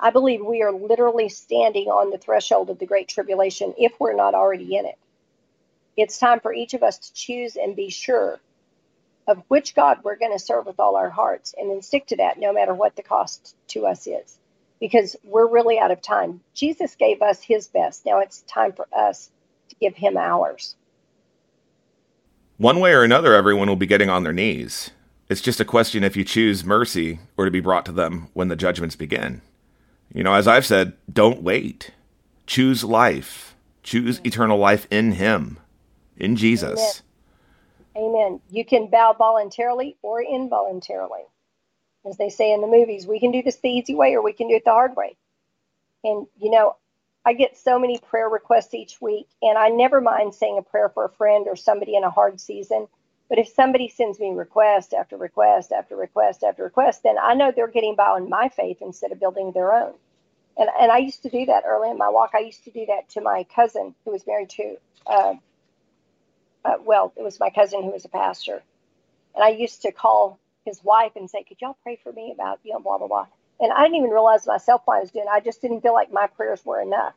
I 0.00 0.10
believe 0.10 0.44
we 0.44 0.62
are 0.62 0.72
literally 0.72 1.28
standing 1.28 1.88
on 1.88 2.10
the 2.10 2.18
threshold 2.18 2.70
of 2.70 2.78
the 2.78 2.86
Great 2.86 3.08
Tribulation 3.08 3.74
if 3.76 3.92
we're 4.00 4.14
not 4.14 4.34
already 4.34 4.76
in 4.76 4.86
it. 4.86 4.98
It's 5.96 6.18
time 6.18 6.40
for 6.40 6.54
each 6.54 6.72
of 6.72 6.82
us 6.82 6.98
to 6.98 7.14
choose 7.14 7.56
and 7.56 7.76
be 7.76 7.90
sure 7.90 8.40
of 9.28 9.42
which 9.48 9.74
God 9.74 9.98
we're 10.02 10.16
going 10.16 10.32
to 10.32 10.38
serve 10.38 10.66
with 10.66 10.80
all 10.80 10.96
our 10.96 11.10
hearts 11.10 11.54
and 11.56 11.70
then 11.70 11.82
stick 11.82 12.06
to 12.06 12.16
that 12.16 12.38
no 12.38 12.52
matter 12.52 12.74
what 12.74 12.96
the 12.96 13.02
cost 13.02 13.54
to 13.68 13.86
us 13.86 14.06
is 14.06 14.38
because 14.80 15.14
we're 15.22 15.46
really 15.46 15.78
out 15.78 15.90
of 15.90 16.00
time. 16.00 16.40
Jesus 16.54 16.96
gave 16.96 17.20
us 17.20 17.42
his 17.42 17.68
best. 17.68 18.06
Now 18.06 18.20
it's 18.20 18.42
time 18.42 18.72
for 18.72 18.88
us 18.92 19.30
to 19.68 19.76
give 19.76 19.94
him 19.94 20.16
ours. 20.16 20.74
One 22.56 22.80
way 22.80 22.92
or 22.92 23.04
another, 23.04 23.34
everyone 23.34 23.68
will 23.68 23.76
be 23.76 23.86
getting 23.86 24.10
on 24.10 24.22
their 24.22 24.32
knees. 24.32 24.90
It's 25.28 25.40
just 25.40 25.60
a 25.60 25.64
question 25.64 26.02
if 26.02 26.16
you 26.16 26.24
choose 26.24 26.64
mercy 26.64 27.20
or 27.36 27.44
to 27.44 27.50
be 27.50 27.60
brought 27.60 27.86
to 27.86 27.92
them 27.92 28.28
when 28.32 28.48
the 28.48 28.56
judgments 28.56 28.96
begin. 28.96 29.42
You 30.12 30.24
know, 30.24 30.34
as 30.34 30.48
I've 30.48 30.66
said, 30.66 30.94
don't 31.12 31.42
wait. 31.42 31.92
Choose 32.46 32.82
life. 32.82 33.54
Choose 33.82 34.20
eternal 34.24 34.58
life 34.58 34.86
in 34.90 35.12
Him, 35.12 35.58
in 36.16 36.36
Jesus. 36.36 37.02
Amen. 37.96 38.14
Amen. 38.14 38.40
You 38.50 38.64
can 38.64 38.88
bow 38.88 39.14
voluntarily 39.16 39.96
or 40.02 40.22
involuntarily. 40.22 41.22
As 42.04 42.16
they 42.16 42.30
say 42.30 42.52
in 42.52 42.60
the 42.60 42.66
movies, 42.66 43.06
we 43.06 43.20
can 43.20 43.30
do 43.30 43.42
this 43.42 43.56
the 43.56 43.68
easy 43.68 43.94
way 43.94 44.14
or 44.14 44.22
we 44.22 44.32
can 44.32 44.48
do 44.48 44.54
it 44.54 44.64
the 44.64 44.70
hard 44.70 44.96
way. 44.96 45.16
And, 46.02 46.26
you 46.40 46.50
know, 46.50 46.76
I 47.24 47.34
get 47.34 47.58
so 47.58 47.78
many 47.78 47.98
prayer 47.98 48.28
requests 48.28 48.72
each 48.72 49.00
week, 49.00 49.28
and 49.42 49.58
I 49.58 49.68
never 49.68 50.00
mind 50.00 50.34
saying 50.34 50.56
a 50.58 50.62
prayer 50.62 50.88
for 50.88 51.04
a 51.04 51.10
friend 51.10 51.46
or 51.48 51.56
somebody 51.56 51.94
in 51.94 52.04
a 52.04 52.10
hard 52.10 52.40
season. 52.40 52.88
But 53.28 53.38
if 53.38 53.48
somebody 53.48 53.88
sends 53.88 54.18
me 54.18 54.30
request 54.30 54.94
after 54.94 55.16
request 55.16 55.70
after 55.70 55.94
request 55.96 56.42
after 56.42 56.64
request, 56.64 57.02
then 57.02 57.16
I 57.20 57.34
know 57.34 57.52
they're 57.54 57.68
getting 57.68 57.94
by 57.94 58.08
on 58.08 58.28
my 58.28 58.48
faith 58.48 58.78
instead 58.80 59.12
of 59.12 59.20
building 59.20 59.52
their 59.52 59.72
own. 59.72 59.94
And, 60.60 60.68
and 60.78 60.92
I 60.92 60.98
used 60.98 61.22
to 61.22 61.30
do 61.30 61.46
that 61.46 61.64
early 61.66 61.90
in 61.90 61.98
my 61.98 62.10
walk. 62.10 62.32
I 62.34 62.40
used 62.40 62.64
to 62.64 62.70
do 62.70 62.86
that 62.86 63.08
to 63.10 63.22
my 63.22 63.46
cousin 63.56 63.94
who 64.04 64.12
was 64.12 64.26
married 64.26 64.50
to, 64.50 64.76
uh, 65.06 65.34
uh, 66.66 66.74
well, 66.84 67.14
it 67.16 67.22
was 67.22 67.40
my 67.40 67.50
cousin 67.50 67.82
who 67.82 67.92
was 67.92 68.04
a 68.04 68.10
pastor. 68.10 68.62
And 69.34 69.42
I 69.42 69.50
used 69.50 69.82
to 69.82 69.92
call 69.92 70.38
his 70.66 70.84
wife 70.84 71.12
and 71.16 71.30
say, 71.30 71.44
Could 71.44 71.62
y'all 71.62 71.78
pray 71.82 71.98
for 72.02 72.12
me 72.12 72.30
about, 72.34 72.60
you 72.62 72.74
know, 72.74 72.80
blah, 72.80 72.98
blah, 72.98 73.08
blah. 73.08 73.26
And 73.58 73.72
I 73.72 73.84
didn't 73.84 73.96
even 73.96 74.10
realize 74.10 74.46
myself 74.46 74.82
what 74.84 74.98
I 74.98 75.00
was 75.00 75.10
doing. 75.10 75.26
I 75.32 75.40
just 75.40 75.62
didn't 75.62 75.80
feel 75.80 75.94
like 75.94 76.12
my 76.12 76.26
prayers 76.26 76.62
were 76.64 76.82
enough. 76.82 77.14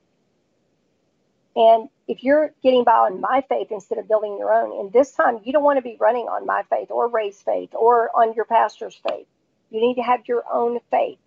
And 1.55 1.89
if 2.07 2.23
you're 2.23 2.53
getting 2.63 2.85
by 2.85 2.93
on 2.93 3.21
my 3.21 3.43
faith 3.49 3.67
instead 3.71 3.97
of 3.99 4.07
building 4.07 4.37
your 4.39 4.53
own, 4.53 4.79
and 4.79 4.93
this 4.93 5.11
time 5.11 5.41
you 5.43 5.53
don't 5.53 5.63
want 5.63 5.77
to 5.77 5.83
be 5.83 5.97
running 5.99 6.27
on 6.27 6.45
my 6.45 6.63
faith 6.69 6.91
or 6.91 7.09
Ray's 7.09 7.41
faith 7.41 7.71
or 7.73 8.09
on 8.15 8.33
your 8.33 8.45
pastor's 8.45 8.99
faith. 9.09 9.27
You 9.69 9.81
need 9.81 9.95
to 9.95 10.03
have 10.03 10.21
your 10.27 10.43
own 10.51 10.79
faith. 10.91 11.19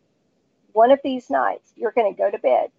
One 0.76 0.92
of 0.92 1.00
these 1.02 1.30
nights, 1.30 1.72
you're 1.74 1.92
going 1.92 2.14
to 2.14 2.18
go 2.18 2.30
to 2.30 2.36
bed 2.36 2.70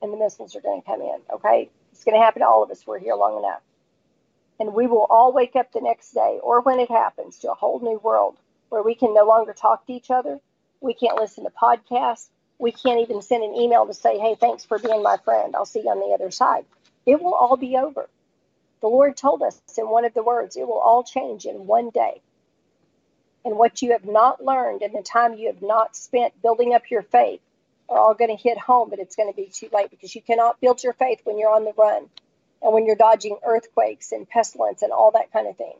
and 0.00 0.10
the 0.10 0.16
missiles 0.16 0.56
are 0.56 0.62
going 0.62 0.80
to 0.80 0.86
come 0.86 1.02
in. 1.02 1.18
Okay. 1.34 1.68
It's 1.92 2.02
going 2.02 2.18
to 2.18 2.24
happen 2.24 2.40
to 2.40 2.48
all 2.48 2.62
of 2.62 2.70
us. 2.70 2.86
We're 2.86 2.98
here 2.98 3.14
long 3.14 3.38
enough. 3.38 3.60
And 4.58 4.72
we 4.72 4.86
will 4.86 5.06
all 5.10 5.34
wake 5.34 5.54
up 5.54 5.70
the 5.70 5.82
next 5.82 6.12
day 6.12 6.38
or 6.42 6.62
when 6.62 6.80
it 6.80 6.90
happens 6.90 7.36
to 7.40 7.52
a 7.52 7.54
whole 7.54 7.78
new 7.80 7.98
world 8.02 8.38
where 8.70 8.82
we 8.82 8.94
can 8.94 9.12
no 9.12 9.26
longer 9.26 9.52
talk 9.52 9.86
to 9.86 9.92
each 9.92 10.10
other. 10.10 10.40
We 10.80 10.94
can't 10.94 11.20
listen 11.20 11.44
to 11.44 11.50
podcasts. 11.50 12.28
We 12.58 12.72
can't 12.72 13.00
even 13.00 13.20
send 13.20 13.44
an 13.44 13.54
email 13.54 13.84
to 13.86 13.92
say, 13.92 14.18
hey, 14.18 14.34
thanks 14.40 14.64
for 14.64 14.78
being 14.78 15.02
my 15.02 15.18
friend. 15.18 15.54
I'll 15.54 15.66
see 15.66 15.80
you 15.80 15.90
on 15.90 16.00
the 16.00 16.14
other 16.14 16.30
side. 16.30 16.64
It 17.04 17.20
will 17.20 17.34
all 17.34 17.58
be 17.58 17.76
over. 17.76 18.08
The 18.80 18.88
Lord 18.88 19.14
told 19.18 19.42
us 19.42 19.60
in 19.76 19.90
one 19.90 20.06
of 20.06 20.14
the 20.14 20.22
words, 20.22 20.56
it 20.56 20.66
will 20.66 20.78
all 20.78 21.04
change 21.04 21.44
in 21.44 21.66
one 21.66 21.90
day. 21.90 22.22
And 23.46 23.58
what 23.58 23.82
you 23.82 23.92
have 23.92 24.04
not 24.06 24.44
learned 24.44 24.82
and 24.82 24.94
the 24.94 25.02
time 25.02 25.36
you 25.36 25.48
have 25.48 25.62
not 25.62 25.96
spent 25.96 26.42
building 26.42 26.74
up 26.74 26.90
your 26.90 27.04
faith 27.04 27.40
are 27.88 27.98
all 27.98 28.14
going 28.14 28.36
to 28.36 28.42
hit 28.42 28.58
home, 28.58 28.90
but 28.90 29.00
it's 29.00 29.16
going 29.16 29.32
to 29.32 29.36
be 29.36 29.46
too 29.54 29.70
late 29.72 29.90
because 29.90 30.16
you 30.16 30.22
cannot 30.22 30.60
build 30.60 30.84
your 30.84 30.94
faith 30.94 31.22
when 31.24 31.38
you're 31.38 31.54
on 31.54 31.64
the 31.64 31.74
run 31.78 32.10
and 32.62 32.74
when 32.74 32.86
you're 32.86 32.96
dodging 32.96 33.38
earthquakes 33.46 34.12
and 34.12 34.28
pestilence 34.28 34.82
and 34.82 34.92
all 34.92 35.12
that 35.12 35.32
kind 35.32 35.48
of 35.48 35.56
thing, 35.56 35.76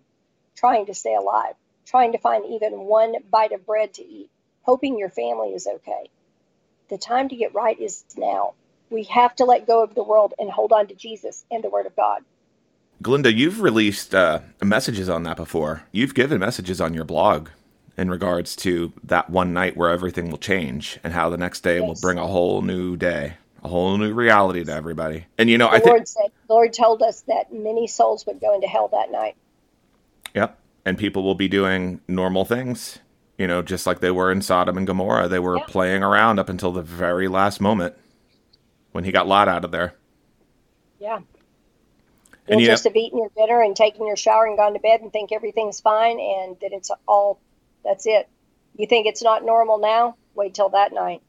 trying 0.57 0.87
to 0.87 0.95
stay 0.95 1.17
alive, 1.17 1.57
trying 1.87 2.13
to 2.13 2.19
find 2.19 2.47
even 2.47 2.83
one 2.87 3.17
bite 3.31 3.53
of 3.53 3.67
bread 3.67 3.95
to 3.95 4.07
eat, 4.07 4.31
hoping 4.63 4.99
your 4.99 5.11
family 5.11 5.51
is 5.51 5.69
okay. 5.69 6.11
The 6.91 6.99
time 6.99 7.31
to 7.31 7.37
get 7.37 7.55
right 7.55 7.81
is 7.81 8.05
now. 8.17 8.55
We 8.91 9.05
have 9.05 9.37
to 9.37 9.47
let 9.47 9.67
go 9.69 9.85
of 9.85 9.95
the 9.97 10.05
world 10.05 10.35
and 10.39 10.51
hold 10.51 10.73
on 10.73 10.89
to 10.89 10.97
Jesus 10.97 11.45
and 11.51 11.65
the 11.65 11.71
Word 11.71 11.87
of 11.87 11.97
God. 11.97 12.25
Glenda, 13.03 13.35
you've 13.35 13.61
released 13.61 14.15
uh, 14.15 14.41
messages 14.63 15.09
on 15.09 15.23
that 15.25 15.37
before. 15.37 15.83
You've 15.93 16.15
given 16.15 16.39
messages 16.39 16.81
on 16.81 16.95
your 16.95 17.05
blog 17.05 17.51
in 17.97 18.11
regards 18.11 18.57
to 18.57 18.93
that 19.05 19.31
one 19.31 19.53
night 19.53 19.77
where 19.77 19.91
everything 19.91 20.31
will 20.31 20.39
change 20.39 20.99
and 21.03 21.13
how 21.13 21.29
the 21.29 21.37
next 21.37 21.61
day 21.63 21.79
yes. 21.79 21.87
will 21.87 21.97
bring 22.01 22.19
a 22.19 22.27
whole 22.27 22.63
new 22.63 22.97
day, 22.97 23.35
a 23.63 23.69
whole 23.69 23.97
new 23.97 24.13
reality 24.13 24.65
to 24.65 24.73
everybody. 24.73 25.27
And 25.39 25.49
you 25.49 25.59
know, 25.59 25.69
the 25.69 25.77
I 25.77 25.79
think 25.79 25.89
Lord 25.89 26.09
said, 26.09 26.33
Lord 26.49 26.73
told 26.73 27.03
us 27.03 27.23
that 27.23 27.53
many 27.53 27.87
souls 27.87 28.27
would 28.27 28.41
go 28.41 28.55
into 28.55 28.67
hell 28.67 28.89
that 28.89 29.11
night. 29.11 29.37
Yep, 30.35 30.59
and 30.85 30.99
people 30.99 31.23
will 31.23 31.35
be 31.35 31.49
doing 31.49 32.01
normal 32.09 32.45
things. 32.45 32.99
You 33.39 33.47
know, 33.47 33.61
just 33.61 33.87
like 33.87 34.01
they 34.01 34.11
were 34.11 34.33
in 34.33 34.41
Sodom 34.41 34.79
and 34.79 34.87
Gomorrah, 34.87 35.29
they 35.29 35.39
were 35.39 35.61
playing 35.61 36.03
around 36.03 36.39
up 36.39 36.49
until 36.49 36.73
the 36.73 36.83
very 36.83 37.29
last 37.29 37.61
moment 37.61 37.95
when 38.93 39.05
he 39.05 39.13
got 39.13 39.27
Lot 39.27 39.47
out 39.47 39.65
of 39.65 39.73
there. 39.73 39.95
Yeah. 40.99 41.21
You'll 42.49 42.61
just 42.61 42.85
have 42.85 42.97
eaten 42.97 43.19
your 43.19 43.31
dinner 43.37 43.63
and 43.63 43.75
taken 43.75 44.07
your 44.07 44.17
shower 44.17 44.47
and 44.47 44.57
gone 44.57 44.75
to 44.75 44.79
bed 44.79 45.01
and 45.01 45.13
think 45.13 45.33
everything's 45.33 45.81
fine 45.81 46.21
and 46.21 46.57
that 46.61 46.73
it's 46.73 46.91
all 47.07 47.41
that's 47.85 48.07
it. 48.07 48.29
You 48.77 48.87
think 48.87 49.07
it's 49.07 49.23
not 49.23 49.45
normal 49.45 49.79
now? 49.79 50.17
Wait 50.35 50.55
till 50.55 50.69
that 50.71 50.93
night. 50.93 51.23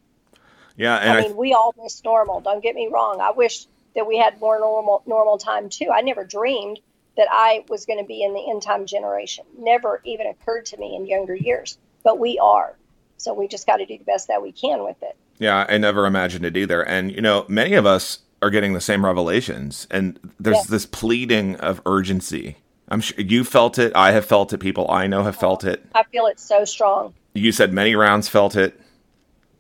Yeah, 0.76 0.96
I 0.96 1.22
mean, 1.22 1.36
we 1.36 1.54
all 1.54 1.74
miss 1.82 2.04
normal. 2.04 2.42
Don't 2.42 2.62
get 2.62 2.76
me 2.76 2.88
wrong. 2.92 3.20
I 3.20 3.32
wish 3.32 3.66
that 3.96 4.06
we 4.06 4.18
had 4.18 4.40
more 4.40 4.60
normal 4.60 5.02
normal 5.08 5.38
time 5.40 5.70
too. 5.70 5.90
I 5.92 6.02
never 6.02 6.24
dreamed 6.24 6.80
that 7.16 7.28
I 7.32 7.66
was 7.68 7.86
going 7.86 8.00
to 8.00 8.06
be 8.06 8.22
in 8.22 8.34
the 8.34 8.50
end 8.50 8.62
time 8.62 8.86
generation. 8.86 9.46
Never 9.58 10.02
even 10.06 10.28
occurred 10.28 10.68
to 10.68 10.78
me 10.78 10.96
in 10.96 11.08
younger 11.08 11.36
years. 11.36 11.80
But 12.04 12.20
we 12.20 12.38
are. 12.38 12.78
So 13.18 13.34
we 13.34 13.48
just 13.48 13.66
got 13.66 13.78
to 13.78 13.86
do 13.88 13.98
the 13.98 14.04
best 14.04 14.28
that 14.28 14.44
we 14.44 14.52
can 14.52 14.84
with 14.84 15.02
it. 15.02 15.18
Yeah, 15.40 15.66
I 15.68 15.78
never 15.78 16.06
imagined 16.06 16.46
it 16.46 16.56
either. 16.56 16.84
And 16.84 17.12
you 17.12 17.22
know, 17.22 17.46
many 17.48 17.74
of 17.74 17.88
us 17.88 18.20
are 18.42 18.50
getting 18.50 18.74
the 18.74 18.82
same 18.82 19.06
revelations 19.06 19.88
and 19.90 20.20
there's 20.40 20.58
yes. 20.58 20.68
this 20.68 20.86
pleading 20.86 21.56
of 21.58 21.82
urgency 21.86 22.58
I'm 22.90 23.02
sure 23.02 23.20
you 23.20 23.44
felt 23.44 23.78
it. 23.80 23.92
I 23.96 24.12
have 24.12 24.26
felt 24.26 24.54
it. 24.54 24.60
People 24.60 24.90
I 24.90 25.08
know 25.08 25.24
have 25.24 25.36
felt 25.36 25.64
it. 25.64 25.86
I 25.94 26.04
feel 26.04 26.26
it 26.28 26.40
so 26.40 26.64
strong. 26.64 27.14
You 27.34 27.52
said 27.52 27.74
many 27.74 27.96
rounds 27.96 28.30
felt 28.30 28.56
it. 28.56 28.80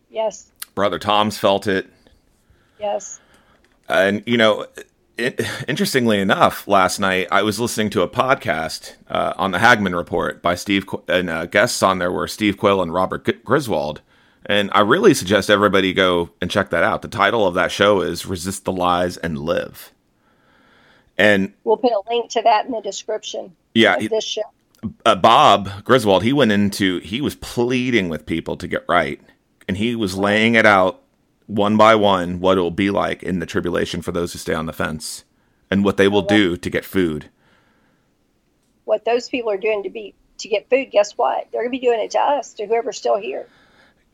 Yes. 0.09 0.51
Brother 0.75 0.97
Tom's 0.97 1.37
felt 1.37 1.67
it. 1.67 1.87
Yes. 2.79 3.19
And 3.89 4.23
you 4.25 4.37
know, 4.37 4.65
it, 5.17 5.41
interestingly 5.67 6.19
enough, 6.19 6.67
last 6.67 6.99
night 6.99 7.27
I 7.31 7.43
was 7.43 7.59
listening 7.59 7.89
to 7.91 8.01
a 8.01 8.09
podcast 8.09 8.95
uh, 9.09 9.33
on 9.35 9.51
the 9.51 9.59
Hagmann 9.59 9.95
Report 9.95 10.41
by 10.41 10.55
Steve, 10.55 10.85
and 11.07 11.29
uh, 11.29 11.45
guests 11.47 11.83
on 11.83 11.99
there 11.99 12.11
were 12.11 12.27
Steve 12.27 12.57
Quayle 12.57 12.81
and 12.81 12.93
Robert 12.93 13.25
G- 13.25 13.33
Griswold. 13.43 14.01
And 14.47 14.71
I 14.73 14.79
really 14.79 15.13
suggest 15.13 15.49
everybody 15.49 15.93
go 15.93 16.29
and 16.41 16.49
check 16.49 16.69
that 16.69 16.83
out. 16.83 17.01
The 17.01 17.09
title 17.09 17.45
of 17.45 17.53
that 17.55 17.71
show 17.71 18.01
is 18.01 18.25
"Resist 18.25 18.63
the 18.63 18.71
Lies 18.71 19.17
and 19.17 19.37
Live." 19.37 19.91
And 21.17 21.53
we'll 21.63 21.77
put 21.77 21.91
a 21.91 22.01
link 22.09 22.31
to 22.31 22.41
that 22.43 22.65
in 22.65 22.71
the 22.71 22.81
description. 22.81 23.55
Yeah, 23.73 23.97
this 23.97 24.23
show. 24.23 24.41
Uh, 25.05 25.15
Bob 25.15 25.83
Griswold, 25.83 26.23
he 26.23 26.31
went 26.31 26.51
into 26.53 26.99
he 26.99 27.19
was 27.19 27.35
pleading 27.35 28.07
with 28.07 28.25
people 28.25 28.55
to 28.57 28.67
get 28.67 28.85
right, 28.87 29.19
and 29.67 29.75
he 29.77 29.95
was 29.95 30.15
laying 30.17 30.55
it 30.55 30.65
out 30.65 31.01
one 31.47 31.75
by 31.75 31.95
one 31.95 32.39
what 32.39 32.57
it 32.57 32.61
will 32.61 32.71
be 32.71 32.89
like 32.89 33.23
in 33.23 33.39
the 33.39 33.45
tribulation 33.45 34.01
for 34.01 34.11
those 34.11 34.33
who 34.33 34.39
stay 34.39 34.53
on 34.53 34.65
the 34.65 34.73
fence, 34.73 35.25
and 35.69 35.83
what 35.83 35.97
they 35.97 36.07
will 36.07 36.21
do 36.21 36.55
to 36.55 36.69
get 36.69 36.85
food. 36.85 37.29
What 38.85 39.03
those 39.03 39.27
people 39.27 39.51
are 39.51 39.57
doing 39.57 39.83
to 39.83 39.89
be 39.89 40.15
to 40.37 40.47
get 40.47 40.69
food, 40.69 40.91
guess 40.91 41.17
what? 41.17 41.47
They're 41.51 41.63
going 41.63 41.71
to 41.73 41.79
be 41.79 41.85
doing 41.85 41.99
it 41.99 42.11
to 42.11 42.19
us, 42.19 42.53
to 42.53 42.67
whoever's 42.67 42.97
still 42.97 43.17
here. 43.17 43.47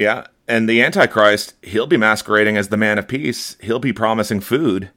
Yeah, 0.03 0.27
and 0.49 0.67
the 0.67 0.81
Antichrist, 0.81 1.53
he'll 1.61 1.87
be 1.87 1.95
masquerading 1.95 2.57
as 2.57 2.67
the 2.67 2.77
man 2.77 2.97
of 2.97 3.07
peace. 3.07 3.55
He'll 3.61 3.79
be 3.79 3.93
promising 3.93 4.41
food 4.41 4.89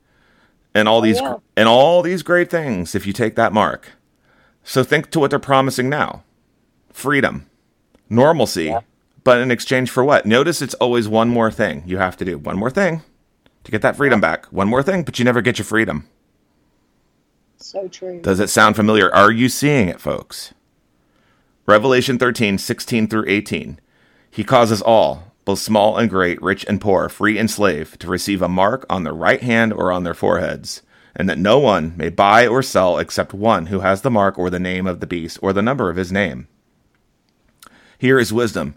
and 0.75 0.89
all 0.89 0.99
oh, 0.99 1.03
these 1.03 1.21
yeah. 1.21 1.37
and 1.57 1.69
all 1.69 2.03
these 2.03 2.23
great 2.23 2.51
things 2.51 2.95
if 2.95 3.07
you 3.07 3.13
take 3.13 3.37
that 3.37 3.53
mark. 3.53 3.93
So 4.65 4.83
think 4.83 5.11
to 5.13 5.21
what 5.21 5.31
they're 5.31 5.39
promising 5.39 5.89
now. 5.89 6.25
Freedom, 6.93 7.47
normalcy, 8.11 8.65
yeah. 8.65 8.81
but 9.23 9.39
in 9.39 9.53
exchange 9.53 9.91
for 9.91 10.05
what? 10.05 10.27
Notice 10.27 10.61
it's 10.61 10.75
always 10.75 11.09
one 11.09 11.29
more 11.29 11.53
thing 11.53 11.85
you 11.87 11.99
have 11.99 12.17
to 12.17 12.25
do. 12.25 12.37
One 12.39 12.59
more 12.59 12.71
thing 12.71 13.03
to 13.63 13.71
get 13.71 13.83
that 13.83 13.97
freedom 13.97 14.21
back. 14.21 14.47
One 14.47 14.69
more 14.69 14.83
thing, 14.83 15.05
but 15.05 15.19
you 15.19 15.25
never 15.25 15.41
get 15.41 15.59
your 15.59 15.65
freedom. 15.67 16.09
So 17.59 17.87
true. 17.87 18.21
Does 18.21 18.41
it 18.41 18.51
sound 18.51 18.77
familiar? 18.77 19.15
Are 19.15 19.31
you 19.31 19.49
seeing 19.49 19.89
it, 19.89 20.01
folks? 20.01 20.53
Revelation 21.65 22.19
13, 22.19 22.59
16 22.59 23.09
through 23.09 23.25
18. 23.29 23.81
He 24.37 24.45
causes 24.45 24.83
all, 24.83 25.33
both 25.47 25.61
small 25.61 25.97
and 25.97 26.11
great, 26.11 26.43
rich 26.43 26.67
and 26.69 26.79
poor, 26.79 27.09
free 27.09 27.39
and 27.39 27.51
slave, 27.51 27.99
to 28.01 28.07
receive 28.07 28.43
a 28.43 28.51
mark 28.51 28.85
on 28.91 29.03
their 29.03 29.15
right 29.15 29.41
hand 29.41 29.73
or 29.73 29.91
on 29.91 30.05
their 30.05 30.13
foreheads, 30.13 30.83
and 31.15 31.27
that 31.27 31.39
no 31.39 31.59
one 31.59 31.95
may 31.97 32.11
buy 32.11 32.47
or 32.47 32.63
sell 32.63 32.99
except 32.99 33.33
one 33.33 33.69
who 33.69 33.81
has 33.81 34.03
the 34.03 34.11
mark 34.11 34.39
or 34.39 34.51
the 34.51 34.61
name 34.61 34.87
of 34.87 35.01
the 35.01 35.07
beast 35.07 35.39
or 35.41 35.55
the 35.55 35.63
number 35.63 35.89
of 35.89 35.97
his 35.97 36.13
name. 36.13 36.49
Here 37.97 38.19
is 38.19 38.31
wisdom. 38.31 38.75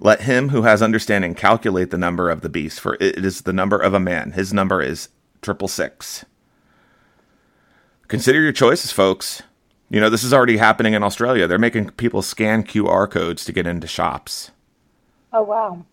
Let 0.00 0.22
him 0.22 0.48
who 0.48 0.62
has 0.62 0.82
understanding 0.82 1.36
calculate 1.36 1.92
the 1.92 1.98
number 1.98 2.28
of 2.28 2.40
the 2.40 2.48
beast, 2.48 2.80
for 2.80 2.94
it 2.94 3.24
is 3.24 3.42
the 3.42 3.52
number 3.52 3.78
of 3.78 3.94
a 3.94 4.00
man. 4.00 4.32
His 4.32 4.52
number 4.52 4.82
is 4.82 5.10
triple 5.40 5.68
six. 5.68 6.24
Consider 8.08 8.40
your 8.40 8.50
choices, 8.50 8.90
folks. 8.90 9.44
You 9.88 10.00
know, 10.00 10.10
this 10.10 10.24
is 10.24 10.34
already 10.34 10.56
happening 10.56 10.94
in 10.94 11.04
Australia. 11.04 11.46
They're 11.46 11.60
making 11.60 11.90
people 11.90 12.22
scan 12.22 12.64
QR 12.64 13.08
codes 13.08 13.44
to 13.44 13.52
get 13.52 13.68
into 13.68 13.86
shops. 13.86 14.50
Oh, 15.32 15.42
wow 15.42 15.84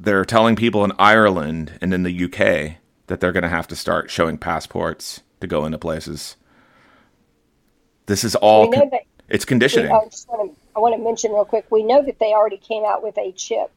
they're 0.00 0.24
telling 0.24 0.56
people 0.56 0.82
in 0.84 0.92
Ireland 0.98 1.78
and 1.80 1.92
in 1.92 2.02
the 2.02 2.24
UK 2.24 2.78
that 3.06 3.20
they're 3.20 3.32
going 3.32 3.42
to 3.42 3.48
have 3.48 3.68
to 3.68 3.76
start 3.76 4.10
showing 4.10 4.38
passports 4.38 5.20
to 5.40 5.46
go 5.46 5.64
into 5.66 5.78
places. 5.78 6.36
This 8.06 8.24
is 8.24 8.34
all 8.34 8.72
con- 8.72 8.90
it's 9.28 9.44
oh, 9.44 9.46
conditioning. 9.46 9.90
We, 9.90 9.98
I 9.98 10.04
just 10.06 10.28
want 10.28 10.50
to 10.50 10.60
I 10.74 10.80
want 10.80 10.96
to 10.96 11.02
mention 11.02 11.32
real 11.32 11.44
quick. 11.44 11.66
We 11.70 11.82
know 11.82 12.02
that 12.02 12.18
they 12.18 12.32
already 12.32 12.56
came 12.56 12.84
out 12.84 13.02
with 13.02 13.18
a 13.18 13.32
chip. 13.32 13.70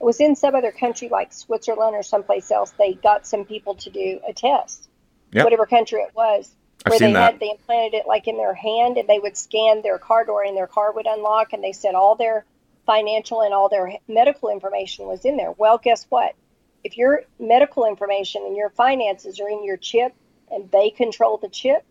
It 0.00 0.04
was 0.04 0.20
in 0.20 0.36
some 0.36 0.54
other 0.54 0.72
country 0.72 1.08
like 1.08 1.32
Switzerland 1.32 1.96
or 1.96 2.02
someplace 2.02 2.50
else. 2.50 2.70
They 2.78 2.94
got 2.94 3.26
some 3.26 3.44
people 3.44 3.74
to 3.76 3.90
do 3.90 4.20
a 4.28 4.32
test, 4.32 4.88
yep. 5.32 5.44
whatever 5.44 5.66
country 5.66 6.00
it 6.00 6.14
was, 6.14 6.50
where 6.86 6.98
they 6.98 7.12
that. 7.12 7.32
had 7.32 7.40
they 7.40 7.50
implanted 7.50 7.94
it 8.00 8.06
like 8.06 8.28
in 8.28 8.36
their 8.36 8.54
hand 8.54 8.96
and 8.96 9.08
they 9.08 9.18
would 9.18 9.36
scan 9.36 9.82
their 9.82 9.98
car 9.98 10.24
door 10.24 10.44
and 10.44 10.56
their 10.56 10.66
car 10.66 10.92
would 10.92 11.06
unlock 11.06 11.52
and 11.52 11.64
they 11.64 11.72
said 11.72 11.94
all 11.94 12.14
their 12.14 12.44
financial 12.86 13.42
and 13.42 13.54
all 13.54 13.68
their 13.68 13.98
medical 14.08 14.50
information 14.50 15.06
was 15.06 15.24
in 15.24 15.36
there. 15.36 15.52
Well, 15.52 15.78
guess 15.78 16.06
what? 16.08 16.34
If 16.82 16.96
your 16.96 17.22
medical 17.38 17.86
information 17.86 18.42
and 18.44 18.56
your 18.56 18.70
finances 18.70 19.40
are 19.40 19.48
in 19.48 19.64
your 19.64 19.76
chip 19.76 20.14
and 20.50 20.70
they 20.70 20.90
control 20.90 21.38
the 21.38 21.48
chip, 21.48 21.84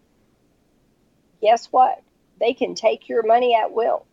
guess 1.41 1.67
what? 1.67 2.01
They 2.39 2.53
can 2.53 2.75
take 2.75 3.09
your 3.09 3.23
money 3.23 3.55
at 3.55 3.71
will. 3.71 4.05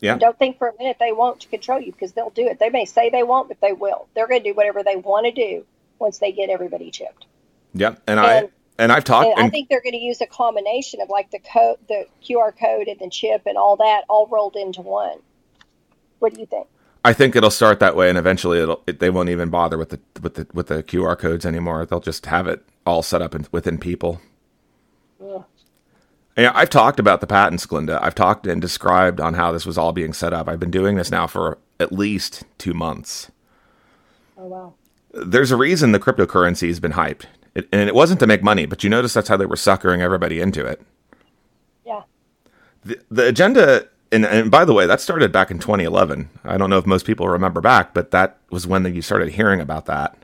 Yeah. 0.00 0.12
And 0.12 0.20
don't 0.20 0.38
think 0.38 0.58
for 0.58 0.68
a 0.68 0.72
minute 0.78 0.96
they 0.98 1.12
won't 1.12 1.48
control 1.48 1.80
you 1.80 1.92
because 1.92 2.12
they'll 2.12 2.30
do 2.30 2.46
it. 2.46 2.58
They 2.58 2.70
may 2.70 2.84
say 2.84 3.10
they 3.10 3.22
won't, 3.22 3.48
but 3.48 3.60
they 3.60 3.72
will. 3.72 4.08
They're 4.14 4.26
going 4.26 4.42
to 4.42 4.50
do 4.50 4.54
whatever 4.54 4.82
they 4.82 4.96
want 4.96 5.26
to 5.26 5.32
do 5.32 5.64
once 5.98 6.18
they 6.18 6.32
get 6.32 6.50
everybody 6.50 6.90
chipped. 6.90 7.26
Yep. 7.74 8.02
And, 8.06 8.18
and 8.18 8.26
I 8.26 8.48
and 8.78 8.92
I've 8.92 9.04
talked. 9.04 9.28
And 9.28 9.46
I 9.46 9.50
think 9.50 9.68
they're 9.68 9.82
going 9.82 9.94
to 9.94 9.98
use 9.98 10.20
a 10.20 10.26
combination 10.26 11.00
of 11.00 11.08
like 11.08 11.30
the 11.30 11.38
code, 11.38 11.78
the 11.88 12.06
QR 12.24 12.52
code, 12.58 12.88
and 12.88 12.98
the 12.98 13.08
chip, 13.08 13.42
and 13.46 13.56
all 13.56 13.76
that 13.76 14.02
all 14.08 14.26
rolled 14.26 14.56
into 14.56 14.82
one. 14.82 15.18
What 16.24 16.32
do 16.32 16.40
you 16.40 16.46
think? 16.46 16.68
I 17.04 17.12
think 17.12 17.36
it'll 17.36 17.50
start 17.50 17.80
that 17.80 17.96
way, 17.96 18.08
and 18.08 18.16
eventually 18.16 18.58
it'll 18.60 18.82
it, 18.86 18.98
they 18.98 19.10
won't 19.10 19.28
even 19.28 19.50
bother 19.50 19.76
with 19.76 19.90
the 19.90 20.00
with 20.22 20.34
the 20.36 20.46
with 20.54 20.68
the 20.68 20.82
QR 20.82 21.18
codes 21.18 21.44
anymore. 21.44 21.84
They'll 21.84 22.00
just 22.00 22.24
have 22.26 22.46
it 22.46 22.64
all 22.86 23.02
set 23.02 23.20
up 23.20 23.34
in, 23.34 23.46
within 23.52 23.76
people. 23.76 24.22
Yeah. 25.20 25.42
Yeah, 26.38 26.52
I've 26.54 26.70
talked 26.70 26.98
about 26.98 27.20
the 27.20 27.26
patents, 27.26 27.66
Glenda. 27.66 28.02
I've 28.02 28.14
talked 28.14 28.46
and 28.46 28.60
described 28.62 29.20
on 29.20 29.34
how 29.34 29.52
this 29.52 29.66
was 29.66 29.76
all 29.76 29.92
being 29.92 30.14
set 30.14 30.32
up. 30.32 30.48
I've 30.48 30.60
been 30.60 30.70
doing 30.70 30.96
this 30.96 31.10
now 31.10 31.26
for 31.26 31.58
at 31.78 31.92
least 31.92 32.44
two 32.58 32.74
months. 32.74 33.30
Oh 34.38 34.46
wow! 34.46 34.74
There's 35.12 35.50
a 35.52 35.56
reason 35.56 35.92
the 35.92 36.00
cryptocurrency 36.00 36.68
has 36.68 36.80
been 36.80 36.92
hyped, 36.92 37.26
it, 37.54 37.68
and 37.70 37.86
it 37.86 37.94
wasn't 37.94 38.20
to 38.20 38.26
make 38.26 38.42
money, 38.42 38.66
but 38.66 38.82
you 38.82 38.90
notice 38.90 39.12
that's 39.14 39.28
how 39.28 39.36
they 39.36 39.46
were 39.46 39.56
suckering 39.56 40.02
everybody 40.02 40.40
into 40.40 40.64
it. 40.66 40.80
Yeah. 41.84 42.02
The, 42.84 43.00
the 43.10 43.28
agenda, 43.28 43.88
and, 44.14 44.24
and 44.24 44.50
by 44.50 44.64
the 44.64 44.72
way, 44.72 44.86
that 44.86 45.00
started 45.00 45.32
back 45.32 45.50
in 45.50 45.58
2011. 45.58 46.30
I 46.44 46.56
don't 46.56 46.70
know 46.70 46.78
if 46.78 46.86
most 46.86 47.04
people 47.04 47.28
remember 47.28 47.60
back, 47.60 47.92
but 47.92 48.12
that 48.12 48.38
was 48.50 48.66
when 48.66 48.94
you 48.94 49.02
started 49.02 49.30
hearing 49.30 49.60
about 49.60 49.86
that. 49.86 50.16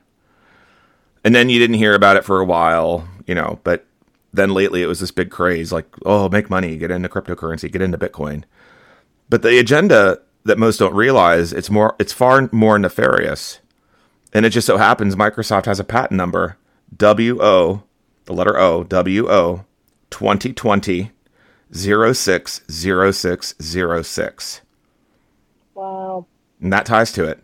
And 1.25 1.35
then 1.35 1.49
you 1.49 1.59
didn't 1.59 1.77
hear 1.77 1.95
about 1.95 2.17
it 2.17 2.25
for 2.25 2.41
a 2.41 2.45
while, 2.45 3.09
you 3.27 3.35
know, 3.35 3.59
but 3.65 3.87
then 4.33 4.55
lately 4.55 4.83
it 4.83 4.87
was 4.87 5.01
this 5.01 5.11
big 5.11 5.31
craze 5.31 5.73
like, 5.73 5.87
oh, 6.07 6.29
make 6.29 6.49
money, 6.49 6.77
get 6.77 6.91
into 6.91 7.09
cryptocurrency, 7.09 7.71
get 7.71 7.83
into 7.83 7.99
Bitcoin. 7.99 8.45
But 9.29 9.43
the 9.43 9.59
agenda 9.59 10.21
that 10.45 10.59
most 10.59 10.79
don't 10.79 10.95
realize, 10.95 11.53
it's 11.53 11.69
more 11.69 11.97
it's 11.99 12.13
far 12.13 12.49
more 12.53 12.79
nefarious. 12.79 13.61
And 14.33 14.47
it 14.47 14.51
just 14.51 14.67
so 14.67 14.77
happens 14.77 15.17
Microsoft 15.17 15.67
has 15.67 15.81
a 15.81 15.85
patent 15.85 16.17
number 16.17 16.57
WO, 16.97 17.83
the 18.25 18.33
letter 18.33 18.57
O, 18.57 18.85
WO 18.85 19.65
2020 20.11 21.11
060606. 21.73 24.61
Wow. 25.75 26.27
And 26.61 26.73
that 26.73 26.87
ties 26.87 27.11
to 27.13 27.25
it. 27.25 27.43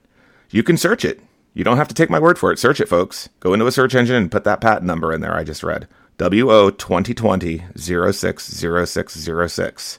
You 0.50 0.62
can 0.62 0.76
search 0.76 1.04
it. 1.04 1.20
You 1.54 1.64
don't 1.64 1.78
have 1.78 1.88
to 1.88 1.94
take 1.94 2.10
my 2.10 2.18
word 2.18 2.38
for 2.38 2.52
it. 2.52 2.58
Search 2.58 2.80
it, 2.80 2.88
folks. 2.88 3.30
Go 3.40 3.54
into 3.54 3.66
a 3.66 3.72
search 3.72 3.94
engine 3.94 4.16
and 4.16 4.30
put 4.30 4.44
that 4.44 4.60
patent 4.60 4.84
number 4.84 5.10
in 5.12 5.22
there 5.22 5.34
I 5.34 5.44
just 5.44 5.62
read. 5.62 5.88
WO 6.18 6.70
2020 6.70 7.64
060606. 7.76 9.98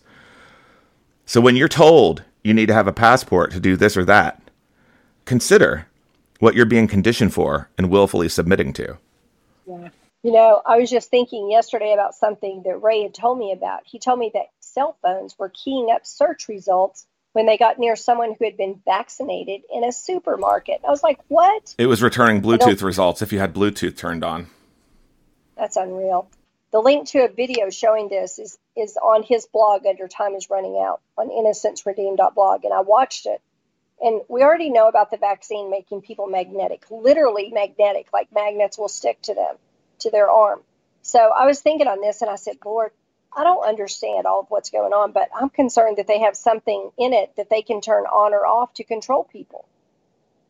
So 1.26 1.42
when 1.42 1.56
you're 1.56 1.68
told 1.68 2.24
you 2.44 2.54
need 2.54 2.68
to 2.68 2.74
have 2.74 2.88
a 2.88 2.94
passport 2.94 3.52
to 3.52 3.60
do 3.60 3.76
this 3.76 3.98
or 3.98 4.06
that, 4.06 4.42
consider 5.26 5.88
what 6.40 6.56
you're 6.56 6.66
being 6.66 6.88
conditioned 6.88 7.34
for 7.34 7.70
and 7.78 7.90
willfully 7.90 8.30
submitting 8.30 8.72
to. 8.74 8.98
Yeah. 9.68 9.90
You 10.28 10.34
know, 10.34 10.62
I 10.66 10.78
was 10.78 10.90
just 10.90 11.10
thinking 11.10 11.50
yesterday 11.50 11.94
about 11.94 12.14
something 12.14 12.64
that 12.66 12.84
Ray 12.84 13.04
had 13.04 13.14
told 13.14 13.40
me 13.40 13.54
about. 13.54 13.84
He 13.86 13.98
told 13.98 14.20
me 14.20 14.30
that 14.34 14.48
cell 14.60 14.98
phones 15.02 15.40
were 15.40 15.48
keying 15.48 15.90
up 15.90 16.06
search 16.06 16.50
results 16.50 17.08
when 17.32 17.46
they 17.46 17.58
got 17.58 17.80
near 17.80 17.96
someone 17.96 18.36
who 18.38 18.44
had 18.44 18.58
been 18.58 18.82
vaccinated 18.84 19.62
in 19.74 19.86
a 19.86 19.94
supermarket. 19.94 20.82
I 20.86 20.90
was 20.90 21.02
like, 21.02 21.22
what? 21.30 21.74
It 21.78 21.86
was 21.86 22.02
returning 22.02 22.42
Bluetooth 22.42 22.84
results 22.84 23.22
if 23.22 23.32
you 23.32 23.40
had 23.40 23.54
Bluetooth 23.54 23.96
turned 23.96 24.26
on. 24.26 24.48
That's 25.56 25.78
unreal. 25.78 26.30
The 26.72 26.82
link 26.82 27.08
to 27.12 27.20
a 27.20 27.30
video 27.30 27.70
showing 27.70 28.10
this 28.10 28.38
is, 28.38 28.58
is 28.76 28.98
on 28.98 29.24
his 29.24 29.46
blog 29.46 29.86
under 29.86 30.10
Time 30.10 30.34
is 30.34 30.50
Running 30.50 30.76
Out 30.78 31.00
on 31.18 31.30
innocenceredeemed.blog, 31.30 32.66
and 32.66 32.74
I 32.74 32.82
watched 32.82 33.28
it. 33.28 33.42
And 34.02 34.20
we 34.28 34.44
already 34.44 34.72
know 34.72 34.90
about 34.90 35.10
the 35.10 35.16
vaccine 35.16 35.72
making 35.72 36.02
people 36.02 36.28
magnetic, 36.28 36.84
literally 36.92 37.50
magnetic, 37.50 38.08
like 38.12 38.28
magnets 38.34 38.78
will 38.78 38.90
stick 38.90 39.22
to 39.22 39.34
them, 39.34 39.56
to 40.00 40.12
their 40.12 40.30
arm. 40.30 40.62
So 41.02 41.20
I 41.20 41.46
was 41.46 41.62
thinking 41.62 41.88
on 41.88 42.02
this 42.02 42.22
and 42.22 42.30
I 42.30 42.36
said, 42.36 42.58
Lord, 42.66 42.92
I 43.36 43.44
don't 43.44 43.66
understand 43.66 44.26
all 44.26 44.42
of 44.42 44.48
what's 44.50 44.70
going 44.70 44.94
on, 44.94 45.12
but 45.12 45.30
I'm 45.36 45.50
concerned 45.50 45.98
that 45.98 46.08
they 46.08 46.20
have 46.20 46.36
something 46.36 46.92
in 46.98 47.14
it 47.14 47.36
that 47.38 47.50
they 47.50 47.62
can 47.62 47.82
turn 47.82 48.06
on 48.06 48.34
or 48.34 48.46
off 48.46 48.74
to 48.76 48.84
control 48.84 49.24
people. 49.24 49.66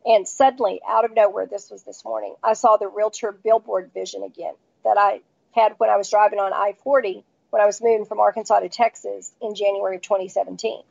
And 0.06 0.28
suddenly, 0.28 0.80
out 0.88 1.04
of 1.04 1.14
nowhere, 1.14 1.48
this 1.48 1.70
was 1.70 1.84
this 1.84 2.06
morning, 2.06 2.36
I 2.42 2.54
saw 2.54 2.78
the 2.78 2.88
realtor 2.88 3.32
billboard 3.32 3.92
vision 3.94 4.24
again 4.24 4.54
that 4.86 4.98
I 4.98 5.22
had 5.52 5.74
when 5.78 5.90
I 5.90 5.98
was 5.98 6.10
driving 6.10 6.40
on 6.40 6.54
I 6.54 6.76
40 6.84 7.26
when 7.50 7.62
I 7.62 7.66
was 7.66 7.82
moving 7.82 8.06
from 8.06 8.20
Arkansas 8.20 8.60
to 8.60 8.70
Texas 8.70 9.32
in 9.42 9.56
January 9.56 9.98
of 9.98 10.02
2017. 10.02 10.82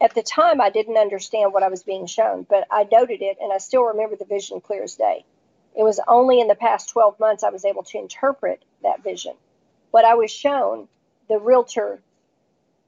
At 0.00 0.14
the 0.14 0.22
time, 0.22 0.60
I 0.60 0.70
didn't 0.70 0.96
understand 0.96 1.52
what 1.52 1.62
I 1.62 1.68
was 1.68 1.82
being 1.82 2.06
shown, 2.06 2.44
but 2.48 2.66
I 2.70 2.88
noted 2.90 3.22
it 3.22 3.38
and 3.40 3.52
I 3.52 3.58
still 3.58 3.84
remember 3.84 4.16
the 4.16 4.24
vision 4.24 4.60
clear 4.60 4.82
as 4.82 4.96
day. 4.96 5.24
It 5.76 5.82
was 5.82 6.00
only 6.06 6.40
in 6.40 6.48
the 6.48 6.54
past 6.54 6.90
12 6.90 7.18
months 7.20 7.42
I 7.42 7.50
was 7.50 7.64
able 7.64 7.82
to 7.84 7.98
interpret 7.98 8.64
that 8.82 9.02
vision. 9.02 9.34
What 9.90 10.04
I 10.04 10.14
was 10.14 10.30
shown, 10.30 10.88
the 11.28 11.38
realtor 11.38 12.00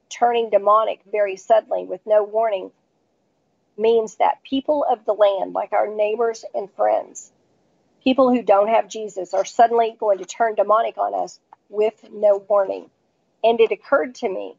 turning 0.09 0.49
demonic 0.49 1.01
very 1.11 1.35
suddenly 1.35 1.85
with 1.85 2.01
no 2.05 2.23
warning, 2.23 2.71
means 3.77 4.15
that 4.15 4.43
people 4.43 4.85
of 4.89 5.05
the 5.05 5.13
land, 5.13 5.53
like 5.53 5.73
our 5.73 5.87
neighbors 5.87 6.45
and 6.53 6.71
friends, 6.71 7.31
people 8.03 8.31
who 8.31 8.41
don't 8.41 8.69
have 8.69 8.89
Jesus 8.89 9.33
are 9.33 9.45
suddenly 9.45 9.95
going 9.99 10.19
to 10.19 10.25
turn 10.25 10.55
demonic 10.55 10.97
on 10.97 11.13
us 11.13 11.39
with 11.69 11.93
no 12.11 12.43
warning. 12.47 12.89
And 13.43 13.59
it 13.59 13.71
occurred 13.71 14.15
to 14.15 14.29
me, 14.29 14.55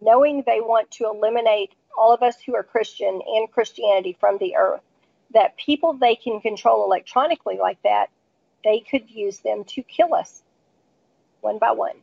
knowing 0.00 0.42
they 0.42 0.60
want 0.60 0.90
to 0.92 1.06
eliminate 1.06 1.72
all 1.98 2.12
of 2.12 2.22
us 2.22 2.36
who 2.44 2.54
are 2.54 2.62
Christian 2.62 3.20
and 3.26 3.50
Christianity 3.50 4.16
from 4.18 4.38
the 4.38 4.56
earth, 4.56 4.82
that 5.34 5.56
people 5.56 5.94
they 5.94 6.16
can 6.16 6.40
control 6.40 6.84
electronically 6.84 7.58
like 7.60 7.82
that, 7.82 8.08
they 8.64 8.80
could 8.80 9.10
use 9.10 9.38
them 9.40 9.64
to 9.64 9.82
kill 9.82 10.14
us 10.14 10.42
one 11.40 11.58
by 11.58 11.72
one. 11.72 11.96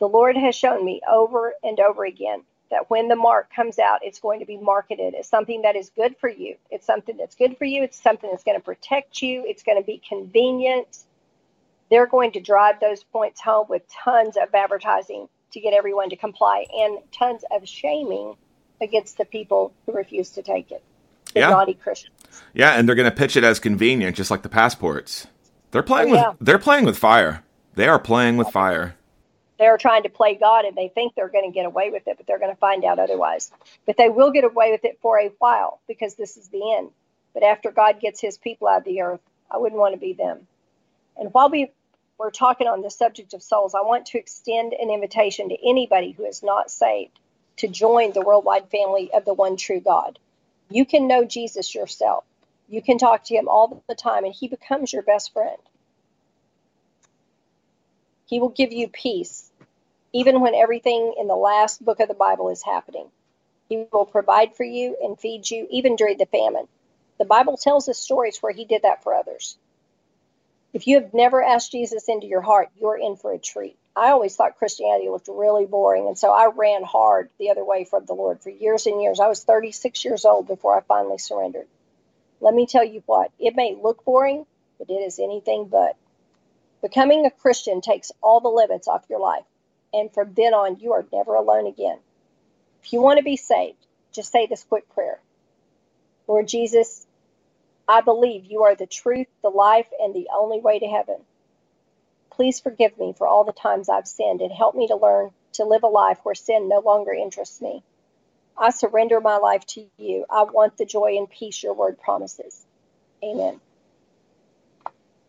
The 0.00 0.08
Lord 0.08 0.36
has 0.36 0.54
shown 0.54 0.84
me 0.84 1.00
over 1.10 1.54
and 1.62 1.78
over 1.80 2.04
again 2.04 2.42
that 2.70 2.90
when 2.90 3.08
the 3.08 3.16
mark 3.16 3.52
comes 3.54 3.78
out, 3.78 4.00
it's 4.02 4.18
going 4.18 4.40
to 4.40 4.46
be 4.46 4.56
marketed 4.56 5.14
as 5.14 5.28
something 5.28 5.62
that 5.62 5.76
is 5.76 5.90
good 5.94 6.16
for 6.18 6.28
you. 6.28 6.56
It's 6.70 6.86
something 6.86 7.16
that's 7.16 7.36
good 7.36 7.56
for 7.56 7.64
you. 7.64 7.84
It's 7.84 8.00
something 8.02 8.28
that's 8.30 8.42
going 8.42 8.58
to 8.58 8.64
protect 8.64 9.22
you. 9.22 9.44
It's 9.46 9.62
going 9.62 9.80
to 9.80 9.86
be 9.86 10.02
convenient. 10.06 10.98
They're 11.90 12.06
going 12.06 12.32
to 12.32 12.40
drive 12.40 12.80
those 12.80 13.04
points 13.04 13.40
home 13.40 13.66
with 13.68 13.82
tons 13.88 14.36
of 14.36 14.52
advertising 14.54 15.28
to 15.52 15.60
get 15.60 15.72
everyone 15.72 16.10
to 16.10 16.16
comply 16.16 16.66
and 16.76 16.98
tons 17.12 17.44
of 17.52 17.68
shaming 17.68 18.34
against 18.80 19.18
the 19.18 19.24
people 19.24 19.72
who 19.86 19.92
refuse 19.92 20.30
to 20.30 20.42
take 20.42 20.72
it. 20.72 20.82
Yeah. 21.34 21.50
naughty 21.50 21.74
Christians. 21.74 22.14
Yeah, 22.52 22.72
and 22.72 22.88
they're 22.88 22.96
going 22.96 23.10
to 23.10 23.16
pitch 23.16 23.36
it 23.36 23.44
as 23.44 23.58
convenient, 23.58 24.16
just 24.16 24.30
like 24.30 24.42
the 24.42 24.48
passports. 24.48 25.26
They're 25.70 25.82
playing 25.82 26.12
oh, 26.12 26.14
yeah. 26.14 26.28
with 26.30 26.38
they're 26.40 26.58
playing 26.58 26.84
with 26.84 26.96
fire. 26.96 27.42
They 27.74 27.88
are 27.88 27.98
playing 27.98 28.36
with 28.36 28.50
fire 28.50 28.94
they're 29.58 29.78
trying 29.78 30.02
to 30.02 30.08
play 30.08 30.34
God 30.34 30.64
and 30.64 30.76
they 30.76 30.88
think 30.88 31.14
they're 31.14 31.28
going 31.28 31.50
to 31.50 31.54
get 31.54 31.66
away 31.66 31.90
with 31.90 32.06
it, 32.06 32.16
but 32.16 32.26
they're 32.26 32.38
going 32.38 32.52
to 32.52 32.58
find 32.58 32.84
out 32.84 32.98
otherwise. 32.98 33.50
But 33.86 33.96
they 33.96 34.08
will 34.08 34.30
get 34.30 34.44
away 34.44 34.72
with 34.72 34.84
it 34.84 34.98
for 35.00 35.18
a 35.18 35.32
while 35.38 35.80
because 35.86 36.14
this 36.14 36.36
is 36.36 36.48
the 36.48 36.74
end. 36.76 36.90
But 37.32 37.42
after 37.42 37.70
God 37.70 38.00
gets 38.00 38.20
his 38.20 38.38
people 38.38 38.68
out 38.68 38.78
of 38.78 38.84
the 38.84 39.02
earth, 39.02 39.20
I 39.50 39.58
wouldn't 39.58 39.80
want 39.80 39.94
to 39.94 40.00
be 40.00 40.12
them. 40.12 40.46
And 41.16 41.32
while 41.32 41.50
we 41.50 41.70
we're 42.18 42.30
talking 42.30 42.68
on 42.68 42.82
the 42.82 42.90
subject 42.90 43.34
of 43.34 43.42
souls, 43.42 43.74
I 43.74 43.80
want 43.80 44.06
to 44.06 44.18
extend 44.18 44.72
an 44.72 44.88
invitation 44.88 45.48
to 45.48 45.68
anybody 45.68 46.12
who 46.12 46.24
is 46.24 46.44
not 46.44 46.70
saved 46.70 47.18
to 47.56 47.68
join 47.68 48.12
the 48.12 48.22
worldwide 48.22 48.70
family 48.70 49.10
of 49.12 49.24
the 49.24 49.34
one 49.34 49.56
true 49.56 49.80
God. 49.80 50.18
You 50.74 50.84
can 50.84 51.06
know 51.06 51.24
Jesus 51.24 51.72
yourself. 51.72 52.24
You 52.68 52.82
can 52.82 52.98
talk 52.98 53.22
to 53.26 53.34
him 53.36 53.46
all 53.46 53.84
the 53.88 53.94
time, 53.94 54.24
and 54.24 54.34
he 54.34 54.48
becomes 54.48 54.92
your 54.92 55.02
best 55.02 55.32
friend. 55.32 55.56
He 58.26 58.40
will 58.40 58.48
give 58.48 58.72
you 58.72 58.88
peace, 58.88 59.52
even 60.12 60.40
when 60.40 60.56
everything 60.56 61.14
in 61.16 61.28
the 61.28 61.36
last 61.36 61.84
book 61.84 62.00
of 62.00 62.08
the 62.08 62.14
Bible 62.14 62.48
is 62.48 62.64
happening. 62.64 63.06
He 63.68 63.86
will 63.92 64.04
provide 64.04 64.56
for 64.56 64.64
you 64.64 64.96
and 65.00 65.16
feed 65.16 65.48
you, 65.48 65.68
even 65.70 65.94
during 65.94 66.18
the 66.18 66.26
famine. 66.26 66.66
The 67.18 67.24
Bible 67.24 67.56
tells 67.56 67.88
us 67.88 67.96
stories 67.96 68.38
where 68.38 68.52
He 68.52 68.64
did 68.64 68.82
that 68.82 69.04
for 69.04 69.14
others. 69.14 69.56
If 70.72 70.88
you 70.88 71.00
have 71.00 71.14
never 71.14 71.40
asked 71.40 71.70
Jesus 71.70 72.08
into 72.08 72.26
your 72.26 72.42
heart, 72.42 72.70
you're 72.80 72.98
in 72.98 73.14
for 73.14 73.32
a 73.32 73.38
treat. 73.38 73.78
I 73.96 74.10
always 74.10 74.36
thought 74.36 74.58
Christianity 74.58 75.08
looked 75.08 75.28
really 75.28 75.66
boring, 75.66 76.08
and 76.08 76.18
so 76.18 76.32
I 76.32 76.50
ran 76.54 76.82
hard 76.84 77.30
the 77.38 77.50
other 77.50 77.64
way 77.64 77.84
from 77.84 78.06
the 78.06 78.14
Lord 78.14 78.40
for 78.42 78.50
years 78.50 78.86
and 78.86 79.02
years. 79.02 79.20
I 79.20 79.28
was 79.28 79.44
36 79.44 80.04
years 80.04 80.24
old 80.24 80.48
before 80.48 80.76
I 80.76 80.82
finally 80.82 81.18
surrendered. 81.18 81.66
Let 82.40 82.54
me 82.54 82.66
tell 82.66 82.84
you 82.84 83.02
what, 83.06 83.32
it 83.38 83.56
may 83.56 83.76
look 83.80 84.04
boring, 84.04 84.46
but 84.78 84.90
it 84.90 84.94
is 84.94 85.18
anything 85.18 85.68
but. 85.70 85.96
Becoming 86.82 87.26
a 87.26 87.30
Christian 87.30 87.80
takes 87.80 88.12
all 88.22 88.40
the 88.40 88.48
limits 88.48 88.88
off 88.88 89.06
your 89.10 89.20
life, 89.20 89.44
and 89.92 90.12
from 90.12 90.34
then 90.34 90.54
on, 90.54 90.78
you 90.80 90.92
are 90.94 91.06
never 91.12 91.34
alone 91.34 91.66
again. 91.66 91.98
If 92.82 92.92
you 92.92 93.02
want 93.02 93.18
to 93.18 93.24
be 93.24 93.36
saved, 93.36 93.78
just 94.12 94.32
say 94.32 94.46
this 94.46 94.64
quick 94.64 94.88
prayer 94.94 95.20
Lord 96.28 96.48
Jesus, 96.48 97.06
I 97.88 98.00
believe 98.02 98.46
you 98.46 98.64
are 98.64 98.76
the 98.76 98.86
truth, 98.86 99.28
the 99.42 99.50
life, 99.50 99.88
and 100.00 100.14
the 100.14 100.28
only 100.36 100.60
way 100.60 100.78
to 100.78 100.86
heaven. 100.86 101.16
Please 102.36 102.60
forgive 102.60 102.98
me 102.98 103.14
for 103.16 103.26
all 103.26 103.44
the 103.44 103.52
times 103.52 103.88
I've 103.88 104.08
sinned 104.08 104.40
and 104.40 104.52
help 104.52 104.74
me 104.74 104.88
to 104.88 104.96
learn 104.96 105.30
to 105.54 105.64
live 105.64 105.84
a 105.84 105.88
life 105.88 106.18
where 106.24 106.34
sin 106.34 106.68
no 106.68 106.80
longer 106.80 107.12
interests 107.12 107.60
me. 107.62 107.82
I 108.58 108.70
surrender 108.70 109.20
my 109.20 109.36
life 109.36 109.64
to 109.68 109.86
you. 109.98 110.26
I 110.30 110.44
want 110.44 110.76
the 110.76 110.84
joy 110.84 111.16
and 111.16 111.30
peace 111.30 111.62
your 111.62 111.74
word 111.74 112.00
promises. 112.00 112.66
Amen. 113.22 113.60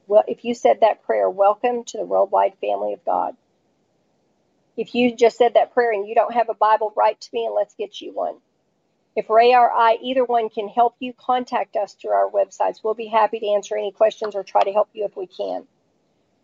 Well, 0.08 0.24
if 0.28 0.46
you 0.46 0.56
said 0.56 0.82
that 0.82 1.04
prayer, 1.04 1.30
welcome 1.30 1.84
to 1.86 1.98
the 1.98 2.06
worldwide 2.06 2.56
family 2.62 2.94
of 2.94 3.06
God. 3.06 3.36
If 4.78 4.96
you 4.96 5.16
just 5.16 5.38
said 5.38 5.54
that 5.56 5.74
prayer 5.74 5.92
and 5.92 6.08
you 6.08 6.16
don't 6.16 6.34
have 6.34 6.50
a 6.50 6.54
Bible, 6.56 6.94
write 6.96 7.22
to 7.22 7.30
me 7.34 7.46
and 7.46 7.56
let's 7.56 7.76
get 7.76 8.02
you 8.02 8.14
one. 8.14 8.36
If 9.16 9.30
Ray 9.30 9.54
or 9.54 9.72
I, 9.72 9.98
either 10.02 10.26
one, 10.26 10.50
can 10.50 10.68
help 10.68 10.96
you, 11.00 11.14
contact 11.14 11.76
us 11.76 11.94
through 11.94 12.12
our 12.12 12.30
websites. 12.30 12.84
We'll 12.84 12.96
be 12.96 13.08
happy 13.08 13.40
to 13.40 13.48
answer 13.50 13.78
any 13.78 13.92
questions 13.92 14.36
or 14.36 14.44
try 14.44 14.64
to 14.64 14.74
help 14.74 14.90
you 14.94 15.06
if 15.06 15.16
we 15.16 15.28
can. 15.28 15.66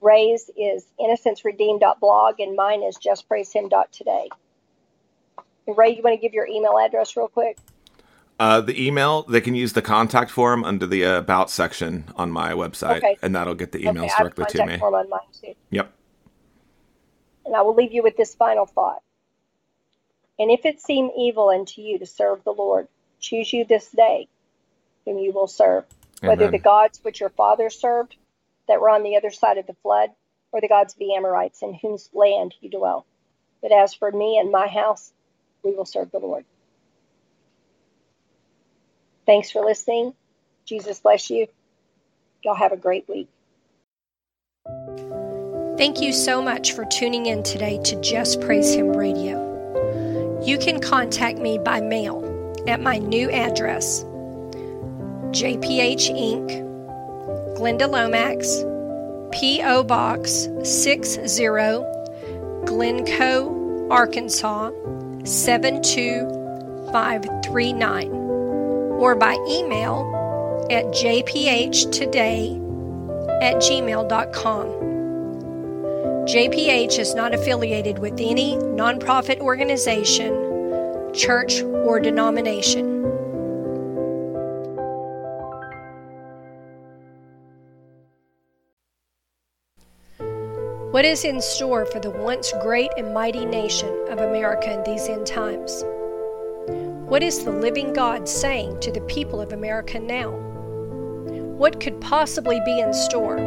Ray's 0.02 0.50
is 0.58 0.86
innocenceredeemed.blog 1.00 2.40
and 2.40 2.56
mine 2.56 2.82
is 2.84 2.98
justpraisehim.today. 2.98 4.30
Ray, 5.68 5.96
you 5.96 6.02
want 6.02 6.16
to 6.16 6.22
give 6.22 6.34
your 6.34 6.48
email 6.48 6.78
address 6.78 7.16
real 7.16 7.28
quick? 7.28 7.58
Uh, 8.40 8.60
the 8.60 8.88
email, 8.88 9.22
they 9.24 9.40
can 9.40 9.54
use 9.54 9.74
the 9.74 9.84
contact 9.84 10.32
form 10.32 10.64
under 10.64 10.88
the 10.88 11.06
uh, 11.06 11.20
about 11.20 11.52
section 11.52 12.06
on 12.16 12.32
my 12.32 12.54
website, 12.54 12.98
okay. 12.98 13.16
and 13.22 13.36
that'll 13.36 13.54
get 13.54 13.72
the 13.72 13.84
emails 13.84 14.06
okay, 14.06 14.24
directly 14.24 14.46
to 14.46 14.66
me. 14.66 14.78
Form 14.80 14.96
on 14.96 15.08
mine 15.08 15.20
too. 15.40 15.54
Yep. 15.70 15.94
And 17.46 17.56
I 17.56 17.62
will 17.62 17.76
leave 17.76 17.94
you 17.94 18.02
with 18.02 18.18
this 18.18 18.34
final 18.34 18.66
thought. 18.66 19.04
And 20.40 20.50
if 20.50 20.66
it 20.66 20.82
seem 20.82 21.12
evil 21.16 21.50
unto 21.50 21.82
you 21.82 22.00
to 22.00 22.08
serve 22.08 22.44
the 22.44 22.52
Lord, 22.52 22.88
choose 23.20 23.54
you 23.54 23.64
this 23.64 23.88
day 23.92 24.28
whom 25.06 25.20
you 25.20 25.32
will 25.32 25.48
serve, 25.48 25.86
whether 26.22 26.50
the 26.50 26.58
gods 26.58 27.00
which 27.04 27.20
your 27.20 27.30
fathers 27.30 27.80
served 27.80 28.16
that 28.72 28.80
were 28.80 28.90
on 28.90 29.04
the 29.04 29.18
other 29.18 29.32
side 29.32 29.58
of 29.58 29.68
the 29.68 29.76
flood, 29.84 30.12
or 30.54 30.62
the 30.62 30.70
gods 30.70 30.94
of 30.94 31.00
the 31.00 31.14
Amorites 31.14 31.62
in 31.62 31.74
whose 31.74 32.10
land 32.14 32.56
you 32.62 32.70
dwell. 32.70 33.06
But 33.62 33.74
as 33.74 33.94
for 33.94 34.10
me 34.10 34.38
and 34.38 34.50
my 34.50 34.68
house, 34.68 35.12
we 35.62 35.76
will 35.76 35.86
serve 35.86 36.10
the 36.10 36.20
Lord. 36.20 36.46
Thanks 39.26 39.52
for 39.52 39.62
listening. 39.62 40.14
Jesus 40.66 41.02
bless 41.02 41.30
you. 41.30 41.48
Y'all 42.44 42.56
have 42.56 42.72
a 42.72 42.78
great 42.78 43.10
week. 43.10 43.28
Thank 45.78 46.00
you 46.02 46.14
so 46.14 46.42
much 46.42 46.72
for 46.72 46.86
tuning 46.86 47.26
in 47.26 47.44
today 47.44 47.78
to 47.84 48.00
Just 48.00 48.40
Praise 48.40 48.74
Him 48.74 48.94
Radio. 48.94 49.50
You 50.46 50.58
can 50.58 50.80
contact 50.80 51.40
me 51.40 51.58
by 51.58 51.82
mail 51.82 52.26
at 52.68 52.80
my 52.80 53.00
new 53.00 53.30
address 53.32 54.06
JPH 55.34 56.10
Inc., 56.16 56.71
Glenda 57.62 57.88
Lomax, 57.88 58.66
P.O. 59.40 59.84
Box 59.84 60.50
60, 60.64 61.38
Glencoe, 62.66 63.88
Arkansas 63.92 64.72
72539, 65.24 68.08
or 68.98 69.14
by 69.14 69.38
email 69.48 70.66
at 70.72 70.86
jphtoday 70.86 72.58
at 73.44 73.58
gmail.com. 73.58 74.68
JPH 76.26 76.98
is 76.98 77.14
not 77.14 77.36
affiliated 77.36 78.00
with 78.00 78.14
any 78.14 78.56
nonprofit 78.56 79.40
organization, 79.40 80.34
church, 81.14 81.62
or 81.62 82.00
denomination. 82.00 83.01
What 90.92 91.06
is 91.06 91.24
in 91.24 91.40
store 91.40 91.86
for 91.86 92.02
the 92.02 92.10
once 92.10 92.52
great 92.62 92.92
and 92.98 93.14
mighty 93.14 93.46
nation 93.46 93.88
of 94.10 94.20
America 94.20 94.74
in 94.74 94.84
these 94.84 95.08
end 95.08 95.26
times? 95.26 95.86
What 97.08 97.24
is 97.24 97.46
the 97.46 97.52
living 97.52 97.94
God 97.94 98.28
saying 98.28 98.82
to 98.82 98.92
the 98.92 99.00
people 99.00 99.40
of 99.40 99.54
America 99.54 100.02
now? 100.02 100.32
What 100.32 101.80
could 101.80 102.02
possibly 102.02 102.60
be 102.66 102.82
in 102.82 102.94
store 102.94 103.38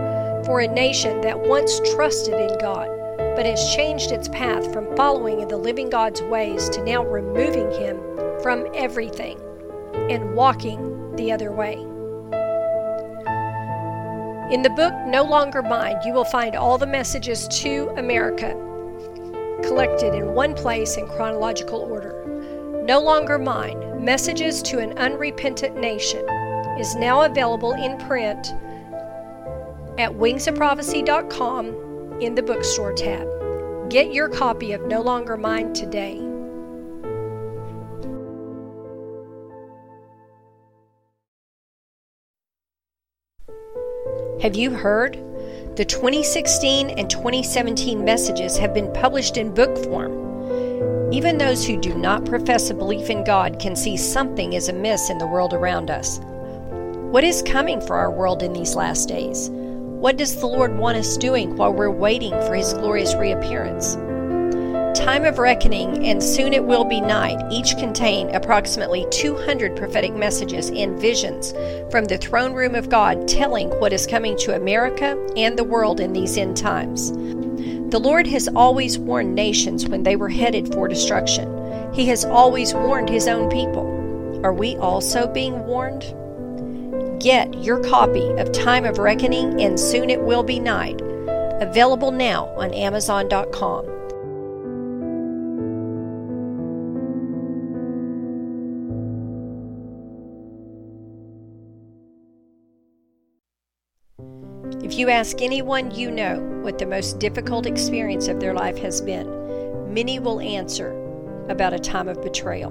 for 0.47 0.61
a 0.61 0.68
nation 0.68 1.20
that 1.20 1.38
once 1.38 1.80
trusted 1.95 2.32
in 2.32 2.59
God, 2.61 2.88
but 3.36 3.45
has 3.45 3.74
changed 3.76 4.11
its 4.11 4.28
path 4.28 4.72
from 4.72 4.97
following 4.97 5.40
in 5.40 5.49
the 5.49 5.59
living 5.59 5.90
God's 5.90 6.22
ways 6.22 6.70
to 6.70 6.82
now 6.82 7.05
removing 7.05 7.70
Him 7.72 8.01
from 8.42 8.66
everything 8.74 9.38
and 10.09 10.34
walking 10.34 11.14
the 11.16 11.30
other 11.30 11.53
way? 11.53 11.86
In 14.51 14.61
the 14.61 14.70
book 14.70 14.92
No 15.07 15.24
Longer 15.24 15.62
Mine, 15.62 15.97
you 16.05 16.12
will 16.12 16.24
find 16.24 16.55
all 16.55 16.76
the 16.76 16.86
messages 16.86 17.49
to 17.49 17.88
America 17.97 18.53
collected 19.62 20.14
in 20.14 20.34
one 20.34 20.55
place 20.55 20.99
in 20.99 21.07
chronological 21.07 21.80
order. 21.80 22.82
No 22.84 23.01
Longer 23.01 23.38
Mine 23.38 24.05
Messages 24.05 24.61
to 24.64 24.80
an 24.80 24.99
Unrepentant 24.99 25.80
Nation 25.80 26.28
is 26.78 26.95
now 26.95 27.22
available 27.22 27.72
in 27.72 27.97
print 28.07 28.53
at 29.99 30.11
wingsofprophecy.com 30.11 32.20
in 32.20 32.34
the 32.34 32.42
bookstore 32.42 32.92
tab. 32.92 33.26
Get 33.88 34.12
your 34.12 34.28
copy 34.28 34.72
of 34.72 34.82
No 34.82 35.01
Longer 35.01 35.38
Mine 35.38 35.72
today. 35.72 36.34
Have 44.45 44.57
you 44.57 44.72
heard? 44.72 45.14
The 45.76 45.86
2016 45.86 46.90
and 46.90 47.09
2017 47.09 48.05
messages 48.05 48.59
have 48.59 48.74
been 48.74 48.92
published 48.92 49.38
in 49.38 49.55
book 49.55 49.74
form. 49.84 51.11
Even 51.11 51.38
those 51.38 51.66
who 51.66 51.80
do 51.80 51.95
not 51.95 52.26
profess 52.26 52.68
a 52.68 52.74
belief 52.74 53.09
in 53.09 53.24
God 53.24 53.59
can 53.59 53.74
see 53.74 53.97
something 53.97 54.53
is 54.53 54.68
amiss 54.68 55.09
in 55.09 55.16
the 55.16 55.26
world 55.26 55.55
around 55.55 55.88
us. 55.88 56.20
What 57.11 57.24
is 57.24 57.40
coming 57.40 57.80
for 57.80 57.97
our 57.97 58.11
world 58.11 58.42
in 58.42 58.53
these 58.53 58.76
last 58.76 59.09
days? 59.09 59.49
What 59.49 60.18
does 60.18 60.36
the 60.36 60.47
Lord 60.47 60.76
want 60.76 60.99
us 60.99 61.16
doing 61.16 61.57
while 61.57 61.72
we're 61.72 61.88
waiting 61.90 62.32
for 62.42 62.55
His 62.55 62.74
glorious 62.74 63.14
reappearance? 63.14 63.97
Time 65.05 65.26
of 65.26 65.38
Reckoning 65.38 66.07
and 66.07 66.22
Soon 66.22 66.55
It 66.55 66.64
Will 66.64 66.86
Be 66.86 66.98
Night 66.98 67.38
each 67.52 67.76
contain 67.76 68.34
approximately 68.34 69.07
200 69.11 69.76
prophetic 69.76 70.14
messages 70.14 70.70
and 70.70 70.98
visions 70.98 71.52
from 71.90 72.07
the 72.07 72.16
throne 72.16 72.55
room 72.55 72.74
of 72.74 72.88
God 72.88 73.28
telling 73.28 73.68
what 73.80 73.92
is 73.92 74.07
coming 74.07 74.34
to 74.38 74.57
America 74.57 75.22
and 75.36 75.59
the 75.59 75.62
world 75.62 76.00
in 76.00 76.14
these 76.14 76.38
end 76.38 76.57
times. 76.57 77.12
The 77.90 78.00
Lord 78.02 78.26
has 78.28 78.48
always 78.57 78.98
warned 78.98 79.34
nations 79.34 79.86
when 79.86 80.05
they 80.05 80.16
were 80.16 80.30
headed 80.30 80.72
for 80.72 80.88
destruction. 80.88 81.92
He 81.92 82.07
has 82.07 82.24
always 82.24 82.72
warned 82.72 83.11
His 83.11 83.28
own 83.28 83.50
people. 83.50 84.40
Are 84.42 84.55
we 84.55 84.74
also 84.78 85.26
being 85.26 85.66
warned? 85.66 86.00
Get 87.20 87.52
your 87.62 87.78
copy 87.80 88.26
of 88.38 88.52
Time 88.52 88.86
of 88.86 88.96
Reckoning 88.96 89.61
and 89.61 89.78
Soon 89.78 90.09
It 90.09 90.22
Will 90.22 90.42
Be 90.42 90.59
Night, 90.59 91.02
available 91.61 92.11
now 92.11 92.46
on 92.57 92.72
Amazon.com. 92.72 94.03
If 104.95 105.01
you 105.01 105.11
ask 105.11 105.42
anyone 105.42 105.90
you 105.90 106.09
know 106.09 106.38
what 106.62 106.78
the 106.78 106.86
most 106.86 107.18
difficult 107.18 107.66
experience 107.66 108.28
of 108.28 108.38
their 108.38 108.55
life 108.55 108.78
has 108.78 109.01
been, 109.01 109.26
many 109.92 110.20
will 110.20 110.38
answer 110.38 110.92
about 111.49 111.74
a 111.74 111.80
time 111.80 112.07
of 112.07 112.22
betrayal. 112.22 112.70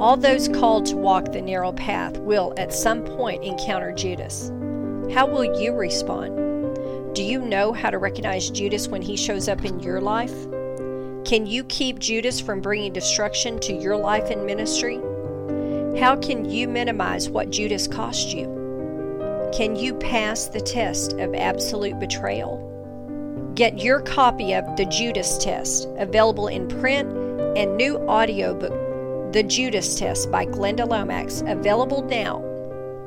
All 0.00 0.16
those 0.16 0.48
called 0.48 0.86
to 0.86 0.96
walk 0.96 1.30
the 1.30 1.42
narrow 1.42 1.72
path 1.72 2.16
will 2.16 2.54
at 2.56 2.72
some 2.72 3.04
point 3.04 3.44
encounter 3.44 3.92
Judas. 3.92 4.48
How 5.12 5.26
will 5.26 5.60
you 5.60 5.74
respond? 5.74 7.14
Do 7.14 7.22
you 7.22 7.40
know 7.40 7.74
how 7.74 7.90
to 7.90 7.98
recognize 7.98 8.48
Judas 8.48 8.88
when 8.88 9.02
he 9.02 9.14
shows 9.14 9.46
up 9.46 9.62
in 9.62 9.80
your 9.80 10.00
life? 10.00 10.32
Can 11.26 11.44
you 11.44 11.64
keep 11.64 11.98
Judas 11.98 12.40
from 12.40 12.62
bringing 12.62 12.94
destruction 12.94 13.60
to 13.60 13.74
your 13.74 13.98
life 13.98 14.30
and 14.30 14.46
ministry? 14.46 14.96
How 16.00 16.16
can 16.16 16.48
you 16.48 16.66
minimize 16.66 17.28
what 17.28 17.50
Judas 17.50 17.86
cost 17.86 18.32
you? 18.32 18.53
Can 19.54 19.76
you 19.76 19.94
pass 19.94 20.46
the 20.46 20.60
test 20.60 21.12
of 21.12 21.32
absolute 21.32 22.00
betrayal? 22.00 22.58
Get 23.54 23.78
your 23.78 24.00
copy 24.00 24.52
of 24.52 24.64
The 24.76 24.84
Judas 24.86 25.38
Test, 25.38 25.86
available 25.96 26.48
in 26.48 26.66
print 26.66 27.08
and 27.56 27.76
new 27.76 27.98
audiobook, 28.08 28.72
The 29.32 29.44
Judas 29.44 29.96
Test 29.96 30.28
by 30.32 30.46
Glenda 30.46 30.88
Lomax, 30.88 31.44
available 31.46 32.02
now 32.02 32.38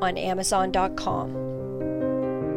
on 0.00 0.16
Amazon.com. 0.16 1.34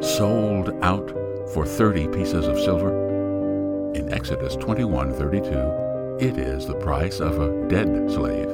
sold 0.02 0.70
out 0.82 1.12
for 1.54 1.66
30 1.66 2.08
pieces 2.08 2.48
of 2.48 2.58
silver? 2.62 2.92
In 3.94 4.14
Exodus 4.14 4.56
21:32, 4.56 6.18
it 6.22 6.38
is 6.38 6.66
the 6.66 6.76
price 6.76 7.20
of 7.20 7.42
a 7.42 7.68
dead 7.68 8.10
slave. 8.10 8.50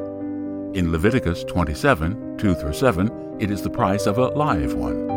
In 0.73 0.91
Leviticus 0.91 1.43
27, 1.43 2.38
2 2.39 2.55
through 2.55 2.73
7, 2.73 3.11
it 3.39 3.51
is 3.51 3.61
the 3.61 3.69
price 3.69 4.07
of 4.07 4.17
a 4.17 4.29
live 4.29 4.73
one. 4.73 5.16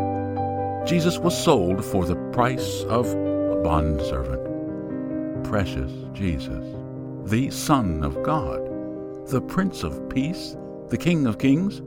Jesus 0.85 1.19
was 1.19 1.37
sold 1.37 1.85
for 1.85 2.05
the 2.05 2.15
price 2.31 2.83
of 2.83 3.07
a 3.07 3.61
bondservant. 3.63 5.43
Precious 5.43 5.91
Jesus, 6.11 6.65
the 7.23 7.51
Son 7.51 8.03
of 8.03 8.21
God, 8.23 8.59
the 9.27 9.41
Prince 9.41 9.83
of 9.83 10.09
Peace, 10.09 10.57
the 10.89 10.97
King 10.97 11.27
of 11.27 11.37
Kings. 11.37 11.81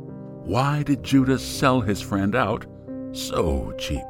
Why 0.44 0.82
did 0.84 1.02
Judas 1.02 1.42
sell 1.42 1.80
his 1.80 2.00
friend 2.00 2.36
out 2.36 2.66
so 3.12 3.72
cheap? 3.78 4.04